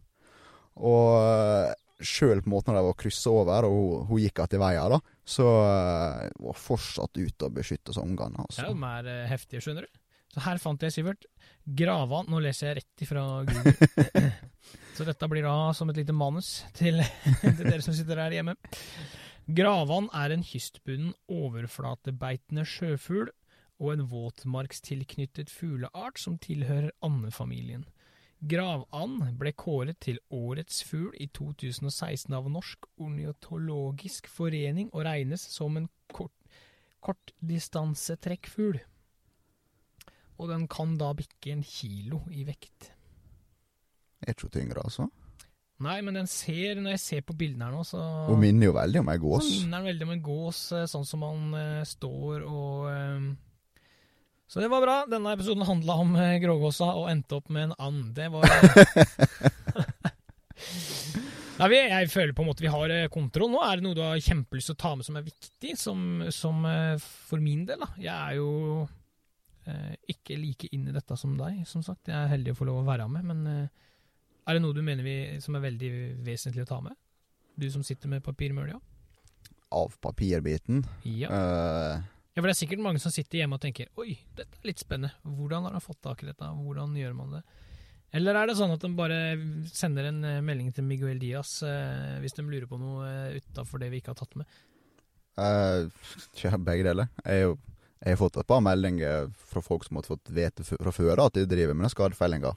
Og 0.80 1.74
sjøl 2.04 2.40
på 2.42 2.48
en 2.48 2.54
måte 2.56 2.72
når 2.72 2.80
de 2.80 2.86
var 2.88 2.96
kryssa 3.04 3.30
over, 3.30 3.66
og 3.68 3.74
hun, 3.76 4.06
hun 4.08 4.20
gikk 4.24 4.38
att 4.38 4.54
i 4.54 4.60
veien, 4.60 4.90
da, 4.90 5.00
så 5.24 5.44
eh, 5.64 6.30
var 6.40 6.56
fortsatt 6.58 7.16
ute 7.16 7.44
og 7.46 7.52
beskytta 7.54 7.92
ungene. 8.00 8.34
Ja, 8.40 8.44
Altså. 8.48 8.66
de 8.72 8.90
er 8.90 9.12
eh, 9.12 9.28
heftige, 9.30 9.60
skjønner 9.60 9.86
du. 9.86 10.00
Så 10.34 10.42
her 10.42 10.58
fant 10.58 10.82
jeg, 10.82 10.90
Sivert, 10.90 11.28
Gravan. 11.78 12.26
Nå 12.26 12.40
leser 12.42 12.72
jeg 12.72 12.80
rett 12.80 13.04
ifra 13.06 13.22
Google. 13.46 14.24
Så 14.94 15.06
dette 15.06 15.28
blir 15.30 15.46
da 15.46 15.72
som 15.74 15.90
et 15.90 15.98
lite 16.00 16.14
manus 16.14 16.64
til, 16.74 16.98
til 17.42 17.62
dere 17.62 17.82
som 17.84 17.94
sitter 17.94 18.18
her 18.18 18.34
hjemme. 18.34 18.56
Gravan 19.46 20.08
er 20.16 20.34
en 20.34 20.44
kystbunnen, 20.46 21.12
overflatebeitende 21.30 22.64
sjøfugl 22.66 23.28
og 23.82 23.90
en 23.92 24.06
våtmarkstilknyttet 24.10 25.50
fugleart 25.52 26.18
som 26.22 26.38
tilhører 26.42 26.94
andefamilien. 27.04 27.84
Gravand 28.44 29.22
ble 29.40 29.54
kåret 29.56 30.00
til 30.04 30.18
årets 30.34 30.82
fugl 30.84 31.14
i 31.22 31.28
2016 31.32 32.34
av 32.36 32.50
Norsk 32.52 32.88
ornitologisk 33.00 34.28
forening 34.28 34.90
og 34.92 35.06
regnes 35.06 35.46
som 35.54 35.78
en 35.80 35.88
kort, 36.12 36.34
kortdistansetrekkfugl. 37.06 38.82
Og 40.38 40.48
den 40.50 40.64
kan 40.70 40.96
da 40.98 41.12
bikke 41.14 41.52
en 41.54 41.62
kilo 41.66 42.22
i 42.34 42.42
vekt. 42.48 42.90
Er 44.24 44.32
ikke 44.34 44.48
hun 44.48 44.54
tyngre, 44.56 44.82
altså? 44.84 45.06
Nei, 45.84 45.96
men 46.06 46.14
den 46.16 46.28
ser, 46.30 46.78
når 46.80 46.94
jeg 46.94 47.00
ser 47.02 47.22
på 47.26 47.34
bildene 47.36 47.66
her 47.66 47.74
nå, 47.74 47.82
så 47.86 47.98
Hun 48.28 48.38
minner 48.40 48.68
jo 48.70 48.74
veldig 48.76 49.00
om 49.02 49.08
ei 49.10 49.16
så 49.18 49.24
gås. 49.24 49.48
minner 49.50 49.78
den 49.80 49.88
veldig 49.90 50.06
om 50.06 50.12
en 50.14 50.22
gås, 50.24 50.60
eh, 50.72 50.84
sånn 50.90 51.06
som 51.08 51.24
han 51.26 51.54
eh, 51.58 51.82
står 51.88 52.44
og 52.46 52.86
eh, 52.92 53.26
Så 54.48 54.62
det 54.62 54.70
var 54.70 54.84
bra. 54.84 54.96
Denne 55.10 55.32
episoden 55.34 55.66
handla 55.66 55.96
om 56.04 56.14
eh, 56.16 56.38
grågåsa 56.42 56.92
og 56.94 57.10
endte 57.10 57.36
opp 57.40 57.50
med 57.50 57.68
en 57.70 57.74
and. 57.82 58.14
Det 58.16 58.30
var 58.32 58.46
Nei, 61.54 61.68
vi, 61.70 61.76
Jeg 61.78 62.10
føler 62.10 62.32
på 62.34 62.42
en 62.42 62.48
måte 62.50 62.64
vi 62.64 62.70
har 62.72 62.90
eh, 62.94 63.08
kontroll. 63.12 63.50
Nå 63.52 63.60
er 63.66 63.78
det 63.78 63.84
noe 63.86 63.94
du 63.98 64.02
har 64.02 64.18
kjempelyst 64.22 64.70
til 64.72 64.76
å 64.78 64.80
ta 64.84 64.94
med 64.98 65.06
som 65.06 65.18
er 65.20 65.26
viktig, 65.26 65.74
som, 65.78 65.98
som 66.34 66.64
eh, 66.70 66.96
for 67.28 67.42
min 67.42 67.62
del. 67.68 67.82
da. 67.82 67.90
Jeg 68.02 68.14
er 68.14 68.38
jo 68.40 68.48
ikke 70.10 70.36
like 70.38 70.68
inn 70.76 70.88
i 70.90 70.94
dette 70.94 71.16
som 71.16 71.36
deg, 71.38 71.62
som 71.68 71.82
sagt. 71.86 72.10
Jeg 72.10 72.16
er 72.18 72.32
heldig 72.32 72.54
å 72.54 72.58
få 72.58 72.68
lov 72.68 72.82
å 72.82 72.86
være 72.88 73.08
med, 73.10 73.26
men 73.30 73.46
eh, 73.50 73.84
er 74.44 74.56
det 74.56 74.64
noe 74.64 74.76
du 74.76 74.82
mener 74.84 75.06
vi, 75.06 75.16
som 75.40 75.56
er 75.56 75.64
veldig 75.64 75.90
vesentlig 76.26 76.66
å 76.66 76.70
ta 76.70 76.80
med? 76.84 76.96
Du 77.56 77.68
som 77.72 77.84
sitter 77.86 78.10
med 78.12 78.24
papirmølja? 78.26 78.76
Av 79.74 79.94
papirbiten. 80.04 80.82
Ja. 81.08 81.30
Uh, 81.32 82.02
ja, 82.34 82.42
for 82.42 82.48
det 82.48 82.56
er 82.56 82.60
sikkert 82.60 82.82
mange 82.82 83.00
som 83.02 83.14
sitter 83.14 83.40
hjemme 83.40 83.56
og 83.56 83.62
tenker 83.62 83.88
Oi, 84.02 84.16
dette 84.36 84.58
er 84.58 84.68
litt 84.68 84.82
spennende. 84.82 85.14
Hvordan 85.22 85.68
har 85.68 85.76
han 85.76 85.84
fått 85.84 86.02
tak 86.04 86.24
i 86.24 86.28
dette? 86.28 86.50
Hvordan 86.60 86.96
gjør 86.98 87.16
man 87.16 87.38
det? 87.38 87.42
Eller 88.14 88.38
er 88.38 88.50
det 88.50 88.56
sånn 88.58 88.74
at 88.74 88.82
de 88.82 88.90
bare 88.94 89.18
sender 89.74 90.10
en 90.10 90.20
eh, 90.26 90.42
melding 90.44 90.70
til 90.74 90.86
Miguel 90.86 91.18
Diaz 91.18 91.56
eh, 91.66 92.20
hvis 92.22 92.36
de 92.36 92.44
lurer 92.46 92.68
på 92.70 92.78
noe 92.78 93.08
uh, 93.08 93.38
utafor 93.38 93.82
det 93.82 93.88
vi 93.90 93.98
ikke 93.98 94.12
har 94.12 94.20
tatt 94.20 94.36
med? 94.38 94.58
Uh, 95.34 95.90
ja, 96.44 96.54
begge 96.54 96.86
deler. 96.86 97.10
Jeg, 97.24 97.40
er 97.40 97.42
jo, 97.48 97.56
jeg 98.04 98.12
har 98.12 98.20
fått 98.20 98.36
et 98.36 98.48
par 98.48 98.60
meldinger 98.60 99.30
fra 99.48 99.62
folk 99.64 99.86
som 99.86 99.96
har 99.96 100.08
fått 100.08 100.32
vite 100.36 100.64
fra 100.66 100.92
før 100.92 101.22
at 101.24 101.38
de 101.38 101.46
driver 101.48 101.76
med 101.78 101.92
skadefellinga. 101.92 102.52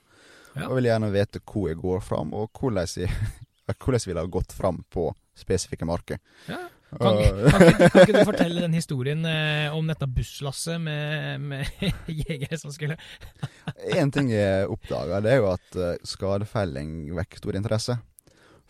Ja. 0.58 0.66
Og 0.68 0.80
vil 0.80 0.90
gjerne 0.90 1.14
vite 1.14 1.40
hvor 1.48 1.70
jeg 1.70 1.80
går 1.80 2.02
fram, 2.04 2.34
og 2.36 2.50
hvordan 2.52 2.84
jeg, 2.84 3.14
hvordan 3.70 4.02
jeg 4.02 4.12
ville 4.12 4.26
ha 4.26 4.34
gått 4.34 4.56
fram 4.58 4.82
på 4.92 5.08
spesifikke 5.38 5.88
marker. 5.88 6.20
Ja. 6.50 6.66
Kan, 6.88 7.18
kan, 7.20 7.64
ikke, 7.68 7.88
kan 7.92 8.04
ikke 8.06 8.16
du 8.16 8.30
fortelle 8.30 8.62
den 8.64 8.76
historien 8.78 9.26
eh, 9.28 9.74
om 9.76 9.90
dette 9.92 10.08
busslasset 10.08 10.80
med, 10.80 11.44
med 11.44 11.82
jegere 12.22 12.56
som 12.56 12.72
skulle 12.72 12.96
En 14.00 14.12
ting 14.16 14.32
jeg 14.32 14.70
oppdaga, 14.72 15.20
det 15.24 15.34
er 15.34 15.42
jo 15.42 15.50
at 15.52 15.80
eh, 15.84 15.98
skadefelling 16.08 17.12
vekker 17.18 17.44
stor 17.44 17.60
interesse. 17.60 17.98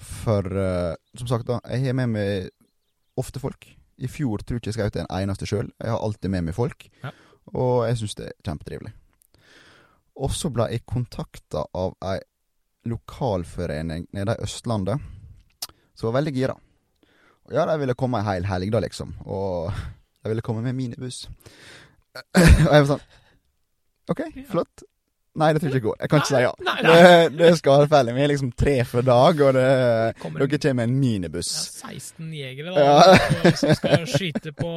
For 0.02 0.50
eh, 0.50 0.94
som 1.18 1.30
sagt, 1.30 1.50
da, 1.50 1.62
jeg 1.70 1.86
har 1.86 1.98
med 2.02 2.16
meg 2.18 2.50
ofte 3.22 3.42
folk. 3.42 3.70
I 3.98 4.08
fjor 4.12 4.44
tror 4.46 4.58
jeg 4.60 4.62
ikke 4.62 4.72
jeg 4.74 4.78
skjøt 4.92 5.00
en 5.02 5.12
eneste 5.22 5.48
sjøl. 5.50 5.70
Jeg 5.82 5.90
har 5.94 6.04
alltid 6.06 6.30
med 6.30 6.44
meg 6.50 6.56
folk, 6.56 6.90
Ja. 7.04 7.12
og 7.54 7.88
jeg 7.88 7.98
syns 7.98 8.16
det 8.20 8.28
er 8.28 8.34
kjempetrivelig. 8.46 8.94
Og 10.18 10.32
så 10.34 10.50
ble 10.54 10.68
jeg 10.72 10.86
kontakta 10.90 11.66
av 11.78 11.96
ei 12.06 12.20
lokalforening 12.88 14.08
nede 14.16 14.36
i 14.38 14.44
Østlandet 14.46 15.02
som 15.98 16.08
var 16.12 16.20
veldig 16.22 16.34
gira. 16.36 16.56
Og 17.48 17.54
ja, 17.56 17.66
de 17.66 17.78
ville 17.82 17.96
komme 17.98 18.20
ei 18.22 18.28
hel 18.28 18.46
helg, 18.46 18.72
da, 18.72 18.80
liksom. 18.84 19.16
Og 19.26 19.72
de 20.24 20.30
ville 20.30 20.44
komme 20.46 20.62
med 20.66 20.76
minibuss. 20.78 21.24
og 22.38 22.74
jeg 22.74 22.84
var 22.84 22.90
sånn 22.92 23.06
OK, 24.14 24.22
flott. 24.52 24.84
Nei, 25.38 25.52
det 25.54 25.62
tror 25.62 25.70
jeg 25.70 25.78
ikke 25.80 25.88
går. 25.88 25.98
Jeg 26.02 26.10
kan 26.12 26.22
ikke 26.24 26.32
si 26.32 26.42
ja. 26.42 26.52
Nei, 26.66 26.76
nei. 26.82 26.94
Det, 26.98 27.38
det 27.38 27.50
være 27.68 27.88
ferdig. 27.92 28.14
Vi 28.18 28.24
er 28.26 28.32
liksom 28.32 28.52
tre 28.58 28.76
for 28.90 29.06
dag, 29.06 29.42
og 29.48 29.54
det, 29.58 29.66
Kommer 30.22 30.42
dere 30.44 30.58
kommer 30.58 30.80
med 30.80 30.90
en 30.90 31.00
minibuss. 31.02 31.52
ja, 31.84 31.92
16 31.94 32.32
jegere 32.34 32.74
da, 32.74 32.86
Ja. 32.88 33.52
som 33.62 33.76
skal 33.78 34.06
skyte 34.10 34.54
på 34.58 34.72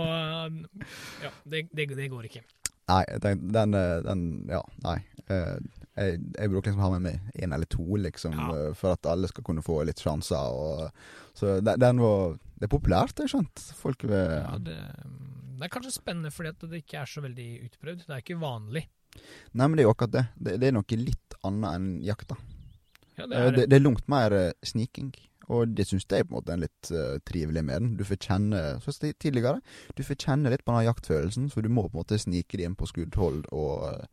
Ja, 1.24 1.30
det, 1.44 1.66
det, 1.76 1.88
det 1.96 2.08
går 2.12 2.28
ikke. 2.30 2.42
Nei, 2.90 3.04
den, 3.22 3.44
den, 3.54 3.74
eh, 3.78 3.96
den 4.06 4.24
Ja, 4.50 4.62
nei. 4.86 4.98
Eh, 5.30 5.56
Jeg, 6.00 6.20
jeg 6.38 6.48
bruker 6.50 6.70
liksom 6.70 6.80
ha 6.84 6.88
med 6.94 7.02
meg 7.04 7.42
én 7.42 7.52
eller 7.54 7.66
to, 7.70 7.84
liksom, 7.98 8.32
Ja. 8.38 8.50
eh, 8.68 8.74
for 8.78 8.94
at 8.96 9.06
alle 9.10 9.28
skal 9.28 9.44
kunne 9.46 9.62
få 9.62 9.80
litt 9.84 10.00
sjanser. 10.00 10.36
Og, 10.54 10.90
så 11.36 11.58
den, 11.60 11.78
den 11.80 12.00
var 12.02 12.36
Det 12.60 12.68
er 12.68 12.72
populært, 12.76 13.14
det 13.16 13.24
er 13.26 13.32
skjønt. 13.34 13.66
Folk 13.80 14.04
vil 14.04 14.12
Ja, 14.36 14.56
det, 14.60 14.76
det 15.60 15.66
er 15.66 15.72
kanskje 15.72 15.92
spennende 15.92 16.30
fordi 16.32 16.52
at 16.54 16.64
det 16.70 16.82
ikke 16.84 17.00
er 17.02 17.08
så 17.10 17.22
veldig 17.24 17.48
utprøvd. 17.68 18.02
Det 18.06 18.14
er 18.16 18.22
ikke 18.24 18.40
vanlig. 18.40 18.86
Nei, 19.16 19.66
men 19.66 19.76
det 19.76 19.84
er 19.84 19.88
jo 19.88 19.94
akkurat 19.94 20.14
det. 20.14 20.24
Det, 20.36 20.56
det 20.62 20.70
er 20.70 20.76
noe 20.76 21.00
litt 21.00 21.36
annet 21.46 21.76
enn 21.76 21.90
jakta. 22.06 22.38
Ja, 23.18 23.26
det 23.26 23.36
Eh, 23.36 23.46
er 23.48 23.56
Det, 23.56 23.66
det 23.70 23.76
er 23.76 23.84
langt 23.84 24.06
mer 24.08 24.32
eh, 24.36 24.52
sniking. 24.62 25.10
Og 25.50 25.72
det 25.74 25.88
syns 25.88 26.06
jeg 26.06 26.28
på 26.28 26.30
en 26.30 26.36
måte 26.36 26.52
er 26.54 26.60
litt 26.62 26.90
uh, 26.94 27.18
trivelig 27.26 27.64
med 27.66 27.82
den. 27.82 27.94
Du 27.98 28.04
får 28.06 28.20
kjenne 28.22 28.60
som 28.84 28.94
tidligere, 29.18 29.58
du 29.98 30.04
får 30.06 30.18
kjenne 30.22 30.52
litt 30.52 30.62
på 30.62 30.76
den 30.76 30.86
jaktfølelsen, 30.86 31.48
så 31.50 31.64
du 31.64 31.66
må 31.68 31.88
på 31.88 31.96
en 31.96 32.02
måte 32.04 32.18
snike 32.22 32.54
deg 32.54 32.68
inn 32.68 32.76
på 32.78 32.86
skuddhold. 32.86 33.48
Og, 33.50 34.04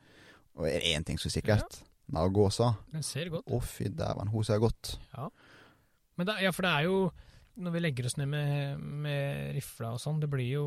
og 0.58 0.66
er 0.66 0.82
det 0.82 0.95
én 0.95 1.06
ting 1.06 1.22
som 1.22 1.30
er 1.30 1.36
sikkert? 1.36 1.78
Naggåsa. 2.10 2.72
Den 2.89 3.06
ser 3.06 3.30
godt. 3.30 3.45
Å, 3.54 3.62
fy 3.62 3.91
dæven, 3.93 4.34
hun 4.34 4.48
ser 4.50 4.64
godt. 4.64 4.95
Ja. 5.14 5.30
Men 6.18 6.32
det, 6.32 6.39
ja, 6.41 6.56
for 6.56 6.66
det 6.66 6.74
er 6.74 6.88
jo 6.88 6.98
Når 7.58 7.74
vi 7.74 7.80
legger 7.82 8.06
oss 8.06 8.18
ned 8.18 8.30
med, 8.30 8.82
med 9.06 9.54
rifla 9.56 9.91
og 9.93 10.02
sånn, 10.02 10.20
det 10.22 10.30
blir 10.30 10.45
jo 10.45 10.66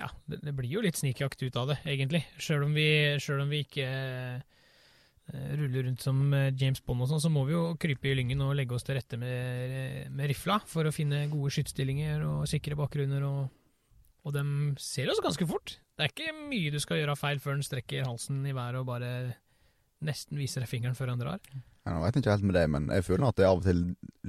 Ja, 0.00 0.10
det, 0.26 0.40
det 0.42 0.54
blir 0.56 0.70
jo 0.72 0.82
litt 0.82 0.98
snikjakt 0.98 1.42
ut 1.44 1.56
av 1.60 1.70
det, 1.70 1.78
egentlig. 1.86 2.24
Sjøl 2.42 2.64
om, 2.66 2.74
om 2.74 3.52
vi 3.52 3.60
ikke 3.62 3.86
eh, 3.86 5.52
ruller 5.60 5.86
rundt 5.86 6.02
som 6.02 6.22
eh, 6.34 6.50
James 6.58 6.82
Bond 6.82 7.04
og 7.04 7.12
sånn, 7.12 7.22
så 7.22 7.30
må 7.32 7.44
vi 7.46 7.54
jo 7.54 7.66
krype 7.80 8.10
i 8.10 8.16
lyngen 8.18 8.42
og 8.44 8.56
legge 8.58 8.74
oss 8.74 8.86
til 8.86 8.98
rette 8.98 9.18
med, 9.20 10.10
med 10.10 10.32
rifla 10.32 10.58
for 10.70 10.88
å 10.88 10.94
finne 10.94 11.26
gode 11.32 11.52
skytsstillinger 11.54 12.26
og 12.26 12.48
sikre 12.50 12.78
bakgrunner, 12.78 13.26
og, 13.28 13.94
og 14.26 14.34
de 14.34 14.44
ser 14.82 15.12
oss 15.12 15.22
ganske 15.22 15.46
fort. 15.50 15.78
Det 15.94 16.08
er 16.08 16.14
ikke 16.14 16.34
mye 16.50 16.74
du 16.74 16.80
skal 16.82 16.98
gjøre 16.98 17.18
feil 17.20 17.42
før 17.42 17.60
den 17.60 17.66
strekker 17.66 18.08
halsen 18.08 18.42
i 18.50 18.56
været 18.56 18.82
og 18.82 18.90
bare 18.90 19.12
nesten 20.04 20.40
viser 20.40 20.66
fingeren 20.68 20.98
før 20.98 21.14
han 21.14 21.22
drar. 21.22 21.54
Nå 21.84 21.98
vet 22.00 22.16
ikke 22.16 22.32
helt 22.32 22.44
med 22.48 22.56
det, 22.56 22.62
men 22.72 22.86
jeg 22.96 23.04
føler 23.04 23.26
at 23.28 23.36
det 23.36 23.44
av 23.44 23.58
og 23.58 23.66
til 23.66 23.80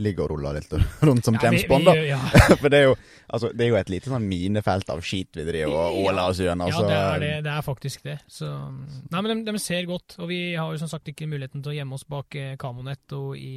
ligger 0.03 0.25
og 0.25 0.33
ruller 0.33 0.57
litt 0.57 0.73
rundt 1.07 1.23
som 1.23 1.37
James 1.39 1.63
Bond, 1.69 1.87
da. 1.87 1.93
Ja, 2.03 2.17
For 2.61 2.67
det 2.67 2.81
er, 2.81 2.89
jo, 2.89 2.95
altså, 3.31 3.51
det 3.55 3.63
er 3.63 3.69
jo 3.69 3.77
et 3.79 3.91
lite 3.93 4.11
sånn 4.11 4.25
minefelt 4.27 4.91
av 4.91 4.99
skit 5.05 5.39
vi 5.39 5.45
driver 5.47 5.71
og 5.71 5.99
åler 6.01 6.33
oss 6.33 6.41
gjennom. 6.43 6.73
Ja, 6.73 6.81
det 6.83 6.97
er, 6.97 7.23
det, 7.23 7.29
det 7.45 7.53
er 7.53 7.63
faktisk 7.63 8.03
det. 8.03 8.17
Så, 8.27 8.49
nei, 8.51 9.21
men 9.21 9.31
de, 9.31 9.53
de 9.55 9.61
ser 9.63 9.87
godt, 9.87 10.17
og 10.19 10.27
vi 10.33 10.39
har 10.59 10.67
jo 10.67 10.81
som 10.83 10.91
sagt 10.91 11.07
ikke 11.13 11.29
muligheten 11.31 11.63
til 11.63 11.71
å 11.71 11.77
gjemme 11.77 11.95
oss 11.95 12.03
bak 12.11 12.35
eh, 12.41 12.57
kamonett. 12.59 13.15
Og 13.15 13.39
i, 13.39 13.53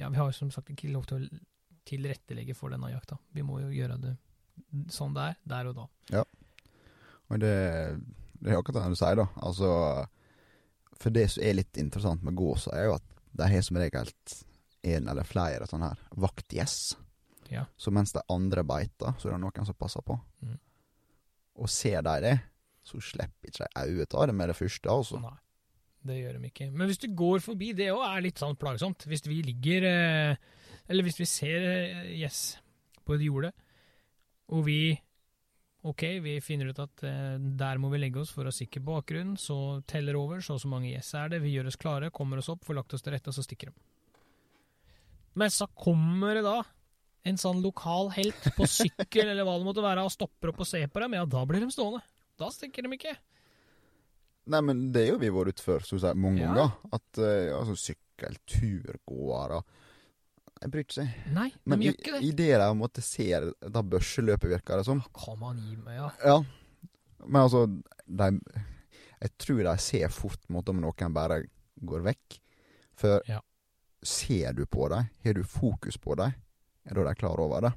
ja, 0.00 0.08
vi 0.08 0.20
har 0.22 0.32
jo 0.32 0.38
som 0.38 0.54
sagt 0.54 0.72
ikke 0.72 0.92
lov 0.94 1.04
til 1.10 1.20
å 1.20 1.40
tilrettelegge 1.90 2.56
for 2.56 2.72
denne 2.72 2.88
jakta. 2.94 3.18
Vi 3.36 3.44
må 3.44 3.60
jo 3.60 3.68
gjøre 3.74 3.98
det 4.00 4.14
sånn 4.92 5.12
det 5.16 5.28
er, 5.28 5.36
der 5.52 5.68
og 5.70 5.76
da. 5.76 5.86
Ja, 6.16 6.24
Og 7.28 7.44
det, 7.44 7.52
det 8.40 8.52
er 8.52 8.58
akkurat 8.58 8.80
det 8.80 8.96
du 8.96 9.00
sier, 9.00 9.20
da. 9.20 9.28
Altså, 9.44 9.70
for 11.00 11.14
det 11.14 11.26
som 11.32 11.44
er 11.44 11.56
litt 11.56 11.80
interessant 11.80 12.22
med 12.26 12.36
gåsa, 12.38 12.74
er 12.76 12.90
jo 12.90 12.96
at 12.98 13.20
de 13.40 13.48
har 13.48 13.62
som 13.64 13.78
regel 13.80 14.10
en 14.90 15.12
eller 15.12 15.28
flere 15.28 15.68
sånne 15.68 15.92
her 15.92 16.02
vaktgjess. 16.20 16.76
Ja. 17.50 17.66
Så 17.76 17.92
mens 17.94 18.12
de 18.14 18.22
andre 18.30 18.64
beiter, 18.66 19.16
så 19.18 19.28
er 19.28 19.36
det 19.36 19.42
noen 19.42 19.66
som 19.66 19.78
passer 19.78 20.04
på. 20.06 20.16
Mm. 20.44 20.58
Og 21.60 21.70
ser 21.72 22.04
de 22.06 22.16
det, 22.24 22.36
så 22.86 23.00
slipper 23.02 23.50
ikke 23.50 23.66
de 23.66 23.84
øyet 23.84 24.16
av 24.16 24.28
det 24.30 24.36
med 24.36 24.52
det 24.52 24.56
første, 24.56 24.92
altså. 24.92 25.20
Nei, 25.22 25.34
det 26.08 26.18
gjør 26.20 26.38
de 26.38 26.50
ikke. 26.52 26.70
Men 26.72 26.90
hvis 26.90 27.02
du 27.02 27.08
går 27.16 27.42
forbi, 27.44 27.72
det 27.76 27.90
òg 27.92 28.06
er 28.06 28.24
litt 28.24 28.40
sånn 28.40 28.56
plagsomt. 28.60 29.04
Hvis 29.10 29.26
vi 29.28 29.42
ligger 29.44 29.86
eh, 29.90 30.48
Eller 30.90 31.06
hvis 31.06 31.20
vi 31.20 31.28
ser 31.28 31.66
eh, 31.68 32.14
gjess 32.22 32.40
på 33.04 33.14
et 33.16 33.26
jorde, 33.26 33.52
og 34.50 34.64
vi 34.66 34.80
Ok, 35.88 36.02
vi 36.20 36.34
finner 36.44 36.68
ut 36.74 36.78
at 36.82 37.02
eh, 37.08 37.36
der 37.56 37.78
må 37.80 37.88
vi 37.88 37.98
legge 38.02 38.20
oss 38.20 38.32
for 38.34 38.44
å 38.44 38.52
sikre 38.52 38.82
bakgrunnen, 38.84 39.38
så 39.40 39.80
teller 39.88 40.18
over, 40.20 40.42
så 40.44 40.58
og 40.58 40.60
så 40.60 40.68
mange 40.68 40.90
gjess 40.92 41.14
er 41.16 41.30
det, 41.32 41.38
vi 41.40 41.54
gjør 41.54 41.70
oss 41.70 41.78
klare, 41.80 42.10
kommer 42.12 42.36
oss 42.42 42.50
opp, 42.52 42.66
får 42.66 42.76
lagt 42.76 42.92
oss 42.98 43.02
til 43.06 43.14
rette, 43.14 43.32
og 43.32 43.36
så 43.38 43.44
stikker 43.46 43.70
de. 43.70 43.76
Men 45.40 45.48
så 45.54 45.64
kommer 45.72 46.36
det 46.36 46.44
da 46.44 46.58
en 47.30 47.36
sånn 47.40 47.62
lokal 47.64 48.10
helt 48.16 48.50
på 48.56 48.66
sykkel 48.68 49.28
eller 49.28 49.44
hva 49.48 49.56
det 49.60 49.66
måtte 49.70 49.84
være, 49.84 50.04
og 50.04 50.12
stopper 50.12 50.52
opp 50.52 50.60
og 50.64 50.68
ser 50.68 50.86
på 50.92 51.00
dem, 51.04 51.16
ja, 51.16 51.24
da 51.28 51.46
blir 51.48 51.64
de 51.64 51.70
stående. 51.72 52.02
Da 52.40 52.48
stikker 52.52 52.84
de 52.84 52.96
ikke. 52.96 53.16
Nei, 54.50 54.60
men 54.66 54.86
det 54.92 55.02
er 55.06 55.10
jo 55.14 55.18
vi 55.20 55.28
vært 55.32 55.54
ute 55.56 55.64
for, 55.64 55.84
så 55.84 55.96
å 55.96 56.02
si, 56.04 56.12
mange 56.18 56.40
Ja. 56.42 56.48
ganger. 56.52 56.76
At 56.96 57.20
eh, 57.24 57.52
altså, 57.56 57.76
sykkelturgåere 57.88 59.60
Jeg 60.60 60.70
bryr 60.74 60.84
seg. 60.92 61.12
Nei, 61.32 61.48
de 61.54 61.70
Men 61.72 61.80
gjør 61.80 61.94
ikke 61.96 62.12
det. 62.18 62.22
i 62.28 62.30
det 62.36 62.48
de 62.60 62.66
måtte 62.76 63.02
se 63.04 63.26
da 63.72 63.82
børseløpet 63.82 64.50
virker 64.50 64.76
det 64.76 64.84
som 64.84 65.00
Kan 65.16 65.38
man 65.40 65.56
gi 65.56 65.76
meg, 65.76 65.94
ja. 65.96 66.10
Ja. 66.24 66.38
Men 67.26 67.42
altså, 67.46 67.62
de 68.06 68.30
Jeg 69.22 69.30
tror 69.38 69.62
de 69.64 69.76
ser 69.78 70.08
fort 70.12 70.42
mot 70.48 70.68
om 70.68 70.80
noen 70.80 71.12
bare 71.16 71.42
går 71.84 72.02
vekk. 72.10 72.38
For 72.94 73.22
Ja. 73.28 73.40
ser 74.04 74.52
du 74.52 74.66
på 74.66 74.88
dem, 74.88 75.08
har 75.24 75.32
du 75.34 75.42
fokus 75.44 75.96
på 75.96 76.14
dem, 76.16 76.32
er 76.86 76.94
da 76.94 77.04
de 77.04 77.14
klar 77.14 77.38
over 77.40 77.60
det. 77.60 77.72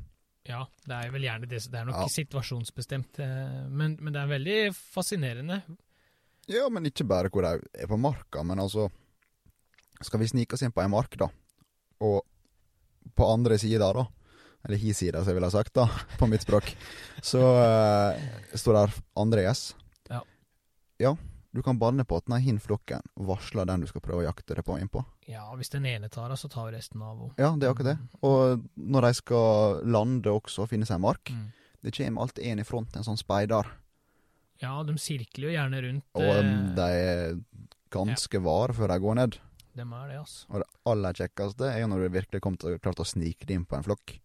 Ja, 0.46 0.66
det 0.86 0.92
er 1.06 1.12
vel 1.12 1.22
gjerne 1.24 1.48
det. 1.48 1.62
Det 1.72 1.80
er 1.80 1.86
nok 1.86 1.96
Ja. 1.96 2.08
situasjonsbestemt. 2.08 3.20
eh, 3.20 3.68
Men, 3.70 3.98
men 4.02 4.12
det 4.14 4.22
er 4.22 4.28
veldig 4.28 4.76
fascinerende. 4.76 5.64
Ja, 6.48 6.68
men 6.70 6.84
ikke 6.86 7.08
bare 7.08 7.30
hvor 7.30 7.42
de 7.44 7.62
er 7.80 7.88
på 7.88 7.98
marka, 7.98 8.44
men 8.44 8.60
altså 8.60 8.90
Skal 10.02 10.20
vi 10.20 10.28
snike 10.28 10.54
oss 10.54 10.62
inn 10.64 10.72
på 10.74 10.82
ei 10.82 10.88
mark, 10.90 11.16
da, 11.18 11.28
og 12.02 12.24
på 13.16 13.28
andre 13.34 13.58
sida, 13.62 13.92
da, 13.94 14.06
eller 14.64 14.80
hi 14.80 14.94
side, 14.96 15.20
som 15.20 15.28
jeg 15.32 15.36
ville 15.40 15.50
ha 15.50 15.54
sagt, 15.58 15.74
da, 15.76 15.88
på 16.20 16.28
mitt 16.32 16.46
språk, 16.46 16.72
så 17.22 17.42
uh, 17.44 18.24
står 18.56 18.78
der 18.80 18.94
andre 19.20 19.44
gjess. 19.48 19.64
Ja. 20.10 20.22
Ja, 21.04 21.16
du 21.54 21.62
kan 21.66 21.78
banne 21.82 22.06
på 22.08 22.18
at 22.18 22.30
nei, 22.32 22.40
hin 22.46 22.58
flokken 22.64 23.04
varsler 23.28 23.68
den 23.70 23.84
du 23.84 23.88
skal 23.92 24.02
prøve 24.02 24.24
å 24.24 24.28
jakte 24.30 24.56
deg 24.58 24.66
på 24.66 24.78
innpå. 24.82 25.04
Ja, 25.30 25.44
hvis 25.60 25.70
den 25.70 25.86
ene 25.86 26.10
tar 26.10 26.32
det, 26.32 26.40
så 26.42 26.50
tar 26.50 26.70
vi 26.72 26.78
resten 26.78 27.02
av. 27.04 27.18
henne. 27.20 27.36
Ja, 27.38 27.52
det 27.60 27.68
er 27.68 27.76
akkurat 27.76 27.92
det. 27.94 28.24
Og 28.26 28.64
når 28.80 29.08
de 29.10 29.14
skal 29.20 29.84
lande 29.86 30.32
også 30.34 30.66
og 30.66 30.72
finne 30.74 30.88
seg 30.90 30.98
en 30.98 31.06
mark, 31.06 31.30
Mm. 31.30 31.52
det 31.84 31.94
kommer 31.98 32.22
alltid 32.26 32.46
en 32.50 32.60
i 32.60 32.64
front, 32.68 32.96
en 32.96 33.04
sånn 33.06 33.20
speider. 33.20 33.68
Ja, 34.64 34.78
de 34.88 34.94
sirkler 34.98 35.50
jo 35.50 35.54
gjerne 35.58 35.82
rundt. 35.84 36.06
Og 36.16 36.24
eh, 36.24 36.52
de 36.78 36.90
er 37.04 37.38
ganske 37.94 38.40
vare 38.42 38.74
før 38.74 38.88
de 38.94 39.00
går 39.04 39.16
ned. 39.20 39.38
Dem 39.76 39.94
er 39.98 40.08
det, 40.12 40.18
altså. 40.22 40.46
Og 40.54 40.62
det 40.62 40.68
aller 40.92 41.14
kjekkeste 41.18 41.70
er 41.74 41.88
når 41.90 42.04
du 42.06 42.10
virkelig 42.14 42.42
kommer 42.46 42.62
til 42.62 42.76
klart 42.84 43.00
å 43.02 43.06
snike 43.10 43.48
deg 43.50 43.56
inn 43.58 43.66
på 43.66 43.78
en 43.80 43.86
flokk, 43.88 44.20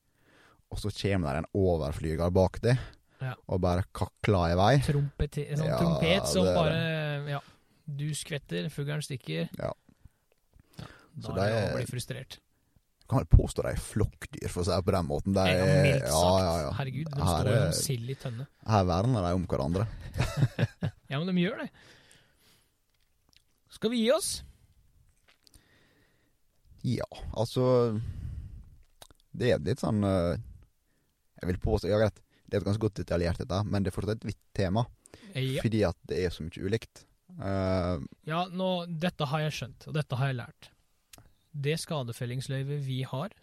og 0.68 0.78
så 0.82 0.90
kommer 0.92 1.32
det 1.38 1.44
en 1.44 1.50
overflyger 1.56 2.30
bak 2.36 2.58
deg 2.60 2.76
Ja. 3.22 3.32
og 3.48 3.60
bare 3.64 3.84
kakler 3.96 4.52
i 4.52 4.58
vei. 4.60 4.72
Trompet, 4.84 5.38
en 5.48 5.56
sånn 5.62 5.66
Ja, 5.70 5.78
trompet 5.80 6.26
som 6.28 6.44
bare 6.44 7.30
Ja. 7.32 7.40
Du 7.88 8.04
skvetter, 8.14 8.68
fuglen 8.68 9.00
stikker. 9.00 9.48
Ja. 9.58 9.72
Ja, 10.78 10.86
Så 11.22 11.34
Da 11.34 11.46
er 11.46 11.54
det 11.54 11.72
å 11.72 11.76
bli 11.78 11.86
frustrert. 11.88 12.38
Kan 13.08 13.22
vel 13.24 13.26
påstå 13.32 13.62
de 13.64 13.70
er 13.72 13.80
flokkdyr, 13.80 14.50
for 14.52 14.60
å 14.60 14.64
si 14.66 14.70
det 14.70 14.84
på 14.84 14.92
den 14.92 15.06
måten. 15.08 15.32
De 15.32 15.40
Ja, 15.40 15.64
er, 15.64 15.82
mildt 15.82 16.02
sagt. 16.02 16.12
ja, 16.12 16.38
ja, 16.44 16.60
ja. 16.66 16.72
Herregud, 16.76 17.08
de 17.08 17.22
Her 17.24 17.40
står 17.40 17.72
som 17.72 17.82
sild 17.82 18.10
i 18.10 18.14
tønne. 18.20 18.46
Her 18.68 18.84
verner 18.84 19.22
de 19.24 19.34
om 19.34 19.46
hverandre. 19.46 19.86
Ja, 21.08 21.18
men 21.18 21.26
de 21.34 21.40
gjør 21.40 21.56
det. 21.64 21.70
Skal 23.72 23.90
vi 23.90 24.02
gi 24.04 24.10
oss? 24.12 24.42
Ja, 26.86 27.08
altså 27.34 27.98
Det 29.34 29.50
er 29.50 29.62
litt 29.64 29.82
sånn 29.82 30.04
eh, 30.06 30.38
Jeg 31.40 31.50
vil 31.50 31.58
påstå 31.62 31.90
jeg 31.90 31.96
har 31.98 32.06
rett. 32.06 32.22
det 32.46 32.56
er 32.56 32.62
et 32.62 32.68
ganske 32.68 32.82
godt 32.82 33.00
detaljert, 33.00 33.38
dette, 33.42 33.58
men 33.66 33.82
det 33.82 33.90
er 33.90 33.96
fortsatt 33.96 34.22
et 34.22 34.30
vidt 34.30 34.40
tema. 34.56 34.86
Ja. 35.34 35.60
Fordi 35.62 35.82
at 35.84 35.98
det 36.08 36.22
er 36.24 36.30
så 36.32 36.46
mye 36.46 36.64
ulikt. 36.64 37.04
Uh, 37.38 38.00
Ja, 38.24 38.46
nå, 38.48 38.86
dette 38.88 39.28
har 39.28 39.42
jeg 39.44 39.52
skjønt, 39.58 39.84
og 39.90 39.94
dette 39.98 40.16
har 40.16 40.30
jeg 40.30 40.38
lært. 40.40 40.70
Det 41.52 41.76
skadefellingsløyvet 41.82 42.80
vi 42.86 43.02
har, 43.04 43.34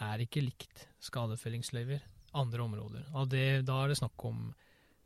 er 0.00 0.24
ikke 0.24 0.42
likt 0.46 0.86
skadefellingsløyver 1.04 2.00
andre 2.34 2.64
områder. 2.64 3.04
Det, 3.30 3.44
da 3.68 3.82
er 3.82 3.92
det 3.92 4.00
snakk 4.00 4.24
om 4.26 4.48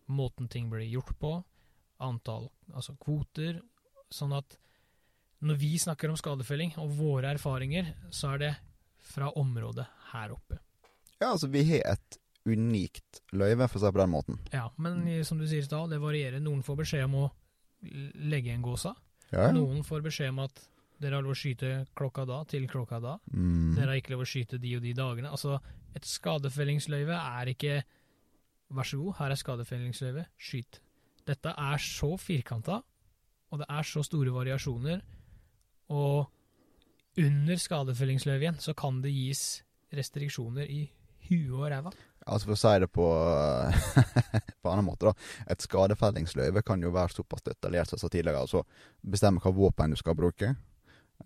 måten 0.08 0.48
ting 0.48 0.70
blir 0.70 0.86
gjort 0.88 1.18
på, 1.20 1.34
antall 2.00 2.48
altså 2.72 2.94
kvoter, 3.02 3.58
sånn 4.14 4.32
at 4.38 4.56
når 5.44 5.58
vi 5.60 5.74
snakker 5.78 6.10
om 6.10 6.16
skadefelling 6.18 6.74
og 6.82 6.94
våre 6.98 7.34
erfaringer, 7.36 7.92
så 8.10 8.34
er 8.34 8.42
det 8.42 8.54
fra 9.08 9.30
området 9.38 9.86
her 10.12 10.32
oppe. 10.34 10.58
ja, 11.20 11.30
altså, 11.32 11.48
vi 11.48 11.64
har 11.70 11.94
et 11.94 12.18
unikt 12.48 13.22
løyve, 13.36 13.68
for 13.68 13.78
å 13.78 13.82
si 13.82 13.86
det 13.86 13.94
på 13.96 14.00
den 14.00 14.12
måten. 14.14 14.40
Ja, 14.54 14.68
men 14.80 15.02
som 15.26 15.40
du 15.40 15.46
sier 15.46 15.62
i 15.62 15.66
stad, 15.66 15.90
det 15.92 16.00
varierer. 16.00 16.40
Noen 16.40 16.62
får 16.64 16.78
beskjed 16.82 17.04
om 17.04 17.16
å 17.20 17.28
legge 18.28 18.54
en 18.54 18.64
gåsa. 18.64 18.94
Ja, 19.28 19.48
ja. 19.48 19.52
Noen 19.52 19.84
får 19.84 20.04
beskjed 20.06 20.32
om 20.32 20.40
at 20.46 20.62
dere 20.98 21.18
har 21.18 21.26
lov 21.26 21.36
å 21.36 21.38
skyte 21.38 21.84
klokka 21.98 22.24
da 22.26 22.40
til 22.48 22.66
klokka 22.70 22.98
da. 23.02 23.18
Mm. 23.30 23.76
Dere 23.76 23.92
har 23.92 24.00
ikke 24.00 24.14
lov 24.16 24.24
å 24.24 24.28
skyte 24.28 24.58
de 24.62 24.74
og 24.78 24.82
de 24.82 24.94
dagene. 24.96 25.30
Altså, 25.30 25.58
et 25.94 26.08
skadefellingsløyve 26.08 27.20
er 27.38 27.54
ikke 27.54 27.78
Vær 28.68 28.84
så 28.84 28.98
god, 29.00 29.14
her 29.16 29.32
er 29.32 29.38
skadefellingsløyve, 29.40 30.22
skyt. 30.36 30.76
Dette 31.24 31.54
er 31.56 31.80
så 31.80 32.10
firkanta, 32.20 32.82
og 33.48 33.62
det 33.62 33.68
er 33.72 33.86
så 33.88 34.02
store 34.04 34.34
variasjoner, 34.34 35.00
og 35.88 36.28
under 37.18 37.58
skadefellingsløyve 37.58 38.44
igjen 38.44 38.60
så 38.62 38.74
kan 38.78 39.00
det 39.02 39.14
gis 39.14 39.62
restriksjoner 39.94 40.68
i 40.70 40.84
huet 41.28 41.56
og 41.56 41.66
ræva. 41.72 41.92
Altså 42.28 42.50
For 42.50 42.54
å 42.54 42.60
si 42.60 42.72
det 42.82 42.88
på 42.92 43.06
på 44.62 44.70
annen 44.70 44.86
måte, 44.86 45.08
da. 45.08 45.28
Et 45.52 45.64
skadefellingsløyve 45.64 46.62
kan 46.66 46.82
jo 46.84 46.92
være 46.94 47.16
såpass 47.16 47.46
detaljert 47.46 47.88
som 47.88 47.96
jeg 47.96 48.04
sa 48.04 48.12
tidligere. 48.12 48.44
Altså 48.44 48.64
bestemme 49.00 49.42
hva 49.42 49.54
våpen 49.54 49.94
du 49.94 50.00
skal 50.00 50.16
bruke. 50.18 50.52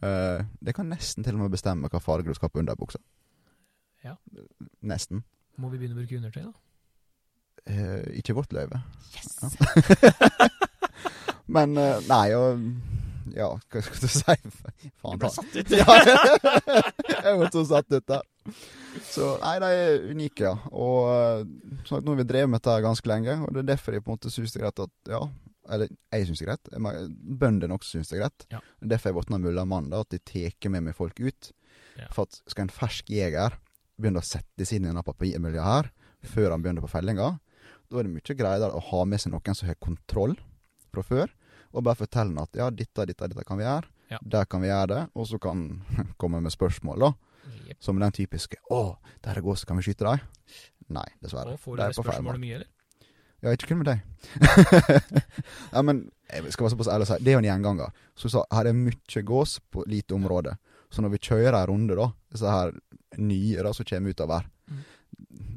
Uh, 0.00 0.40
det 0.64 0.74
kan 0.76 0.88
nesten 0.88 1.26
til 1.26 1.36
og 1.36 1.44
med 1.44 1.52
bestemme 1.52 1.90
hva 1.92 2.00
farge 2.00 2.30
du 2.30 2.38
skal 2.38 2.48
ha 2.48 2.54
på 2.54 2.62
underbuksa. 2.62 3.02
Ja. 4.06 4.16
Nesten. 4.80 5.24
Må 5.60 5.68
vi 5.70 5.82
begynne 5.82 5.98
å 5.98 6.00
bruke 6.00 6.18
undertøy, 6.18 6.46
da? 6.46 6.54
Uh, 7.68 8.06
ikke 8.18 8.34
vårt 8.34 8.54
løyve. 8.54 8.80
Yes! 9.12 9.58
Men 11.54 11.76
uh, 11.76 12.00
nei, 12.08 12.26
og 12.38 12.62
Ja, 13.36 13.48
hva 13.56 13.82
skal 13.84 14.00
du 14.02 14.08
si? 14.10 14.36
Faen 15.02 15.18
Du 15.18 15.22
ble 15.22 15.30
satt 15.32 15.56
ut. 15.56 15.74
Ja, 15.78 15.96
jeg 17.26 17.38
ble 17.38 17.50
så 17.54 17.64
satt 17.70 17.92
ut 17.94 18.08
der. 18.10 18.26
Så 19.08 19.28
nei, 19.40 19.54
de 19.62 19.70
er 19.84 20.04
unike, 20.10 20.44
ja. 20.50 20.54
Og 20.74 21.08
eh, 21.12 21.46
sånn 21.88 22.04
nå 22.04 22.14
har 22.14 22.20
vi 22.20 22.28
drevet 22.28 22.52
med 22.52 22.60
dette 22.60 22.76
ganske 22.84 23.08
lenge, 23.08 23.38
og 23.46 23.54
det 23.54 23.62
er 23.62 23.70
derfor 23.72 23.96
jeg 23.96 24.04
på 24.04 24.12
en 24.12 24.18
måte 24.18 24.32
syns 24.34 24.52
det 24.52 24.60
er 24.60 24.66
greit 24.66 24.84
at 24.84 25.12
ja, 25.14 25.22
eller 25.72 25.90
jeg 26.12 26.28
syns 26.28 26.42
det 26.42 26.46
er 26.46 26.52
greit. 26.52 26.70
Bøndene 27.42 27.76
også 27.78 27.96
syns 27.96 28.10
det 28.10 28.18
er 28.18 28.24
greit. 28.24 28.46
Ja. 28.52 28.62
derfor 28.80 29.08
har 29.08 29.14
jeg 29.14 29.20
våtna 29.20 29.40
mulla 29.42 29.64
mann, 29.68 29.90
da, 29.92 30.02
at 30.02 30.12
de 30.12 30.20
tar 30.26 30.72
med 30.74 30.88
meg 30.88 30.98
folk 30.98 31.20
ut. 31.22 31.52
Ja. 32.00 32.08
For 32.12 32.26
at 32.26 32.40
skal 32.50 32.66
en 32.66 32.74
fersk 32.74 33.12
jeger 33.12 33.56
begynne 34.00 34.22
å 34.22 34.26
sette 34.26 34.66
seg 34.66 34.80
inn 34.80 34.88
i 34.88 34.90
denne 34.90 35.04
papirmiljøet 35.06 35.68
her, 35.68 35.90
før 36.26 36.54
han 36.54 36.64
begynner 36.64 36.84
på 36.84 36.90
fellinga, 36.90 37.36
Da 37.92 37.98
er 38.00 38.06
det 38.06 38.14
mye 38.14 38.34
greiere 38.34 38.72
å 38.72 38.80
ha 38.88 39.02
med 39.04 39.20
seg 39.20 39.34
noen 39.34 39.54
som 39.54 39.68
har 39.68 39.76
kontroll 39.76 40.32
fra 40.94 41.02
før, 41.04 41.32
og 41.72 41.84
bare 41.86 41.98
fortelle 41.98 42.32
ham 42.32 42.44
at 42.44 42.58
ja, 42.58 42.68
dette, 42.70 43.06
dette, 43.08 43.28
dette 43.32 43.44
kan 43.48 43.60
vi 43.60 43.66
gjøre. 43.66 43.88
Ja. 44.12 44.20
Der 44.34 44.44
kan 44.44 44.62
vi 44.62 44.68
gjøre 44.68 44.90
det, 44.92 45.02
og 45.16 45.28
så 45.28 45.40
kan 45.42 45.66
komme 46.20 46.42
med 46.44 46.52
spørsmål, 46.54 47.08
da. 47.08 47.12
Yep. 47.66 47.76
Som 47.82 47.98
den 47.98 48.12
typiske 48.14 48.56
'Å, 48.70 48.96
der 49.24 49.38
er 49.38 49.42
gås, 49.42 49.64
kan 49.64 49.76
vi 49.78 49.82
skyte 49.82 50.06
deg'. 50.06 50.22
Nei, 50.92 51.08
dessverre. 51.22 51.56
Og 51.56 51.60
får 51.60 51.76
du 51.76 51.82
De 51.82 51.88
det 51.88 51.96
på 51.96 52.04
feil 52.04 52.12
spørsmålet 52.12 52.42
mye, 52.42 52.54
eller? 52.60 52.70
Ja, 53.42 53.50
ikke 53.50 53.72
kun 53.72 53.80
med 53.80 53.88
deg. 53.90 54.02
ja, 55.74 55.82
men 55.82 56.04
jeg 56.30 56.52
skal 56.54 56.68
være 56.68 56.74
såpass 56.76 56.90
ærlig 56.92 57.08
å 57.08 57.10
si, 57.10 57.24
det 57.24 57.32
er 57.32 57.34
jo 57.34 57.42
en 57.42 57.48
gjenganger. 57.48 58.04
Så 58.14 58.30
sa, 58.30 58.44
her 58.54 58.70
er 58.70 58.76
mye 58.78 59.22
gås 59.26 59.56
på 59.74 59.82
lite 59.90 60.14
område. 60.14 60.54
Så 60.92 61.02
når 61.02 61.16
vi 61.16 61.22
kjører 61.26 61.56
ei 61.58 61.66
runde, 61.66 61.96
da, 61.98 62.06
disse 62.30 62.52
her 62.52 62.70
nye 63.18 63.64
da, 63.66 63.72
som 63.74 63.88
kommer 63.88 64.14
utover. 64.14 64.46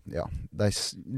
Ja, 0.05 0.27
de 0.51 0.67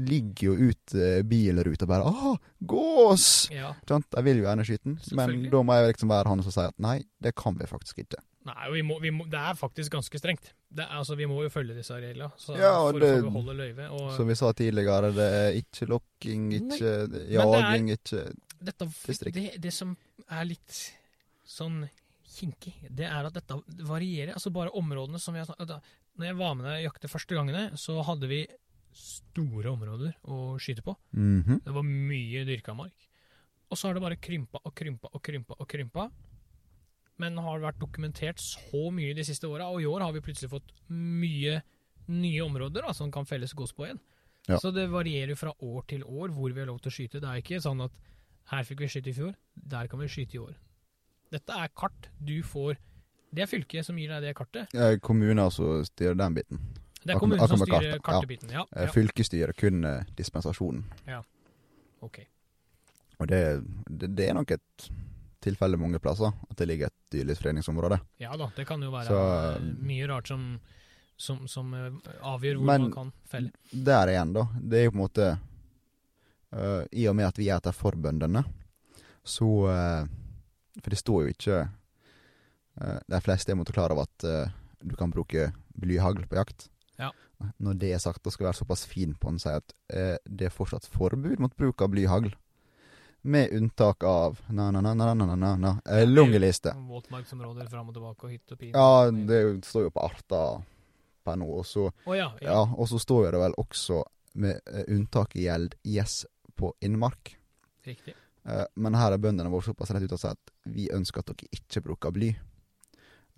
ligger 0.08 0.48
jo 0.48 0.70
ut 0.70 0.94
eh, 0.96 1.20
bilruta 1.22 1.86
bare 1.86 2.08
'Å, 2.08 2.38
gås!' 2.64 3.50
Ja. 3.52 3.74
De 3.86 4.22
vil 4.24 4.40
jo 4.40 4.46
gjerne 4.48 4.64
skyte 4.64 4.84
den, 4.84 4.98
men 5.12 5.50
da 5.50 5.60
må 5.62 5.76
jeg 5.76 5.92
liksom 5.94 6.08
være 6.08 6.28
han 6.32 6.42
som 6.42 6.52
sier 6.54 6.68
at 6.72 6.78
nei, 6.80 7.04
det 7.20 7.34
kan 7.36 7.54
vi 7.58 7.66
faktisk 7.68 7.98
ikke. 8.04 8.22
Nei, 8.48 8.70
vi 8.72 8.82
må, 8.82 8.96
vi 9.02 9.10
må, 9.12 9.26
det 9.28 9.36
er 9.38 9.54
faktisk 9.58 9.92
ganske 9.92 10.18
strengt. 10.18 10.52
Det 10.72 10.86
altså, 10.88 11.16
vi 11.16 11.26
må 11.28 11.42
jo 11.44 11.50
følge 11.52 11.76
disse 11.76 11.92
reglene 12.00 12.30
så 12.40 12.56
Ja, 12.56 12.72
for 12.90 12.98
det- 12.98 13.20
å 13.20 13.28
beholde 13.28 13.54
løyvet. 13.56 13.90
Og 13.90 14.16
Som 14.16 14.26
vi 14.28 14.34
sa 14.34 14.52
tidligere, 14.52 15.12
det 15.12 15.28
er 15.36 15.52
ikke 15.60 15.88
lokking, 15.88 16.52
ikke 16.52 17.08
det 17.12 17.22
er- 17.28 17.44
jaging, 17.44 17.90
ikke 17.92 18.32
dette, 18.62 18.86
distrikt. 19.06 19.34
det, 19.34 19.60
det 19.60 19.72
som 19.72 19.96
er 20.30 20.44
litt 20.44 20.92
sånn 21.46 21.88
kinkig, 22.38 22.74
det 22.94 23.04
er 23.06 23.26
at 23.26 23.34
dette 23.34 23.54
varierer. 23.84 24.32
Altså 24.32 24.50
bare 24.50 24.70
områdene 24.70 25.18
som 25.20 25.34
vi 25.34 25.40
har 25.40 25.46
snakket 25.46 25.68
da, 25.68 25.80
Når 26.18 26.26
jeg 26.26 26.38
var 26.38 26.56
med 26.58 26.66
deg 26.66 26.80
og 26.80 26.88
jakte 26.88 27.10
første 27.12 27.36
gangene, 27.38 27.68
så 27.78 28.00
hadde 28.06 28.28
vi 28.30 28.40
store 28.98 29.70
områder 29.70 30.16
å 30.26 30.56
skyte 30.58 30.82
på. 30.82 30.96
Mhm. 31.14 31.60
Det 31.64 31.74
var 31.74 31.86
mye 31.86 32.44
dyrka 32.48 32.74
mark. 32.74 33.06
Og 33.70 33.76
så 33.78 33.88
har 33.88 33.94
det 33.94 34.02
bare 34.02 34.16
krympa 34.16 34.60
og 34.64 34.74
krympa 34.74 35.10
og 35.12 35.22
krympa 35.22 35.54
og 35.58 35.68
krympa. 35.68 36.08
Men 37.18 37.36
har 37.42 37.60
vært 37.60 37.80
dokumentert 37.82 38.38
så 38.38 38.90
mye 38.94 39.14
de 39.14 39.24
siste 39.26 39.46
åra, 39.46 39.68
og 39.70 39.82
i 39.82 39.86
år 39.90 40.00
har 40.06 40.12
vi 40.14 40.22
plutselig 40.22 40.50
fått 40.50 40.72
mye 40.88 41.60
nye 42.08 42.40
områder 42.44 42.86
da, 42.86 42.92
som 42.94 43.10
kan 43.12 43.26
felles 43.28 43.52
gås 43.52 43.74
på 43.76 43.86
igjen. 43.86 44.00
Ja. 44.48 44.56
Så 44.62 44.72
det 44.72 44.86
varierer 44.88 45.36
fra 45.36 45.52
år 45.60 45.84
til 45.90 46.04
år 46.04 46.32
hvor 46.32 46.54
vi 46.54 46.62
har 46.62 46.70
lov 46.70 46.78
til 46.80 46.90
å 46.90 46.94
skyte. 46.94 47.20
Det 47.20 47.28
er 47.28 47.42
ikke 47.42 47.60
sånn 47.60 47.82
at 47.84 47.92
her 48.48 48.64
fikk 48.64 48.80
vi 48.80 48.88
skyte 48.88 49.10
i 49.12 49.16
fjor, 49.18 49.34
der 49.54 49.90
kan 49.90 50.00
vi 50.00 50.08
skyte 50.08 50.38
i 50.38 50.40
år. 50.40 50.54
Dette 51.34 51.52
er 51.52 51.68
kart 51.76 52.08
du 52.16 52.38
får 52.46 52.78
Det 53.30 53.42
er 53.44 53.46
fylket 53.50 53.84
som 53.86 53.98
gir 54.00 54.08
deg 54.08 54.22
det 54.22 54.34
kartet. 54.38 54.74
Eh, 54.74 54.96
Kommuner 55.04 55.50
som 55.52 55.82
styrer 55.84 56.14
den 56.16 56.34
biten. 56.38 56.60
Det 57.04 57.14
er 57.14 57.18
kommunen 57.20 57.48
som 57.48 57.60
styrer 57.60 57.68
kartet, 57.70 57.92
ja. 57.94 57.98
kartebiten. 58.04 58.50
Ja, 58.52 58.64
Eh, 58.74 58.84
ja. 58.86 58.92
Fylkesstyret 58.92 59.56
kun 59.56 59.84
dispensasjonen. 60.16 60.84
Ja, 61.06 61.22
ok. 62.00 62.18
Og 63.18 63.28
det, 63.28 63.38
det, 63.88 64.10
det 64.16 64.28
er 64.28 64.34
nok 64.34 64.50
et 64.56 64.88
tilfelle 65.40 65.78
mange 65.78 65.98
plasser, 66.02 66.32
at 66.50 66.56
det 66.58 66.66
ligger 66.68 66.86
et 66.90 66.96
dyrlivsfredningsområde. 67.14 68.00
Ja 68.18 68.36
da, 68.36 68.50
det 68.56 68.66
kan 68.66 68.82
jo 68.82 68.90
være 68.90 69.06
Så, 69.06 69.20
eh, 69.54 69.68
mye 69.86 70.08
rart 70.10 70.28
som, 70.28 70.48
som, 71.16 71.44
som 71.48 71.72
eh, 71.74 71.92
avgjør 72.22 72.58
hvor 72.58 72.66
Men- 72.66 72.82
man 72.88 72.92
kan 72.92 73.12
felle. 73.30 73.52
Der 73.72 74.08
igjen, 74.12 74.32
da. 74.34 74.48
Det 74.60 74.78
er 74.80 74.84
jo 74.88 74.90
på 74.90 74.98
en 74.98 75.04
måte 75.04 75.28
uh, 76.52 76.82
I 76.92 77.06
og 77.08 77.16
med 77.16 77.26
at 77.30 77.38
vi 77.38 77.48
er 77.48 77.56
etter 77.60 77.72
forbøndene, 77.76 78.42
så 79.24 79.48
uh, 79.68 80.06
For 80.82 80.90
det 80.94 80.98
står 81.00 81.22
jo 81.24 81.32
ikke 81.34 81.56
eh, 81.62 81.74
Eh, 82.80 82.98
de 83.06 83.20
fleste 83.24 83.52
er 83.52 83.58
mot 83.58 83.70
klar 83.72 83.92
over 83.94 84.06
at 84.08 84.26
eh, 84.26 84.50
du 84.80 84.94
kan 84.98 85.10
bruke 85.10 85.50
blyhagl 85.78 86.26
på 86.30 86.38
jakt. 86.38 86.68
Ja. 86.98 87.12
Når 87.62 87.78
det 87.78 87.92
er 87.94 88.02
sagt, 88.02 88.22
da 88.24 88.32
skal 88.34 88.48
være 88.48 88.60
såpass 88.60 88.84
fin 88.86 89.14
på 89.14 89.30
den 89.30 89.38
og 89.38 89.44
si 89.44 89.54
at 89.54 89.74
eh, 89.94 90.16
det 90.26 90.48
er 90.48 90.54
fortsatt 90.54 90.88
forbud 90.90 91.38
mot 91.42 91.54
bruk 91.58 91.82
av 91.82 91.92
blyhagl. 91.94 92.32
Med 93.28 93.50
unntak 93.52 94.04
av 94.06 94.38
na-na-na-na-na-na 94.54 95.72
lungeliste. 96.06 96.72
Våtmarksområder 96.86 97.66
fram 97.70 97.90
og 97.90 97.96
tilbake 97.96 98.28
og 98.28 98.34
hytt 98.34 98.54
og 98.54 98.60
pine. 98.60 98.78
Ja, 98.78 99.10
det 99.10 99.40
står 99.66 99.88
jo 99.88 99.94
på 99.94 100.04
arta 100.06 100.42
per 101.26 101.40
nå. 101.40 101.48
Og 101.58 101.66
så 101.66 101.88
oh, 101.90 102.14
ja, 102.14 102.30
ja. 102.38 102.52
ja, 102.52 102.62
og 102.62 102.88
så 102.88 103.00
står 103.02 103.32
det 103.34 103.42
vel 103.42 103.58
også 103.58 104.04
med 104.38 104.62
uh, 104.70 105.26
i 105.34 105.48
gjeld 105.48 105.74
yes 105.82 106.22
på 106.54 106.70
innmark. 106.80 107.34
Riktig. 107.86 108.14
Uh, 108.46 108.64
men 108.78 108.94
her 108.94 109.12
er 109.12 109.22
bøndene 109.22 109.50
våre 109.50 109.66
såpass 109.66 109.90
rett 109.90 110.06
ut 110.06 110.14
og 110.14 110.22
sier 110.22 110.38
at 110.38 110.54
vi 110.70 110.86
ønsker 110.94 111.24
at 111.24 111.32
dere 111.34 111.58
ikke 111.58 111.84
bruker 111.90 112.14
bly 112.14 112.30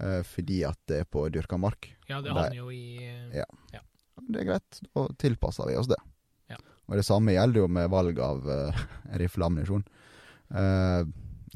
eh, 0.00 0.20
fordi 0.26 0.62
at 0.68 0.80
det 0.90 1.04
er 1.04 1.08
på 1.08 1.26
dyrka 1.32 1.58
mark. 1.60 1.92
Ja, 2.08 2.20
det 2.20 2.32
har 2.32 2.46
havner 2.46 2.58
jo 2.58 2.70
i 2.74 3.06
ja. 3.36 3.46
Ja. 3.74 3.82
Det 4.20 4.42
er 4.42 4.48
greit, 4.52 4.80
da 4.92 5.06
tilpasser 5.20 5.70
vi 5.70 5.78
oss 5.80 5.88
det. 5.90 5.98
Ja. 6.50 6.58
Og 6.90 6.98
det 6.98 7.06
samme 7.06 7.34
gjelder 7.34 7.64
jo 7.64 7.70
med 7.72 7.90
valg 7.92 8.20
av 8.22 8.46
uh, 8.46 8.84
rifleammunisjon. 9.22 9.84
Uh, 10.50 11.02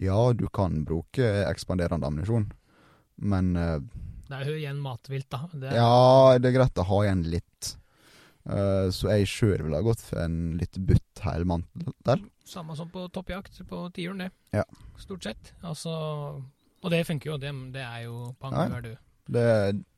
ja, 0.01 0.18
du 0.34 0.47
kan 0.55 0.82
bruke 0.86 1.28
ekspanderende 1.45 2.09
ammunisjon, 2.09 2.49
men 3.22 3.55
uh, 3.59 3.78
Det 4.26 4.40
er 4.40 4.51
jo 4.51 4.59
igjen 4.59 4.82
matvilt, 4.82 5.28
da. 5.30 5.45
Det 5.53 5.70
er, 5.70 5.78
Ja, 5.78 6.38
det 6.40 6.51
er 6.51 6.59
greit 6.59 6.80
å 6.80 6.88
ha 6.88 7.01
igjen 7.05 7.26
litt. 7.36 7.74
Uh, 8.45 8.90
så 8.92 9.12
jeg 9.14 9.28
sjøl 9.30 9.62
ville 9.64 9.78
ha 9.78 9.84
gått 9.84 10.03
for 10.05 10.20
en 10.24 10.57
litt 10.61 10.76
butt 10.76 11.22
helmantel. 11.24 12.24
Samme 12.45 12.76
som 12.76 12.90
på 12.92 13.07
toppjakt 13.12 13.62
på 13.68 13.86
tiuren, 13.97 14.26
det. 14.26 14.32
Ja. 14.57 14.66
Stort 15.01 15.24
sett. 15.24 15.55
Altså 15.64 15.95
Og 16.85 16.93
det 16.93 17.05
funker 17.09 17.32
jo. 17.32 17.39
Det, 17.41 17.51
det 17.74 17.82
er 17.82 18.05
jo 18.05 18.18
pang, 18.41 18.55
Nei, 18.55 18.66
du 18.68 18.76
er 18.76 18.85
du? 18.85 18.93
Det, 19.35 19.47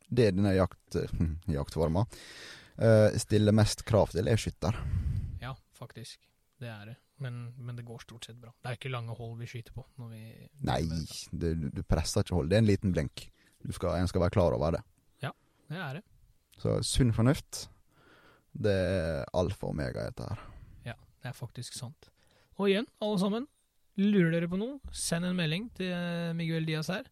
det 0.08 0.28
denne 0.36 0.54
jakt, 0.54 0.98
jaktforma 1.58 2.06
uh, 2.06 3.18
stiller 3.18 3.56
mest 3.56 3.82
krav 3.88 4.14
til, 4.14 4.30
er 4.30 4.40
skytter. 4.40 4.78
Ja, 5.42 5.52
faktisk. 5.78 6.20
Det 6.62 6.70
er 6.70 6.92
det. 6.92 6.96
Men, 7.22 7.46
men 7.56 7.78
det 7.78 7.86
går 7.88 8.04
stort 8.04 8.28
sett 8.28 8.36
bra. 8.38 8.52
Det 8.62 8.70
er 8.70 8.78
ikke 8.78 8.92
lange 8.92 9.14
hold 9.16 9.38
vi 9.40 9.48
skyter 9.50 9.74
på. 9.74 9.86
Når 10.00 10.12
vi 10.12 10.22
Nei, 10.68 10.82
det, 11.32 11.54
du, 11.74 11.80
presser 11.88 12.22
ikke 12.22 12.36
hold. 12.38 12.52
Det 12.52 12.58
er 12.58 12.64
en 12.64 12.68
liten 12.70 12.92
blink. 12.94 13.28
Du 13.64 13.72
skal, 13.74 13.96
en 13.98 14.10
skal 14.10 14.26
være 14.26 14.36
klar 14.36 14.56
over 14.56 14.76
det. 14.76 14.82
Ja, 15.24 15.32
Det 15.72 15.80
er 15.80 15.98
det. 15.98 16.04
Så 16.60 16.78
sunn 16.88 17.10
fornuft, 17.12 17.66
det 18.56 18.72
er 18.72 19.26
alfa 19.36 19.66
og 19.68 19.74
omega 19.74 20.06
dette 20.06 20.28
her. 20.30 20.44
Det 21.26 21.32
er 21.32 21.34
faktisk 21.34 21.74
sant. 21.74 22.06
Og 22.54 22.68
igjen, 22.70 22.86
alle 23.02 23.18
sammen, 23.18 23.48
lurer 23.96 24.30
dere 24.36 24.48
på 24.52 24.58
noe, 24.60 24.78
send 24.92 25.24
en 25.28 25.36
melding 25.38 25.68
til 25.78 25.92
eh, 25.92 26.32
Miguel 26.36 26.66
Diaz 26.68 26.90
her, 26.92 27.06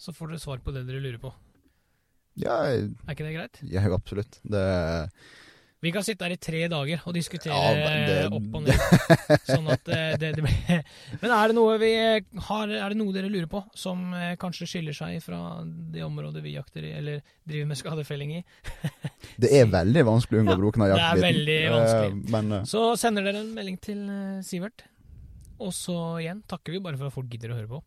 så 0.00 0.14
får 0.16 0.32
dere 0.32 0.42
svar 0.42 0.62
på 0.64 0.72
det 0.74 0.86
dere 0.88 1.02
lurer 1.04 1.20
på. 1.22 1.32
Ja, 2.40 2.62
Er 2.72 2.86
ikke 3.12 3.26
det 3.26 3.34
greit? 3.36 3.58
Ja, 3.68 3.82
absolutt. 3.92 4.38
Det 4.48 4.62
Vi 5.82 5.90
kan 5.92 6.04
sitte 6.06 6.22
her 6.24 6.32
i 6.32 6.38
tre 6.40 6.62
dager 6.70 7.02
og 7.04 7.12
diskutere 7.12 7.52
Ja, 7.52 8.06
det- 8.06 8.30
opp 8.32 8.54
og 8.56 8.62
ned. 8.62 8.78
Sånn 9.50 9.66
at 9.68 9.88
eh, 9.92 10.14
det, 10.16 10.30
det 10.38 10.44
blir 10.46 10.84
Men 11.24 11.34
er 11.34 11.50
det 11.50 11.56
noe 11.58 11.74
vi 11.82 11.90
har 12.46 12.70
Er 12.72 12.94
det 12.94 12.96
noe 13.00 13.12
dere 13.12 13.28
lurer 13.28 13.50
på 13.50 13.60
som 13.76 14.14
eh, 14.14 14.36
kanskje 14.40 14.68
skiller 14.70 14.94
seg 14.96 15.18
fra 15.24 15.40
det 15.66 16.04
området 16.06 16.40
vi 16.46 16.54
jakter 16.54 16.86
i, 16.88 16.94
eller 17.02 17.20
driver 17.44 17.68
med 17.74 17.80
skadefelling 17.82 18.36
i? 18.38 18.42
Det 19.42 19.50
er 19.58 19.66
veldig 19.68 20.04
vanskelig 20.06 20.38
å 20.38 20.42
unngå 20.46 20.54
Ja, 20.54 20.62
å 20.62 20.86
av 20.86 20.90
jaktbiten. 20.94 21.20
det 21.20 21.28
er 21.28 21.28
veldig 21.28 21.60
vanskelig. 21.76 22.10
Eh, 22.16 22.32
Men 22.36 22.52
eh, 22.60 22.64
Så 22.72 22.86
sender 23.00 23.26
dere 23.28 23.42
en 23.44 23.52
melding 23.58 23.76
til 23.82 24.02
eh, 24.08 24.40
Sivert. 24.46 24.86
Og 25.62 25.72
så 25.76 25.96
igjen 26.22 26.42
takker 26.50 26.74
vi 26.74 26.82
bare 26.82 26.98
for 26.98 27.08
at 27.08 27.14
folk 27.14 27.30
gidder 27.30 27.54
å 27.54 27.60
høre 27.60 27.70
på. 27.70 27.80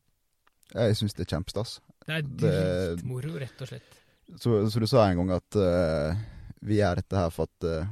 jeg 0.73 0.97
syns 0.99 1.17
det 1.17 1.25
er 1.25 1.35
kjempestas. 1.35 1.77
Det 2.05 2.17
er 2.19 2.25
dritmoro, 2.25 3.35
rett 3.41 3.61
og 3.61 3.69
slett. 3.69 4.01
Så, 4.41 4.57
så 4.71 4.81
du 4.81 4.87
sa 4.89 5.05
en 5.05 5.19
gang 5.21 5.35
at 5.35 5.57
uh, 5.59 6.17
vi 6.65 6.79
gjør 6.79 7.01
dette 7.01 7.19
her 7.19 7.29
for 7.33 7.49
at 7.49 7.67
uh, 7.69 7.91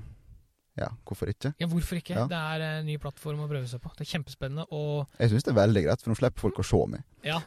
Ja, 0.79 0.87
hvorfor 1.05 1.29
ikke? 1.29 1.51
Ja, 1.61 1.67
hvorfor 1.69 1.99
ikke? 1.99 2.15
Ja. 2.17 2.25
Det 2.29 2.39
er 2.39 2.63
en 2.79 2.87
ny 2.89 2.95
plattform 3.01 3.43
å 3.43 3.49
prøve 3.49 3.67
seg 3.69 3.83
på. 3.83 3.91
Det 3.93 4.07
er 4.07 4.11
kjempespennende, 4.15 4.65
og 4.73 5.19
Jeg 5.21 5.33
syns 5.33 5.45
det 5.45 5.53
er 5.53 5.59
veldig 5.59 5.83
greit, 5.85 6.01
for 6.01 6.13
nå 6.13 6.17
slipper 6.17 6.47
folk 6.47 6.63
å 6.63 6.65
se 6.65 6.81
meg. 6.95 7.05
ja. 7.27 7.41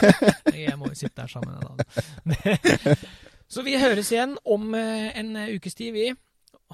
Jeg 0.64 0.74
må 0.80 0.90
jo 0.90 0.98
sitte 0.98 1.22
der 1.22 1.30
sammen 1.30 1.54
med 1.54 1.84
deg. 1.84 3.06
Så 3.54 3.62
vi 3.62 3.76
høres 3.78 4.08
igjen 4.10 4.34
om 4.48 4.72
eh, 4.74 5.12
en 5.20 5.36
ukes 5.52 5.76
tid, 5.78 5.92
vi. 5.94 6.08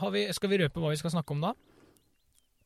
Har 0.01 0.13
vi. 0.15 0.23
Skal 0.33 0.53
vi 0.53 0.61
røpe 0.63 0.81
hva 0.81 0.93
vi 0.93 1.01
skal 1.01 1.13
snakke 1.13 1.35
om 1.35 1.43
da? 1.43 1.51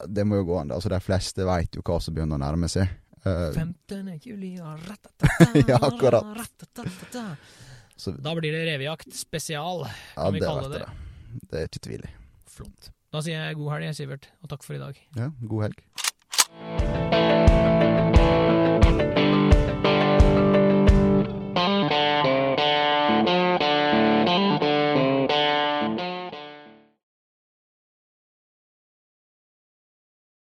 Det 0.08 0.24
må 0.26 0.36
jo 0.40 0.44
gå 0.48 0.56
an. 0.60 0.72
Altså, 0.74 0.88
De 0.92 0.98
fleste 1.00 1.44
veit 1.46 1.74
jo 1.78 1.82
hva 1.86 2.00
som 2.02 2.14
begynner 2.16 2.36
å 2.38 2.42
nærme 2.42 2.68
seg. 2.72 2.90
Uh, 3.24 3.52
15. 3.56 4.10
juli 4.26 4.56
ratatata, 4.60 5.62
Ja, 5.68 5.78
akkurat. 5.80 6.26
ratatata. 6.36 7.36
så 7.96 8.12
Da 8.20 8.34
blir 8.36 8.52
det 8.52 8.64
revejakt 8.68 9.14
spesial. 9.16 9.86
ja, 10.16 10.30
vi 10.34 10.40
kalle 10.44 10.68
det. 10.74 10.82
det. 10.84 11.40
Det 11.50 11.60
er 11.62 11.70
ikke 11.70 11.84
tvil 11.88 12.04
i. 12.04 12.12
Flott. 12.54 12.90
Da 13.14 13.22
sier 13.22 13.38
jeg 13.46 13.56
god 13.62 13.72
helg, 13.76 13.94
Sivert, 13.96 14.28
og 14.42 14.50
takk 14.52 14.66
for 14.66 14.74
i 14.76 14.82
dag. 14.82 14.98
Ja, 15.16 15.30
god 15.46 15.68
helg. 15.68 17.43